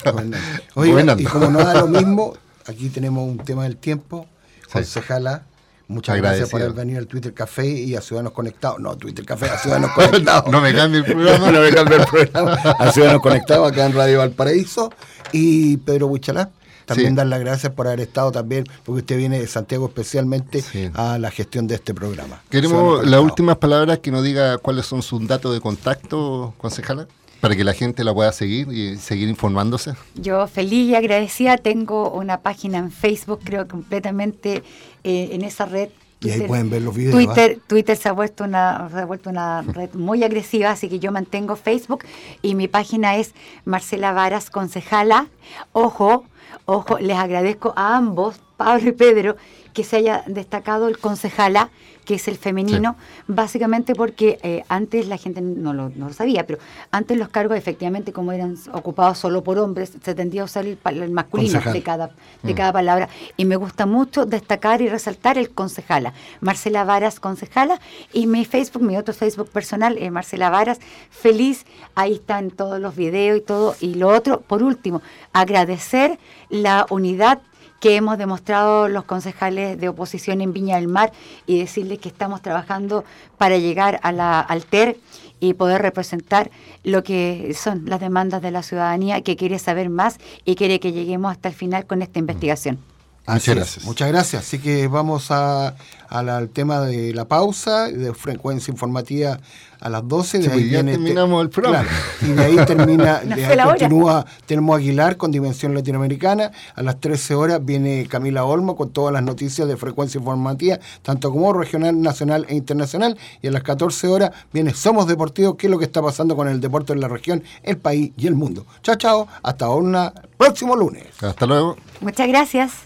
Gobernando. 0.04 0.36
Y 1.18 1.24
como 1.24 1.50
no 1.50 1.58
da 1.58 1.74
lo 1.74 1.86
mismo, 1.88 2.34
aquí 2.66 2.88
tenemos 2.88 3.28
un 3.28 3.38
tema 3.38 3.64
del 3.64 3.76
tiempo. 3.76 4.26
Concejala, 4.72 5.42
muchas 5.88 6.16
gracias 6.16 6.48
por 6.50 6.60
haber 6.60 6.74
venido 6.74 6.98
al 6.98 7.06
Twitter 7.06 7.32
Café 7.32 7.66
y 7.66 7.94
a 7.96 8.00
Ciudadanos 8.00 8.32
Conectados. 8.32 8.78
No, 8.80 8.96
Twitter 8.96 9.24
Café, 9.24 9.46
a 9.46 9.58
Ciudadanos 9.58 9.90
Conectados. 9.94 10.50
No 10.50 10.60
me 10.60 10.74
cambie 10.74 11.00
el 11.00 11.04
programa. 11.06 11.50
no 11.52 11.60
me 11.60 11.70
cambie 11.70 11.96
el 11.98 12.06
programa. 12.06 12.52
A 12.54 12.90
Ciudadanos 12.92 13.22
Conectados 13.22 13.70
acá 13.70 13.86
en 13.86 13.92
Radio 13.94 14.18
Valparaíso. 14.18 14.92
Y 15.32 15.76
Pedro 15.78 16.06
Huichalá. 16.08 16.50
También 16.86 17.10
Sí. 17.10 17.16
dar 17.16 17.26
las 17.26 17.40
gracias 17.40 17.72
por 17.72 17.88
haber 17.88 17.98
estado 17.98 18.30
también, 18.30 18.64
porque 18.84 19.00
usted 19.00 19.16
viene 19.16 19.40
de 19.40 19.48
Santiago 19.48 19.86
especialmente 19.86 20.62
a 20.94 21.18
la 21.18 21.32
gestión 21.32 21.66
de 21.66 21.74
este 21.74 21.92
programa. 21.94 22.40
Queremos 22.48 23.04
las 23.04 23.18
últimas 23.20 23.56
palabras 23.56 23.98
que 23.98 24.12
nos 24.12 24.22
diga 24.22 24.58
cuáles 24.58 24.86
son 24.86 25.02
sus 25.02 25.26
datos 25.26 25.52
de 25.52 25.60
contacto, 25.60 26.54
concejala, 26.58 27.08
para 27.46 27.54
que 27.54 27.62
la 27.62 27.74
gente 27.74 28.02
la 28.02 28.12
pueda 28.12 28.32
seguir 28.32 28.66
y 28.72 28.96
seguir 28.96 29.28
informándose. 29.28 29.94
Yo 30.16 30.48
feliz 30.48 30.88
y 30.90 30.96
agradecida 30.96 31.56
tengo 31.56 32.10
una 32.10 32.40
página 32.40 32.78
en 32.78 32.90
Facebook, 32.90 33.38
creo 33.44 33.68
completamente 33.68 34.64
eh, 35.04 35.28
en 35.30 35.42
esa 35.42 35.64
red. 35.64 35.90
Y 36.22 36.30
ahí 36.30 36.40
pueden 36.40 36.70
ver 36.70 36.82
los 36.82 36.92
videos. 36.92 37.14
Twitter, 37.14 37.60
Twitter 37.68 37.96
se 37.96 38.08
ha 38.08 38.12
vuelto 38.12 38.42
una 38.42 38.88
se 38.92 38.98
ha 38.98 39.04
vuelto 39.04 39.30
una 39.30 39.62
red 39.74 39.94
muy 39.94 40.24
agresiva, 40.24 40.72
así 40.72 40.88
que 40.88 40.98
yo 40.98 41.12
mantengo 41.12 41.54
Facebook 41.54 42.04
y 42.42 42.56
mi 42.56 42.66
página 42.66 43.14
es 43.14 43.32
Marcela 43.64 44.10
Varas 44.10 44.50
Concejala. 44.50 45.28
Ojo, 45.70 46.24
ojo, 46.64 46.98
les 46.98 47.16
agradezco 47.16 47.74
a 47.76 47.96
ambos, 47.96 48.40
Pablo 48.56 48.88
y 48.88 48.92
Pedro, 48.92 49.36
que 49.72 49.84
se 49.84 49.98
haya 49.98 50.24
destacado 50.26 50.88
el 50.88 50.98
concejala, 50.98 51.70
que 52.06 52.14
es 52.14 52.26
el 52.28 52.36
femenino, 52.38 52.96
básicamente 53.26 53.94
porque 53.94 54.38
eh, 54.42 54.62
antes 54.68 55.08
la 55.08 55.18
gente 55.18 55.42
no 55.42 55.74
lo, 55.74 55.90
no 55.90 56.06
lo 56.08 56.14
sabía, 56.14 56.46
pero 56.46 56.58
antes 56.90 57.18
los 57.18 57.28
cargos 57.28 57.58
efectivamente 57.58 58.12
como 58.14 58.32
eran 58.32 58.56
ocupados 58.72 59.18
solo 59.18 59.42
por 59.44 59.58
hombres, 59.58 59.92
se 60.02 60.14
tendía 60.14 60.40
a 60.42 60.44
usar 60.46 60.64
el, 60.64 60.78
el 60.84 61.10
masculino 61.10 61.52
Concejal. 61.54 61.72
de 61.74 61.82
cada, 61.82 62.06
de 62.42 62.52
Mm. 62.54 62.56
cada 62.56 62.72
palabra. 62.72 63.08
Y 63.36 63.44
me 63.44 63.56
gusta 63.56 63.84
mucho 63.84 64.24
destacar 64.24 64.80
y 64.80 64.88
resaltar 64.88 65.36
el 65.36 65.50
concejala. 65.50 66.14
Marcela 66.40 66.84
Varas, 66.84 67.20
concejala. 67.20 67.80
Y 68.12 68.26
mi 68.26 68.44
Facebook, 68.44 68.82
mi 68.82 68.96
otro 68.96 69.12
Facebook 69.12 69.50
personal, 69.50 69.98
Marcela 70.10 70.48
Varas. 70.48 70.78
Feliz, 71.10 71.66
ahí 71.96 72.14
están 72.14 72.50
todos 72.52 72.80
los 72.80 72.94
videos 72.94 73.38
y 73.38 73.40
todo. 73.40 73.74
Y 73.80 73.94
lo 73.94 74.08
otro, 74.08 74.40
por 74.42 74.62
último, 74.62 75.02
agradecer 75.32 76.18
la 76.48 76.86
unidad 76.90 77.40
que 77.86 77.94
hemos 77.94 78.18
demostrado 78.18 78.88
los 78.88 79.04
concejales 79.04 79.78
de 79.78 79.88
oposición 79.88 80.40
en 80.40 80.52
Viña 80.52 80.74
del 80.74 80.88
Mar 80.88 81.12
y 81.46 81.60
decirles 81.60 82.00
que 82.00 82.08
estamos 82.08 82.42
trabajando 82.42 83.04
para 83.38 83.58
llegar 83.58 84.00
a 84.02 84.10
la, 84.10 84.40
al 84.40 84.64
TER 84.64 84.96
y 85.38 85.54
poder 85.54 85.82
representar 85.82 86.50
lo 86.82 87.04
que 87.04 87.54
son 87.54 87.84
las 87.86 88.00
demandas 88.00 88.42
de 88.42 88.50
la 88.50 88.64
ciudadanía 88.64 89.20
que 89.20 89.36
quiere 89.36 89.60
saber 89.60 89.88
más 89.88 90.18
y 90.44 90.56
quiere 90.56 90.80
que 90.80 90.90
lleguemos 90.90 91.30
hasta 91.30 91.48
el 91.48 91.54
final 91.54 91.86
con 91.86 92.02
esta 92.02 92.18
investigación. 92.18 92.80
Así 93.26 93.50
es. 93.50 93.84
Muchas 93.84 94.08
gracias. 94.08 94.42
Así 94.44 94.58
que 94.58 94.86
vamos 94.88 95.30
a, 95.30 95.74
a 96.08 96.22
la- 96.22 96.36
al 96.36 96.48
tema 96.48 96.80
de 96.80 97.12
la 97.12 97.24
pausa, 97.26 97.86
de 97.88 98.14
frecuencia 98.14 98.70
informativa 98.72 99.38
a 99.80 99.88
las 99.90 100.06
12. 100.08 100.38
De 100.38 100.44
Sí, 100.44 100.50
ahí 100.50 100.64
ya 100.70 100.82
viene 100.82 100.92
terminamos 100.92 101.42
el 101.42 101.50
programa. 101.50 101.84
Claro, 101.86 102.32
y 102.32 102.36
de 102.36 102.44
ahí 102.44 102.66
termina, 102.66 103.18
de 103.24 103.44
ahí 103.44 103.58
continúa, 103.64 104.24
tenemos 104.46 104.76
Aguilar 104.78 105.16
con 105.16 105.30
Dimensión 105.32 105.74
Latinoamericana. 105.74 106.50
A 106.74 106.82
las 106.82 106.98
13 107.00 107.34
horas 107.34 107.64
viene 107.64 108.06
Camila 108.08 108.44
Olmo 108.44 108.74
con 108.76 108.90
todas 108.90 109.12
las 109.12 109.22
noticias 109.22 109.66
de 109.68 109.76
frecuencia 109.76 110.18
informativa, 110.18 110.78
tanto 111.02 111.30
como 111.30 111.52
regional, 111.52 112.00
nacional 112.00 112.46
e 112.48 112.54
internacional. 112.54 113.18
Y 113.42 113.48
a 113.48 113.50
las 113.50 113.62
14 113.64 114.06
horas 114.08 114.30
viene 114.52 114.72
Somos 114.72 115.06
Deportivos, 115.08 115.56
qué 115.58 115.66
es 115.66 115.70
lo 115.70 115.78
que 115.78 115.84
está 115.84 116.00
pasando 116.00 116.36
con 116.36 116.48
el 116.48 116.60
deporte 116.60 116.92
en 116.92 117.00
la 117.00 117.08
región, 117.08 117.42
el 117.64 117.76
país 117.76 118.12
y 118.16 118.26
el 118.28 118.34
mundo. 118.36 118.64
Chao, 118.82 118.94
chao. 118.94 119.28
Hasta 119.42 119.68
un 119.68 119.96
próximo 120.38 120.74
lunes. 120.76 121.04
Hasta 121.20 121.44
luego. 121.44 121.76
Muchas 122.00 122.28
gracias. 122.28 122.85